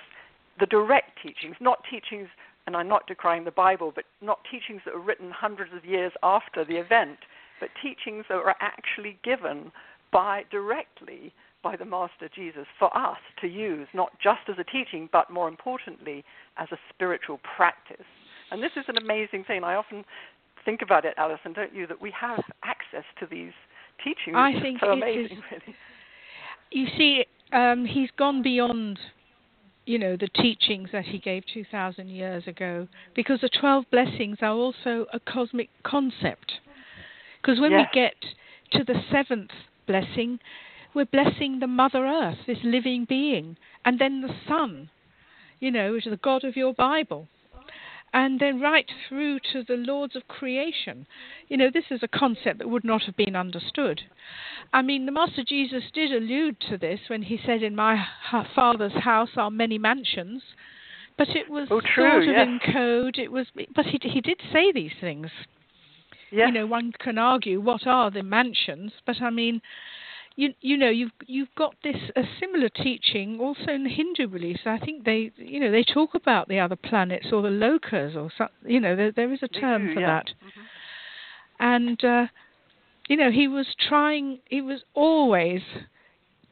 the 0.59 0.67
direct 0.67 1.11
teachings, 1.23 1.55
not 1.61 1.85
teachings, 1.89 2.27
and 2.67 2.77
I'm 2.77 2.89
not 2.89 3.07
decrying 3.07 3.45
the 3.45 3.53
Bible, 3.53 3.93
but 3.95 4.05
not 4.21 4.41
teachings 4.51 4.81
that 4.85 4.95
were 4.95 5.01
written 5.01 5.31
hundreds 5.31 5.71
of 5.73 5.85
years 5.85 6.11
after 6.25 6.65
the 6.65 6.79
event, 6.79 7.19
but 7.61 7.69
teachings 7.81 8.25
that 8.29 8.39
were 8.39 8.57
actually 8.61 9.17
given 9.23 9.71
by 10.13 10.43
directly 10.51 11.33
by 11.63 11.77
the 11.77 11.85
Master 11.85 12.29
Jesus 12.35 12.67
for 12.79 12.95
us 12.97 13.19
to 13.41 13.47
use, 13.47 13.89
not 13.95 14.11
just 14.21 14.41
as 14.49 14.57
a 14.59 14.65
teaching, 14.65 15.09
but 15.13 15.31
more 15.31 15.49
importantly, 15.49 16.25
as 16.57 16.69
a 16.73 16.79
spiritual 16.93 17.41
practice. 17.57 18.07
And 18.51 18.63
this 18.63 18.73
is 18.77 18.85
an 18.89 18.97
amazing 18.99 19.45
thing. 19.45 19.65
I 19.65 19.75
often 19.75 20.05
think 20.65 20.83
about 20.83 21.05
it, 21.05 21.15
Alison, 21.17 21.53
don't 21.53 21.75
you, 21.75 21.87
that 21.87 22.01
we 22.01 22.13
have 22.19 22.41
access 22.65 23.05
to 23.21 23.27
these 23.27 23.53
teachings. 24.05 24.37
I 24.37 24.53
think 24.61 24.81
so 24.81 24.91
amazing, 24.91 25.39
is- 25.39 25.45
really. 25.51 25.77
You 26.71 26.87
see, 26.97 27.25
um, 27.53 27.85
he's 27.85 28.11
gone 28.17 28.43
beyond, 28.43 28.99
you 29.85 29.99
know, 29.99 30.17
the 30.17 30.29
teachings 30.29 30.89
that 30.93 31.05
he 31.05 31.19
gave 31.19 31.45
2,000 31.53 32.09
years 32.09 32.47
ago, 32.47 32.89
because 33.15 33.41
the 33.41 33.51
12 33.61 33.85
blessings 33.91 34.39
are 34.41 34.53
also 34.55 35.07
a 35.13 35.21
cosmic 35.21 35.69
concept. 35.83 36.61
Because 37.41 37.61
when 37.61 37.73
Yes. 37.73 37.89
we 37.93 38.01
get 38.01 38.15
to 38.73 38.85
the 38.85 39.03
seventh 39.11 39.51
blessing, 39.87 40.39
we're 40.95 41.05
blessing 41.07 41.59
the 41.59 41.67
Mother 41.67 42.07
Earth, 42.07 42.39
this 42.47 42.59
living 42.63 43.07
being, 43.09 43.57
and 43.85 43.99
then 43.99 44.21
the 44.21 44.35
Sun, 44.47 44.91
you 45.61 45.71
know, 45.71 45.93
which 45.93 46.07
is 46.07 46.13
the 46.13 46.17
God 46.17 46.45
of 46.45 46.57
your 46.57 46.75
Bible. 46.75 47.29
and 48.15 48.41
then 48.41 48.61
right 48.61 48.91
through 49.09 49.39
to 49.39 49.65
the 49.67 49.75
lords 49.75 50.15
of 50.15 50.29
creation. 50.29 51.07
You 51.49 51.57
know, 51.57 51.71
this 51.73 51.87
is 51.91 52.03
a 52.03 52.09
concept 52.09 52.59
that 52.59 52.69
would 52.69 52.85
not 52.85 53.05
have 53.05 53.17
been 53.17 53.35
understood. 53.35 54.03
I 54.71 54.83
mean, 54.83 55.07
the 55.07 55.13
Master 55.13 55.43
Jesus 55.43 55.85
did 55.95 56.13
allude 56.13 56.61
to 56.69 56.77
this 56.77 57.01
when 57.09 57.23
he 57.23 57.39
said, 57.45 57.63
In 57.63 57.75
my 57.75 58.05
Father's 58.55 58.93
house 58.93 59.31
are 59.37 59.51
many 59.51 59.79
mansions. 59.79 60.43
But 61.17 61.29
it 61.31 61.49
was 61.51 61.69
oh, 61.71 61.81
true, 61.81 62.11
sort 62.11 62.23
of 62.23 62.29
yes. 62.29 62.49
in 62.49 62.73
code. 62.73 63.19
It 63.19 63.31
was, 63.31 63.47
but 63.75 63.87
he 63.87 63.99
he 64.03 64.21
did 64.21 64.41
say 64.53 64.73
these 64.73 64.93
things. 65.01 65.29
Yes. 66.31 66.49
You 66.49 66.53
know, 66.53 66.67
one 66.67 66.93
can 66.99 67.19
argue 67.19 67.61
what 67.61 67.87
are 67.87 68.11
the 68.11 68.23
mansions, 68.23 68.93
but 69.05 69.21
I 69.21 69.29
mean, 69.29 69.61
you 70.37 70.55
you 70.61 70.77
know 70.77 70.91
you've 70.91 71.13
you've 71.27 71.55
got 71.57 71.75
this 71.83 71.97
a 72.17 72.23
similar 72.41 72.69
teaching 72.69 73.39
also 73.41 73.73
in 73.73 73.85
the 73.85 73.91
Hindu 73.91 74.29
beliefs. 74.29 74.61
I 74.67 74.79
think 74.79 75.05
they 75.05 75.31
you 75.37 75.61
know 75.61 75.71
they 75.71 75.85
talk 75.85 76.15
about 76.15 76.49
the 76.49 76.59
other 76.59 76.77
planets 76.77 77.27
or 77.33 77.43
the 77.43 77.49
lokas 77.49 78.17
or 78.17 78.31
some, 78.37 78.49
you 78.67 78.81
know 78.81 78.97
there 78.97 79.13
there 79.13 79.33
is 79.33 79.41
a 79.43 79.49
term 79.49 79.89
do, 79.89 79.95
for 79.95 80.01
yeah. 80.01 80.07
that. 80.07 80.27
Mm-hmm. 80.27 80.61
And 81.61 82.05
uh, 82.05 82.27
you 83.09 83.17
know 83.17 83.31
he 83.31 83.49
was 83.49 83.67
trying 83.89 84.41
he 84.47 84.61
was 84.61 84.81
always 84.95 85.61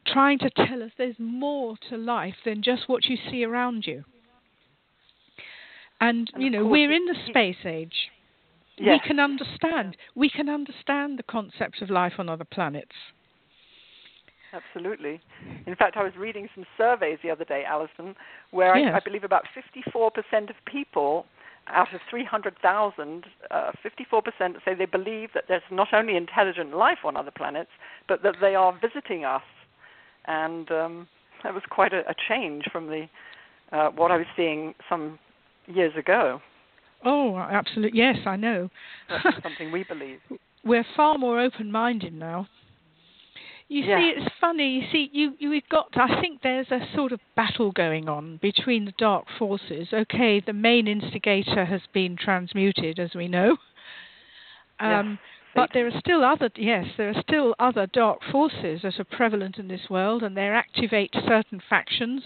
trying 0.05 0.39
to 0.39 0.49
tell 0.49 0.81
us 0.83 0.91
there's 0.97 1.19
more 1.19 1.75
to 1.89 1.97
life 1.97 2.35
than 2.45 2.63
just 2.63 2.87
what 2.87 3.05
you 3.05 3.17
see 3.29 3.43
around 3.43 3.85
you. 3.85 4.03
And, 5.99 6.31
And 6.33 6.43
you 6.43 6.49
know 6.49 6.65
we're 6.65 6.91
in 6.91 7.05
the 7.05 7.15
space 7.27 7.65
age. 7.65 8.09
Yes. 8.77 8.99
We 9.03 9.07
can 9.07 9.19
understand. 9.19 9.95
We 10.15 10.29
can 10.29 10.49
understand 10.49 11.19
the 11.19 11.23
concept 11.23 11.81
of 11.83 11.91
life 11.91 12.13
on 12.17 12.29
other 12.29 12.45
planets. 12.45 12.95
Absolutely. 14.53 15.21
In 15.65 15.75
fact, 15.75 15.95
I 15.97 16.03
was 16.03 16.13
reading 16.17 16.49
some 16.53 16.65
surveys 16.77 17.19
the 17.23 17.29
other 17.29 17.45
day, 17.45 17.63
Alison, 17.65 18.15
where 18.51 18.77
Yes. 18.77 18.91
I, 18.93 18.97
I 18.97 18.99
believe 18.99 19.23
about 19.23 19.45
54% 19.95 20.49
of 20.49 20.55
people 20.65 21.25
out 21.67 21.93
of 21.93 22.01
300,000, 22.09 23.25
uh, 23.49 23.71
54% 23.83 24.55
say 24.65 24.73
they 24.73 24.85
believe 24.85 25.29
that 25.33 25.45
there's 25.47 25.61
not 25.71 25.93
only 25.93 26.15
intelligent 26.15 26.75
life 26.75 26.99
on 27.05 27.15
other 27.15 27.31
planets, 27.31 27.69
but 28.07 28.23
that 28.23 28.35
they 28.41 28.55
are 28.55 28.77
visiting 28.81 29.25
us. 29.25 29.43
And 30.25 30.69
um, 30.71 31.07
that 31.43 31.53
was 31.53 31.63
quite 31.69 31.93
a, 31.93 31.99
a 32.09 32.15
change 32.27 32.65
from 32.71 32.87
the 32.87 33.07
uh, 33.71 33.89
what 33.91 34.11
I 34.11 34.17
was 34.17 34.25
seeing 34.35 34.73
some 34.89 35.17
years 35.67 35.93
ago. 35.97 36.41
Oh, 37.05 37.37
absolutely. 37.37 37.97
Yes, 37.97 38.17
I 38.25 38.35
know. 38.35 38.69
That's 39.09 39.41
something 39.41 39.71
we 39.71 39.83
believe. 39.87 40.19
We're 40.63 40.85
far 40.95 41.17
more 41.17 41.39
open-minded 41.39 42.13
now. 42.13 42.47
You 43.71 43.85
Yeah. 43.85 43.99
see, 44.01 44.09
it's 44.09 44.35
funny. 44.41 44.81
You 44.81 44.87
see, 44.91 45.09
you 45.13 45.33
you 45.39 45.49
we've 45.49 45.69
got. 45.69 45.87
I 45.95 46.19
think 46.19 46.41
there's 46.41 46.69
a 46.71 46.85
sort 46.93 47.13
of 47.13 47.21
battle 47.37 47.71
going 47.71 48.09
on 48.09 48.35
between 48.41 48.83
the 48.83 48.91
dark 48.97 49.27
forces. 49.39 49.93
Okay, 49.93 50.41
the 50.41 50.51
main 50.51 50.89
instigator 50.89 51.63
has 51.63 51.79
been 51.93 52.17
transmuted, 52.17 52.99
as 52.99 53.15
we 53.15 53.29
know. 53.29 53.55
Um, 54.81 55.19
but 55.55 55.69
there 55.73 55.87
are 55.87 55.99
still 55.99 56.25
other 56.25 56.49
yes, 56.57 56.85
there 56.97 57.11
are 57.11 57.21
still 57.21 57.55
other 57.59 57.87
dark 57.87 58.19
forces 58.29 58.81
that 58.81 58.99
are 58.99 59.05
prevalent 59.05 59.57
in 59.57 59.69
this 59.69 59.89
world, 59.89 60.21
and 60.21 60.35
they 60.35 60.49
activate 60.49 61.13
certain 61.25 61.61
factions. 61.69 62.23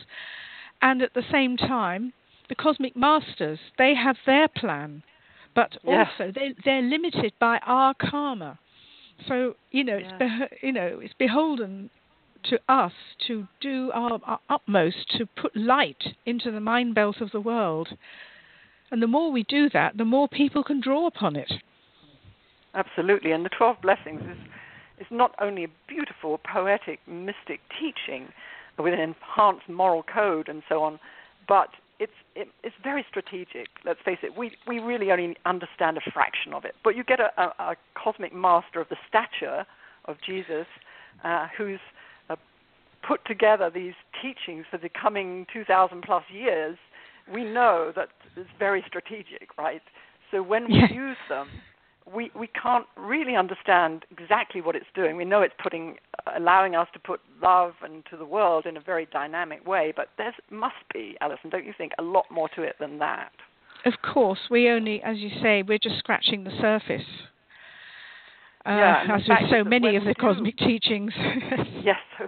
And 0.81 1.03
at 1.03 1.13
the 1.13 1.23
same 1.31 1.57
time, 1.57 2.11
the 2.49 2.55
cosmic 2.55 2.95
masters 2.95 3.59
they 3.77 3.93
have 3.93 4.17
their 4.25 4.47
plan, 4.47 5.03
but 5.53 5.77
Yes. 5.83 6.09
also 6.19 6.31
they 6.31 6.55
they're 6.65 6.81
limited 6.81 7.33
by 7.39 7.59
our 7.67 7.93
karma. 7.93 8.57
So 9.27 9.55
you 9.71 9.83
know, 9.83 9.97
it's 9.97 10.11
Yeah. 10.11 10.27
beho- 10.27 10.63
you 10.63 10.71
know 10.71 10.99
it's 11.01 11.13
beholden 11.13 11.89
to 12.43 12.59
us 12.69 12.93
to 13.27 13.47
do 13.59 13.91
our, 13.93 14.19
our 14.23 14.39
utmost 14.49 15.09
to 15.17 15.25
put 15.25 15.55
light 15.55 16.15
into 16.25 16.51
the 16.51 16.59
mind 16.59 16.93
belt 16.93 17.19
of 17.21 17.31
the 17.31 17.41
world. 17.41 17.97
And 18.91 19.01
the 19.01 19.07
more 19.07 19.31
we 19.31 19.43
do 19.43 19.67
that, 19.69 19.97
the 19.97 20.05
more 20.05 20.27
people 20.27 20.63
can 20.63 20.79
draw 20.79 21.07
upon 21.07 21.35
it. 21.35 21.51
Absolutely, 22.75 23.31
and 23.31 23.43
the 23.43 23.49
Twelve 23.49 23.81
Blessings 23.81 24.21
is 24.21 24.37
is 24.99 25.07
not 25.09 25.35
only 25.41 25.65
a 25.65 25.67
beautiful, 25.87 26.37
poetic, 26.37 26.99
mystic 27.05 27.59
teaching 27.79 28.31
with 28.77 28.93
an 28.93 28.99
enhanced 28.99 29.67
moral 29.67 30.03
code 30.03 30.47
and 30.47 30.63
so 30.69 30.83
on, 30.83 30.99
but 31.47 31.69
it's 31.99 32.11
it, 32.35 32.47
it's 32.63 32.75
very 32.83 33.05
strategic. 33.09 33.67
Let's 33.85 33.99
face 34.03 34.19
it, 34.23 34.37
we 34.37 34.51
we 34.67 34.79
really 34.79 35.11
only 35.11 35.35
understand 35.45 35.97
a 35.97 36.11
fraction 36.11 36.53
of 36.53 36.65
it. 36.65 36.75
But 36.83 36.95
you 36.95 37.03
get 37.03 37.19
a, 37.19 37.29
a, 37.37 37.71
a 37.71 37.75
cosmic 37.95 38.33
master 38.33 38.79
of 38.79 38.89
the 38.89 38.97
stature 39.07 39.65
of 40.05 40.17
Jesus, 40.25 40.67
uh, 41.23 41.47
who's 41.57 41.79
uh, 42.29 42.35
put 43.07 43.25
together 43.25 43.69
these 43.73 43.93
teachings 44.21 44.65
for 44.69 44.77
the 44.77 44.89
coming 44.89 45.45
2,000 45.53 46.01
plus 46.03 46.23
years. 46.31 46.77
We 47.33 47.43
know 47.43 47.91
that 47.95 48.09
it's 48.35 48.49
very 48.59 48.83
strategic, 48.87 49.57
right? 49.57 49.81
So 50.31 50.43
when 50.43 50.67
we 50.67 50.75
use 50.93 51.17
them, 51.29 51.47
we 52.13 52.31
we 52.37 52.47
can't 52.47 52.85
really 52.97 53.35
understand 53.35 54.05
exactly 54.11 54.61
what 54.61 54.75
it's 54.75 54.85
doing. 54.93 55.17
We 55.17 55.25
know 55.25 55.41
it's 55.41 55.53
putting, 55.61 55.95
allowing 56.35 56.75
us 56.75 56.87
to 56.93 56.99
put 56.99 57.19
love 57.41 57.73
into 57.85 58.17
the 58.17 58.25
world 58.25 58.65
in 58.65 58.77
a 58.77 58.81
very 58.81 59.07
dynamic 59.11 59.65
way. 59.65 59.93
But 59.95 60.09
there 60.17 60.33
must 60.51 60.75
be, 60.93 61.17
Alison, 61.21 61.49
don't 61.49 61.65
you 61.65 61.73
think, 61.77 61.93
a 61.97 62.03
lot 62.03 62.25
more 62.29 62.49
to 62.49 62.61
it 62.61 62.75
than 62.79 62.99
that? 62.99 63.31
Of 63.85 63.93
course, 64.01 64.39
we 64.49 64.69
only, 64.69 65.01
as 65.03 65.17
you 65.17 65.29
say, 65.41 65.63
we're 65.63 65.77
just 65.77 65.99
scratching 65.99 66.43
the 66.43 66.51
surface. 66.59 67.05
Uh, 68.65 68.71
Yeah, 68.71 69.07
as 69.15 69.21
with 69.27 69.49
so 69.51 69.63
many 69.63 69.95
of 69.95 70.03
the 70.03 70.13
do- 70.13 70.21
cosmic 70.21 70.57
teachings. 70.57 71.13
Yes. 71.83 71.97
So, 72.17 72.27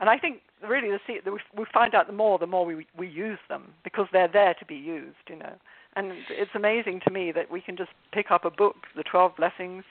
and 0.00 0.08
I 0.08 0.18
think 0.18 0.40
really 0.68 0.88
the 0.90 1.30
we 1.56 1.64
find 1.72 1.94
out 1.94 2.06
the 2.06 2.12
more 2.12 2.38
the 2.38 2.46
more 2.46 2.64
we 2.64 2.86
we 2.96 3.08
use 3.08 3.38
them 3.48 3.72
because 3.82 4.06
they're 4.12 4.28
there 4.28 4.54
to 4.54 4.64
be 4.64 4.76
used, 4.76 5.16
you 5.28 5.36
know. 5.36 5.52
And 5.96 6.12
it's 6.30 6.50
amazing 6.54 7.00
to 7.06 7.10
me 7.10 7.32
that 7.32 7.50
we 7.50 7.60
can 7.60 7.76
just 7.76 7.90
pick 8.12 8.30
up 8.30 8.44
a 8.44 8.50
book, 8.50 8.76
the 8.96 9.04
Twelve 9.04 9.36
Blessings, 9.36 9.84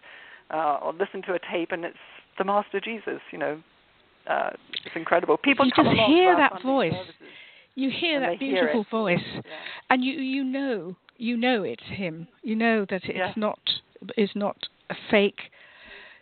uh, 0.54 0.80
or 0.82 0.94
listen 0.94 1.22
to 1.24 1.34
a 1.34 1.40
tape, 1.52 1.72
and 1.72 1.86
it's 1.86 1.98
the 2.38 2.44
Master 2.44 2.80
Jesus, 2.80 3.22
you 3.32 3.38
know. 3.38 3.62
Uh, 4.28 4.52
it's 4.86 4.96
incredible. 4.96 5.38
People 5.38 5.66
You 5.66 5.72
come 5.74 5.86
just 5.86 5.98
hear 6.08 6.36
that 6.36 6.52
Sunday 6.54 6.64
voice. 6.68 6.94
services, 6.94 7.28
you 7.76 7.90
hear 7.90 8.20
that 8.20 8.38
they 8.40 8.46
hear 8.46 8.62
beautiful 8.68 8.86
voice, 8.92 9.20
Yeah. 9.34 9.42
and 9.90 10.04
you 10.04 10.14
you 10.14 10.44
know 10.44 10.96
you 11.18 11.38
know 11.38 11.64
it's 11.64 11.84
him. 11.84 12.28
You 12.42 12.56
know 12.56 12.86
that 12.86 13.04
it's 13.06 13.18
Yeah. 13.18 13.34
not 13.36 13.60
is 14.18 14.36
not 14.36 14.68
a 14.90 14.96
fake 15.10 15.52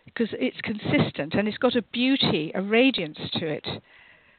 because 0.04 0.32
it's 0.38 0.60
consistent 0.62 1.34
and 1.34 1.48
it's 1.48 1.58
got 1.58 1.74
a 1.76 1.82
beauty, 1.82 2.52
a 2.54 2.62
radiance 2.62 3.18
to 3.32 3.46
it 3.46 3.66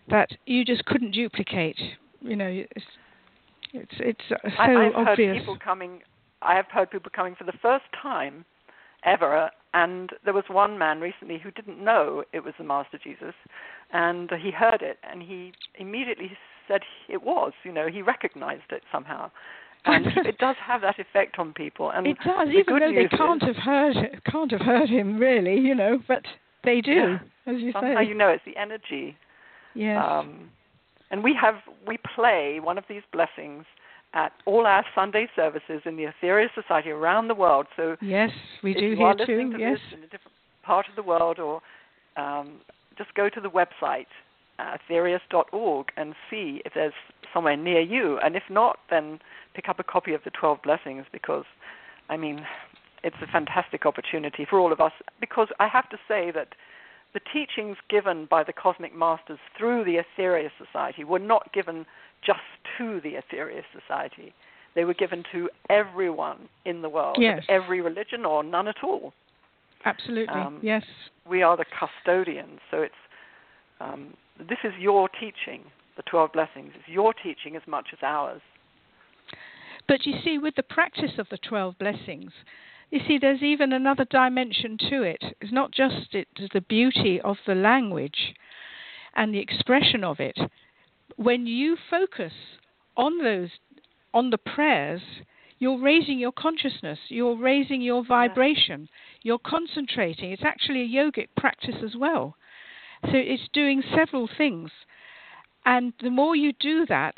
that 0.08 0.30
you 0.46 0.66
just 0.66 0.86
couldn't 0.86 1.12
duplicate. 1.12 1.80
You 2.22 2.36
know, 2.36 2.66
it's 3.74 3.92
it's, 4.00 4.22
uh, 4.32 4.36
so 4.44 4.50
I, 4.60 4.88
I've 4.88 5.08
obvious. 5.08 5.30
heard 5.36 5.40
people 5.40 5.58
coming. 5.64 6.02
I 6.42 6.56
have 6.56 6.66
heard 6.72 6.92
people 6.92 7.12
coming 7.16 7.36
for 7.36 7.44
the 7.46 7.54
first 7.62 7.86
time 8.02 8.46
ever, 9.06 9.50
and 9.74 10.12
there 10.24 10.34
was 10.34 10.44
one 10.50 10.78
man 10.78 11.00
recently 11.02 11.38
who 11.40 11.52
didn't 11.52 11.84
know 11.84 12.24
it 12.34 12.44
was 12.44 12.54
the 12.58 12.64
Master 12.64 13.00
Jesus, 13.04 13.34
and 13.92 14.30
he 14.42 14.52
heard 14.52 14.82
it, 14.82 14.98
and 15.10 15.22
he 15.22 15.52
immediately 15.80 16.32
said 16.68 16.82
it 17.10 17.22
was. 17.24 17.52
You 17.64 17.72
know, 17.74 17.88
he 17.88 18.02
recognized 18.02 18.72
it 18.72 18.84
somehow, 18.92 19.32
and 19.86 20.06
it 20.26 20.38
does 20.38 20.56
have 20.66 20.82
that 20.82 21.00
effect 21.00 21.40
on 21.40 21.54
people. 21.54 21.92
And 21.92 22.08
it 22.08 22.18
does, 22.26 22.48
even 22.50 22.80
though 22.80 22.94
they 22.94 23.08
can't 23.18 23.42
is, 23.44 23.48
have 23.48 23.58
heard 23.58 23.98
it, 23.98 24.24
can't 24.26 24.52
have 24.52 24.62
heard 24.62 24.90
him 24.90 25.18
really, 25.18 25.60
you 25.60 25.76
know, 25.76 26.00
but 26.08 26.24
they 26.64 26.80
do, 26.82 26.92
Yeah. 26.92 27.20
as 27.54 27.56
you 27.60 27.72
somehow 27.74 27.96
say. 28.02 28.06
you 28.08 28.14
know 28.14 28.30
it's 28.30 28.44
the 28.46 28.56
energy. 28.58 29.18
yes. 29.74 30.02
Um, 30.06 30.50
and 31.14 31.24
we 31.24 31.34
have 31.40 31.56
we 31.88 31.98
play 32.16 32.60
one 32.60 32.80
of 32.80 32.86
these 32.90 33.04
blessings 33.14 33.66
at 34.16 34.32
all 34.46 34.66
our 34.66 34.84
Sunday 34.96 35.28
services 35.36 35.82
in 35.86 35.96
the 35.96 36.06
Aetherius 36.06 36.50
Society 36.56 36.90
around 36.90 37.28
the 37.28 37.36
world. 37.36 37.68
So 37.76 37.96
yes, 38.02 38.32
we 38.64 38.74
do 38.74 38.96
here 38.96 39.14
too. 39.14 39.52
to 39.52 39.60
Yes. 39.60 39.78
in 39.92 40.00
a 40.00 40.08
different 40.08 40.36
part 40.64 40.88
of 40.90 40.96
the 40.96 41.04
world, 41.04 41.38
or 41.38 41.62
um, 42.18 42.62
just 42.98 43.14
go 43.14 43.30
to 43.30 43.40
the 43.40 43.50
website 43.50 44.08
uh, 44.58 44.78
aetherius.org 44.90 45.88
and 45.98 46.16
see 46.32 46.64
if 46.66 46.74
there's 46.74 46.94
somewhere 47.32 47.58
near 47.58 47.82
you. 47.82 48.18
And 48.24 48.36
if 48.36 48.44
not, 48.50 48.80
then 48.90 49.20
pick 49.54 49.70
up 49.70 49.80
a 49.80 49.84
copy 49.84 50.16
of 50.16 50.22
the 50.26 50.32
Twelve 50.32 50.64
Blessings 50.64 51.06
because, 51.12 51.46
I 52.10 52.18
mean, 52.18 52.44
it's 53.04 53.18
a 53.22 53.28
fantastic 53.28 53.86
opportunity 53.86 54.48
for 54.50 54.60
all 54.60 54.72
of 54.74 54.82
us. 54.82 54.94
Because 55.20 55.50
I 55.60 55.68
have 55.68 55.90
to 55.90 55.98
say 56.08 56.32
that 56.32 56.50
the 57.14 57.22
teachings 57.32 57.78
given 57.90 58.26
by 58.30 58.44
the 58.44 58.54
Cosmic 58.54 58.96
Masters 58.96 59.40
through 59.58 59.84
the 59.86 59.98
Aetherius 59.98 60.52
Society 60.64 61.04
were 61.04 61.20
not 61.20 61.52
given 61.54 61.86
just 62.26 62.40
to 62.78 63.00
the 63.02 63.14
Aetherius 63.16 63.64
Society. 63.80 64.34
They 64.76 64.86
were 64.86 64.94
given 64.96 65.24
to 65.32 65.50
everyone 65.70 66.50
in 66.66 66.82
the 66.82 66.90
world, 66.90 67.18
Yes. 67.20 67.44
every 67.50 67.82
religion 67.82 68.26
or 68.26 68.44
none 68.44 68.68
at 68.68 68.84
all. 68.84 69.14
Absolutely. 69.86 70.34
Um, 70.34 70.60
yes. 70.64 70.84
We 71.30 71.44
are 71.44 71.56
the 71.58 71.66
custodians, 71.66 72.60
so 72.72 72.82
it's 72.82 72.94
um, 73.80 74.14
this 74.40 74.60
is 74.64 74.74
your 74.80 75.10
teaching. 75.10 75.64
The 75.96 76.04
twelve 76.04 76.32
blessings 76.34 76.72
It's 76.76 76.88
your 76.88 77.14
teaching 77.14 77.56
as 77.56 77.62
much 77.68 77.88
as 77.94 78.00
ours. 78.02 78.42
But 79.88 80.06
you 80.06 80.14
see, 80.24 80.38
with 80.38 80.56
the 80.56 80.64
practice 80.64 81.12
of 81.18 81.28
the 81.30 81.38
12 81.38 81.78
blessings, 81.78 82.32
you 82.94 83.00
see, 83.08 83.18
there's 83.18 83.42
even 83.42 83.74
another 83.74 84.06
dimension 84.06 84.78
to 84.92 85.02
it. 85.02 85.24
It's 85.42 85.52
not 85.52 85.72
just 85.72 86.14
it, 86.14 86.28
the 86.54 86.62
beauty 86.62 87.20
of 87.20 87.38
the 87.48 87.56
language 87.56 88.36
and 89.16 89.34
the 89.34 89.40
expression 89.40 90.04
of 90.04 90.20
it. 90.20 90.38
When 91.16 91.48
you 91.48 91.76
focus 91.90 92.34
on 92.96 93.24
those, 93.24 93.50
on 94.14 94.30
the 94.30 94.38
prayers, 94.38 95.02
you're 95.58 95.82
raising 95.82 96.20
your 96.20 96.34
consciousness, 96.34 97.00
you're 97.08 97.36
raising 97.36 97.82
your 97.82 98.06
vibration, 98.06 98.88
you're 99.24 99.40
concentrating. 99.40 100.32
It's 100.32 100.44
actually 100.46 100.82
a 100.82 100.88
yogic 100.88 101.30
practice 101.36 101.78
as 101.84 101.96
well. 101.98 102.36
So 103.06 103.14
it's 103.16 103.50
doing 103.54 103.82
several 103.96 104.30
things. 104.38 104.70
And 105.66 105.94
the 106.00 106.12
more 106.12 106.36
you 106.36 106.54
do 106.60 106.86
that, 106.90 107.16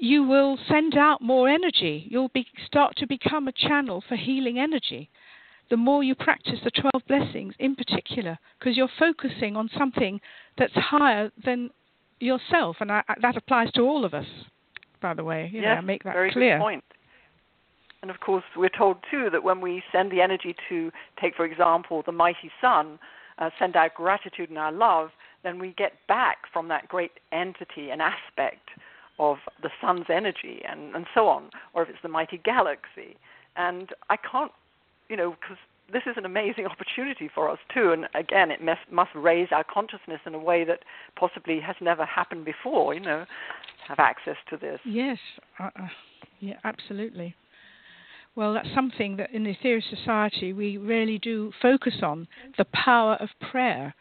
you 0.00 0.24
will 0.24 0.58
send 0.66 0.96
out 0.96 1.20
more 1.20 1.48
energy. 1.48 2.06
You'll 2.10 2.30
be, 2.30 2.46
start 2.64 2.96
to 2.96 3.06
become 3.06 3.48
a 3.48 3.52
channel 3.52 4.02
for 4.08 4.16
healing 4.16 4.58
energy. 4.58 5.10
The 5.68 5.76
more 5.76 6.02
you 6.02 6.14
practice 6.14 6.58
the 6.64 6.70
12 6.70 7.06
blessings 7.06 7.54
in 7.58 7.76
particular, 7.76 8.38
because 8.58 8.76
you're 8.76 8.88
focusing 8.98 9.56
on 9.56 9.68
something 9.76 10.20
that's 10.56 10.72
higher 10.74 11.30
than 11.44 11.70
yourself. 12.18 12.76
And 12.80 12.90
I, 12.90 13.02
that 13.20 13.36
applies 13.36 13.70
to 13.72 13.82
all 13.82 14.04
of 14.04 14.14
us, 14.14 14.24
by 15.02 15.12
the 15.12 15.22
way. 15.22 15.50
You 15.52 15.60
yes, 15.60 15.76
know, 15.76 15.86
make 15.86 16.02
that 16.04 16.14
very 16.14 16.32
clear. 16.32 16.56
Good 16.56 16.62
point. 16.62 16.84
And 18.00 18.10
of 18.10 18.18
course, 18.20 18.44
we're 18.56 18.70
told 18.70 18.96
too 19.10 19.28
that 19.30 19.44
when 19.44 19.60
we 19.60 19.82
send 19.92 20.10
the 20.10 20.22
energy 20.22 20.56
to 20.70 20.90
take, 21.20 21.36
for 21.36 21.44
example, 21.44 22.02
the 22.04 22.12
mighty 22.12 22.50
sun, 22.58 22.98
uh, 23.38 23.50
send 23.58 23.76
out 23.76 23.94
gratitude 23.94 24.48
and 24.48 24.58
our 24.58 24.72
love, 24.72 25.10
then 25.42 25.58
we 25.58 25.74
get 25.76 25.92
back 26.08 26.38
from 26.50 26.68
that 26.68 26.88
great 26.88 27.12
entity 27.32 27.90
an 27.90 28.00
aspect 28.00 28.70
of 29.20 29.36
the 29.62 29.68
sun's 29.80 30.06
energy 30.08 30.62
and, 30.68 30.94
and 30.96 31.06
so 31.14 31.28
on, 31.28 31.50
or 31.74 31.82
if 31.82 31.90
it's 31.90 31.98
the 32.02 32.08
mighty 32.08 32.38
galaxy. 32.38 33.16
And 33.54 33.90
I 34.08 34.16
can't, 34.16 34.50
you 35.10 35.16
know, 35.16 35.36
because 35.38 35.58
this 35.92 36.02
is 36.06 36.16
an 36.16 36.24
amazing 36.24 36.66
opportunity 36.72 37.30
for 37.32 37.50
us 37.50 37.58
too. 37.72 37.92
And 37.92 38.06
again, 38.14 38.50
it 38.50 38.64
must, 38.64 38.80
must 38.90 39.10
raise 39.14 39.48
our 39.52 39.62
consciousness 39.62 40.20
in 40.26 40.34
a 40.34 40.38
way 40.38 40.64
that 40.64 40.80
possibly 41.16 41.60
has 41.60 41.76
never 41.82 42.04
happened 42.06 42.46
before, 42.46 42.94
you 42.94 43.00
know, 43.00 43.26
have 43.86 43.98
access 43.98 44.36
to 44.48 44.56
this. 44.56 44.80
Yes, 44.86 45.18
uh, 45.58 45.68
uh, 45.78 45.88
yeah, 46.40 46.56
absolutely. 46.64 47.36
Well, 48.36 48.54
that's 48.54 48.72
something 48.74 49.16
that 49.16 49.32
in 49.32 49.44
the 49.44 49.54
Aetherius 49.54 49.90
Society 49.90 50.54
we 50.54 50.78
really 50.78 51.18
do 51.18 51.52
focus 51.60 51.96
on 52.02 52.26
the 52.56 52.64
power 52.72 53.16
of 53.16 53.28
prayer 53.50 53.94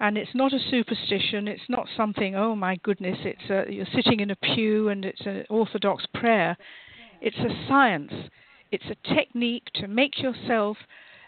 and 0.00 0.16
it's 0.16 0.34
not 0.34 0.52
a 0.52 0.58
superstition. 0.70 1.48
It's 1.48 1.68
not 1.68 1.86
something. 1.96 2.36
Oh 2.36 2.54
my 2.54 2.76
goodness! 2.82 3.18
It's 3.22 3.50
a, 3.50 3.72
you're 3.72 3.86
sitting 3.94 4.20
in 4.20 4.30
a 4.30 4.36
pew 4.36 4.88
and 4.88 5.04
it's 5.04 5.24
an 5.26 5.44
orthodox 5.50 6.04
prayer. 6.14 6.56
It's 7.20 7.36
a 7.38 7.66
science. 7.68 8.12
It's 8.70 8.84
a 8.90 9.14
technique 9.14 9.64
to 9.76 9.88
make 9.88 10.22
yourself 10.22 10.76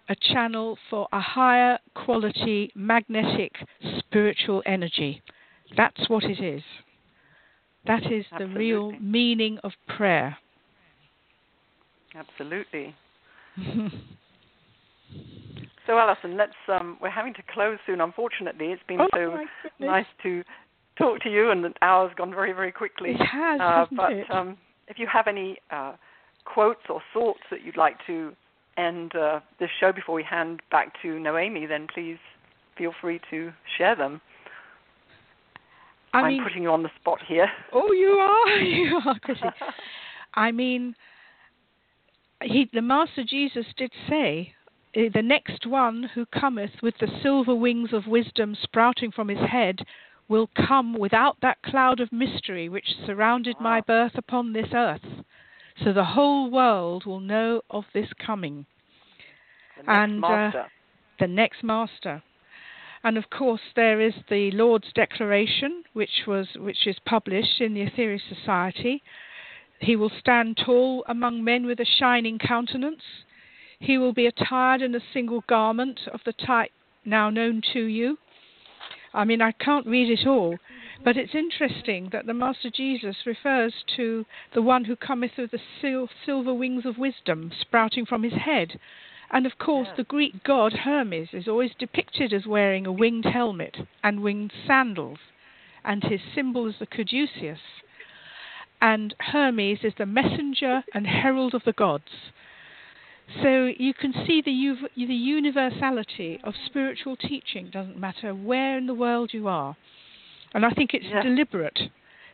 a 0.08 0.14
channel 0.14 0.76
for 0.88 1.08
a 1.12 1.20
higher 1.20 1.78
quality 1.94 2.70
magnetic 2.74 3.52
spiritual 3.98 4.62
energy. 4.66 5.22
That's 5.76 6.08
what 6.08 6.24
it 6.24 6.40
is. 6.40 6.62
That 7.86 8.04
is 8.12 8.24
Absolutely. 8.32 8.38
the 8.38 8.58
real 8.58 8.92
meaning 9.00 9.58
of 9.64 9.72
prayer. 9.96 10.36
Absolutely. 12.14 12.94
So, 15.86 15.98
Alison, 15.98 16.36
let's. 16.36 16.52
Um, 16.68 16.98
we're 17.00 17.10
having 17.10 17.34
to 17.34 17.42
close 17.52 17.78
soon. 17.86 18.00
Unfortunately, 18.00 18.66
it's 18.66 18.82
been 18.86 19.00
oh, 19.00 19.08
so 19.14 19.38
nice 19.78 20.06
to 20.22 20.42
talk 20.98 21.20
to 21.20 21.30
you, 21.30 21.50
and 21.50 21.64
the 21.64 21.72
hour's 21.82 22.12
gone 22.16 22.30
very, 22.30 22.52
very 22.52 22.72
quickly. 22.72 23.10
It 23.10 23.24
has, 23.24 23.60
uh, 23.60 23.86
but 23.96 24.12
it? 24.12 24.30
Um, 24.30 24.58
if 24.88 24.98
you 24.98 25.06
have 25.12 25.26
any 25.26 25.56
uh, 25.70 25.94
quotes 26.44 26.82
or 26.88 27.00
thoughts 27.12 27.40
that 27.50 27.64
you'd 27.64 27.76
like 27.76 27.96
to 28.06 28.32
end 28.76 29.14
uh, 29.14 29.40
this 29.58 29.70
show 29.78 29.92
before 29.92 30.14
we 30.14 30.22
hand 30.22 30.60
back 30.70 30.92
to 31.02 31.18
Noemi, 31.18 31.66
then 31.66 31.86
please 31.92 32.18
feel 32.76 32.92
free 33.00 33.20
to 33.30 33.52
share 33.78 33.96
them. 33.96 34.20
I 36.12 36.28
am 36.28 36.42
putting 36.42 36.64
you 36.64 36.70
on 36.70 36.82
the 36.82 36.90
spot 37.00 37.18
here. 37.26 37.46
Oh, 37.72 37.92
you 37.92 38.08
are, 38.08 38.48
you 38.58 39.00
are. 39.06 39.54
I 40.34 40.50
mean, 40.50 40.94
he, 42.42 42.68
the 42.72 42.82
Master 42.82 43.22
Jesus 43.28 43.66
did 43.76 43.92
say 44.08 44.52
the 44.94 45.22
next 45.22 45.66
one 45.66 46.10
who 46.14 46.26
cometh 46.26 46.82
with 46.82 46.94
the 46.98 47.08
silver 47.22 47.54
wings 47.54 47.92
of 47.92 48.06
wisdom 48.06 48.56
sprouting 48.60 49.12
from 49.12 49.28
his 49.28 49.48
head 49.50 49.80
will 50.28 50.48
come 50.66 50.94
without 50.94 51.36
that 51.42 51.62
cloud 51.62 52.00
of 52.00 52.12
mystery 52.12 52.68
which 52.68 52.94
surrounded 53.06 53.56
wow. 53.56 53.64
my 53.64 53.80
birth 53.80 54.12
upon 54.14 54.52
this 54.52 54.68
earth. 54.72 55.24
So 55.84 55.92
the 55.92 56.04
whole 56.04 56.50
world 56.50 57.06
will 57.06 57.20
know 57.20 57.62
of 57.70 57.84
this 57.94 58.08
coming. 58.24 58.66
The 59.84 59.90
and 59.90 60.24
uh, 60.24 60.50
the 61.18 61.26
next 61.26 61.62
master. 61.62 62.22
And 63.02 63.16
of 63.16 63.30
course, 63.30 63.62
there 63.76 64.00
is 64.00 64.12
the 64.28 64.50
Lord's 64.50 64.92
Declaration, 64.94 65.84
which 65.94 66.26
was 66.26 66.46
which 66.56 66.86
is 66.86 66.96
published 67.06 67.60
in 67.60 67.72
the 67.72 67.86
Aetherius 67.86 68.20
Society. 68.28 69.02
He 69.80 69.96
will 69.96 70.12
stand 70.20 70.58
tall 70.64 71.04
among 71.08 71.42
men 71.42 71.64
with 71.64 71.80
a 71.80 71.86
shining 71.98 72.38
countenance. 72.38 73.02
He 73.80 73.96
will 73.96 74.12
be 74.12 74.26
attired 74.26 74.82
in 74.82 74.94
a 74.94 75.00
single 75.00 75.40
garment 75.48 76.00
of 76.12 76.22
the 76.24 76.34
type 76.34 76.70
now 77.04 77.30
known 77.30 77.62
to 77.72 77.80
you. 77.80 78.18
I 79.14 79.24
mean, 79.24 79.40
I 79.40 79.52
can't 79.52 79.86
read 79.86 80.10
it 80.10 80.26
all, 80.26 80.58
but 81.02 81.16
it's 81.16 81.34
interesting 81.34 82.10
that 82.10 82.26
the 82.26 82.34
Master 82.34 82.68
Jesus 82.70 83.24
refers 83.24 83.72
to 83.96 84.26
the 84.52 84.60
one 84.60 84.84
who 84.84 84.96
cometh 84.96 85.38
with 85.38 85.50
the 85.50 85.60
sil- 85.80 86.10
silver 86.26 86.52
wings 86.52 86.84
of 86.84 86.98
wisdom 86.98 87.50
sprouting 87.58 88.04
from 88.04 88.22
his 88.22 88.34
head. 88.34 88.78
And 89.30 89.46
of 89.46 89.56
course, 89.56 89.88
the 89.96 90.04
Greek 90.04 90.44
god 90.44 90.74
Hermes 90.74 91.32
is 91.32 91.48
always 91.48 91.74
depicted 91.78 92.34
as 92.34 92.46
wearing 92.46 92.86
a 92.86 92.92
winged 92.92 93.24
helmet 93.24 93.78
and 94.02 94.20
winged 94.20 94.52
sandals, 94.66 95.20
and 95.84 96.04
his 96.04 96.20
symbol 96.34 96.66
is 96.66 96.78
the 96.78 96.86
caduceus. 96.86 97.60
And 98.80 99.14
Hermes 99.18 99.84
is 99.84 99.94
the 99.96 100.06
messenger 100.06 100.84
and 100.92 101.06
herald 101.06 101.54
of 101.54 101.64
the 101.64 101.72
gods. 101.72 102.32
So 103.42 103.70
you 103.76 103.94
can 103.94 104.12
see 104.26 104.42
the, 104.44 104.74
the 104.96 105.14
universality 105.14 106.40
of 106.42 106.54
spiritual 106.66 107.16
teaching, 107.16 107.70
doesn't 107.70 107.98
matter 107.98 108.34
where 108.34 108.76
in 108.76 108.86
the 108.86 108.94
world 108.94 109.30
you 109.32 109.46
are. 109.46 109.76
And 110.52 110.66
I 110.66 110.70
think 110.70 110.94
it's 110.94 111.06
yeah. 111.08 111.22
deliberate 111.22 111.78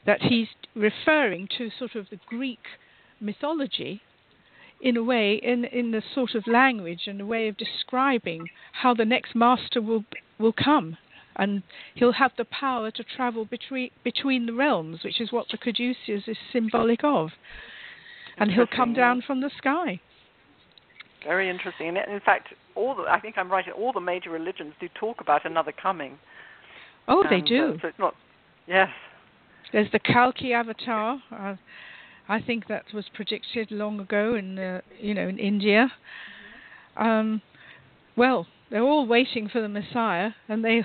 that 0.06 0.22
he's 0.22 0.48
referring 0.74 1.48
to 1.58 1.70
sort 1.78 1.96
of 1.96 2.08
the 2.10 2.18
Greek 2.26 2.60
mythology 3.20 4.00
in 4.80 4.96
a 4.96 5.02
way, 5.02 5.34
in, 5.34 5.64
in 5.64 5.90
the 5.90 6.02
sort 6.14 6.34
of 6.34 6.46
language 6.46 7.02
and 7.06 7.20
a 7.20 7.26
way 7.26 7.48
of 7.48 7.56
describing 7.56 8.48
how 8.72 8.94
the 8.94 9.04
next 9.04 9.34
master 9.34 9.82
will, 9.82 10.04
will 10.38 10.52
come. 10.52 10.96
And 11.36 11.62
he'll 11.94 12.12
have 12.12 12.32
the 12.38 12.46
power 12.46 12.90
to 12.90 13.04
travel 13.04 13.44
between, 13.44 13.90
between 14.02 14.46
the 14.46 14.54
realms, 14.54 15.00
which 15.04 15.20
is 15.20 15.32
what 15.32 15.46
the 15.50 15.58
caduceus 15.58 16.22
is 16.26 16.36
symbolic 16.52 17.04
of. 17.04 17.30
And 18.38 18.50
he'll 18.52 18.66
come 18.66 18.94
down 18.94 19.22
from 19.26 19.40
the 19.40 19.50
sky. 19.56 20.00
Very 21.26 21.50
interesting. 21.50 21.88
And 21.88 21.98
in 22.12 22.20
fact, 22.20 22.48
all 22.74 22.94
the, 22.94 23.02
I 23.02 23.20
think 23.20 23.36
I'm 23.36 23.50
right. 23.50 23.64
All 23.76 23.92
the 23.92 24.00
major 24.00 24.30
religions 24.30 24.74
do 24.80 24.88
talk 24.94 25.20
about 25.20 25.44
another 25.44 25.72
coming. 25.72 26.18
Oh, 27.08 27.22
and, 27.22 27.30
they 27.30 27.46
do. 27.46 27.74
Uh, 27.74 27.82
so 27.82 27.88
it's 27.88 27.98
not. 27.98 28.14
Yes. 28.66 28.88
There's 29.72 29.90
the 29.92 29.98
Kalki 29.98 30.52
avatar. 30.52 31.20
Uh, 31.32 31.56
I 32.28 32.40
think 32.40 32.68
that 32.68 32.84
was 32.94 33.04
predicted 33.14 33.70
long 33.70 34.00
ago 34.00 34.34
in 34.34 34.58
uh, 34.58 34.80
you 35.00 35.14
know 35.14 35.28
in 35.28 35.38
India. 35.38 35.92
Um, 36.96 37.42
well, 38.16 38.46
they're 38.70 38.82
all 38.82 39.06
waiting 39.06 39.48
for 39.48 39.60
the 39.60 39.68
Messiah, 39.68 40.30
and 40.48 40.64
they 40.64 40.82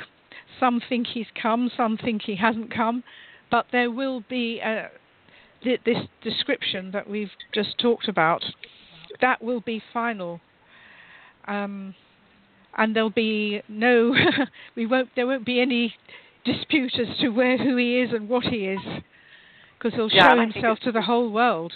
some 0.60 0.82
think 0.88 1.08
he's 1.08 1.28
come, 1.39 1.72
some 1.76 1.98
think 1.98 2.24
he 2.24 2.36
hasn't 2.36 2.74
come, 2.74 3.04
but 3.50 3.68
there 3.72 3.92
will 3.92 4.24
be 4.30 4.60
a, 4.60 4.89
this 5.64 5.98
description 6.24 6.92
that 6.92 7.10
we've 7.10 7.32
just 7.54 7.78
talked 7.80 8.08
about 8.08 8.44
that 9.20 9.41
will 9.43 9.62
be 9.62 9.82
final. 9.93 10.39
Um, 11.47 11.95
and 12.78 12.95
there'll 12.95 13.09
be 13.09 13.62
no, 13.68 14.14
we 14.76 14.86
won't, 14.86 15.09
there 15.16 15.28
won't 15.28 15.45
be 15.45 15.59
any 15.59 15.93
dispute 16.45 16.93
as 16.99 17.18
to 17.20 17.30
where 17.30 17.57
who 17.57 17.76
he 17.78 17.99
is 17.99 18.12
and 18.14 18.30
what 18.30 18.43
he 18.45 18.68
is, 18.68 18.80
because 19.78 19.95
he'll 19.95 20.09
yeah, 20.12 20.32
show 20.32 20.39
himself 20.39 20.80
to 20.80 20.91
the 20.91 21.01
whole 21.01 21.32
world. 21.32 21.74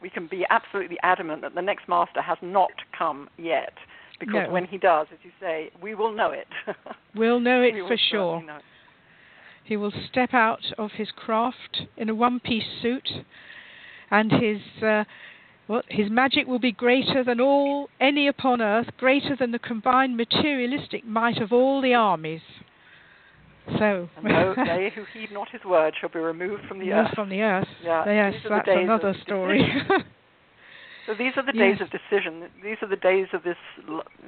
We 0.00 0.10
can 0.10 0.26
be 0.26 0.44
absolutely 0.50 0.98
adamant 1.02 1.42
that 1.42 1.54
the 1.54 1.62
next 1.62 1.88
master 1.88 2.22
has 2.22 2.38
not 2.42 2.72
come 2.96 3.28
yet, 3.38 3.72
because 4.20 4.44
no. 4.46 4.52
when 4.52 4.66
he 4.66 4.78
does, 4.78 5.06
as 5.12 5.18
you 5.22 5.30
say, 5.40 5.70
we 5.82 5.94
will 5.94 6.12
know 6.14 6.30
it. 6.30 6.46
we'll 7.14 7.40
know 7.40 7.62
it 7.62 7.74
we 7.74 7.80
for 7.86 7.96
sure. 8.10 8.38
It. 8.38 8.62
He 9.64 9.76
will 9.78 9.92
step 10.10 10.34
out 10.34 10.62
of 10.76 10.90
his 10.92 11.08
craft 11.16 11.82
in 11.96 12.10
a 12.10 12.14
one-piece 12.14 12.82
suit, 12.82 13.08
and 14.10 14.30
his 14.30 14.60
uh, 14.82 15.04
what? 15.66 15.84
His 15.88 16.10
magic 16.10 16.46
will 16.46 16.58
be 16.58 16.72
greater 16.72 17.24
than 17.24 17.40
all 17.40 17.88
any 18.00 18.28
upon 18.28 18.60
earth, 18.60 18.88
greater 18.98 19.34
than 19.36 19.52
the 19.52 19.58
combined 19.58 20.16
materialistic 20.16 21.06
might 21.06 21.38
of 21.38 21.52
all 21.52 21.80
the 21.80 21.94
armies. 21.94 22.42
So, 23.78 24.08
and 24.16 24.26
they 24.68 24.92
who 24.94 25.04
heed 25.14 25.32
not 25.32 25.48
his 25.50 25.64
word 25.64 25.94
shall 25.98 26.10
be 26.10 26.18
removed 26.18 26.64
from 26.68 26.80
the 26.80 26.92
earth. 26.92 27.14
From 27.14 27.30
the 27.30 27.40
earth. 27.40 27.68
Yeah, 27.82 28.04
yes, 28.06 28.34
that's 28.46 28.68
another 28.68 29.14
story. 29.22 29.66
so 31.06 31.14
these 31.14 31.32
are 31.36 31.46
the 31.46 31.52
days 31.58 31.76
yes. 31.80 31.80
of 31.80 31.90
decision. 31.90 32.50
These 32.62 32.76
are 32.82 32.88
the 32.88 32.96
days 32.96 33.28
of 33.32 33.42
this, 33.42 33.56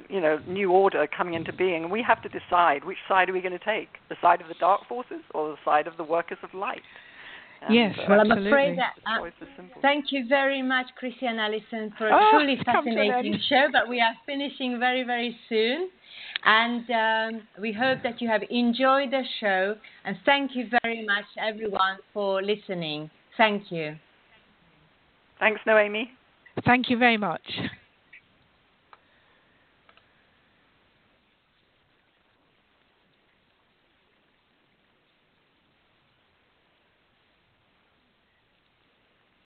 you 0.09 0.19
know, 0.19 0.39
new 0.47 0.71
order 0.71 1.05
coming 1.15 1.35
into 1.35 1.53
being, 1.53 1.83
and 1.83 1.91
we 1.91 2.01
have 2.01 2.21
to 2.23 2.29
decide 2.29 2.83
which 2.83 2.97
side 3.07 3.29
are 3.29 3.33
we 3.33 3.41
going 3.41 3.57
to 3.57 3.63
take: 3.63 3.89
the 4.09 4.15
side 4.23 4.41
of 4.41 4.47
the 4.47 4.55
dark 4.59 4.81
forces 4.89 5.21
or 5.35 5.49
the 5.49 5.57
side 5.63 5.85
of 5.85 5.97
the 5.97 6.03
workers 6.03 6.39
of 6.41 6.51
light. 6.55 6.81
And, 7.61 7.75
yes, 7.75 7.95
well, 8.07 8.21
I'm 8.21 8.31
afraid 8.31 8.77
that. 8.77 8.93
Uh, 9.05 9.29
thank 9.81 10.11
you 10.11 10.25
very 10.27 10.61
much, 10.61 10.87
Chrissie 10.97 11.25
and 11.25 11.39
Alison, 11.39 11.93
for 11.97 12.09
a 12.09 12.15
oh, 12.15 12.29
truly 12.31 12.57
fascinating 12.63 13.39
show. 13.49 13.67
But 13.71 13.89
we 13.89 13.99
are 13.99 14.13
finishing 14.25 14.79
very, 14.79 15.03
very 15.03 15.37
soon. 15.49 15.89
And 16.45 16.89
um, 16.91 17.47
we 17.59 17.73
hope 17.73 18.03
that 18.03 18.21
you 18.21 18.27
have 18.29 18.43
enjoyed 18.49 19.11
the 19.11 19.23
show. 19.39 19.75
And 20.05 20.17
thank 20.25 20.55
you 20.55 20.67
very 20.83 21.05
much, 21.05 21.25
everyone, 21.37 21.97
for 22.13 22.41
listening. 22.41 23.09
Thank 23.37 23.71
you. 23.71 23.95
Thanks, 25.39 25.61
Noemi. 25.65 26.11
Thank 26.65 26.89
you 26.89 26.97
very 26.97 27.17
much. 27.17 27.41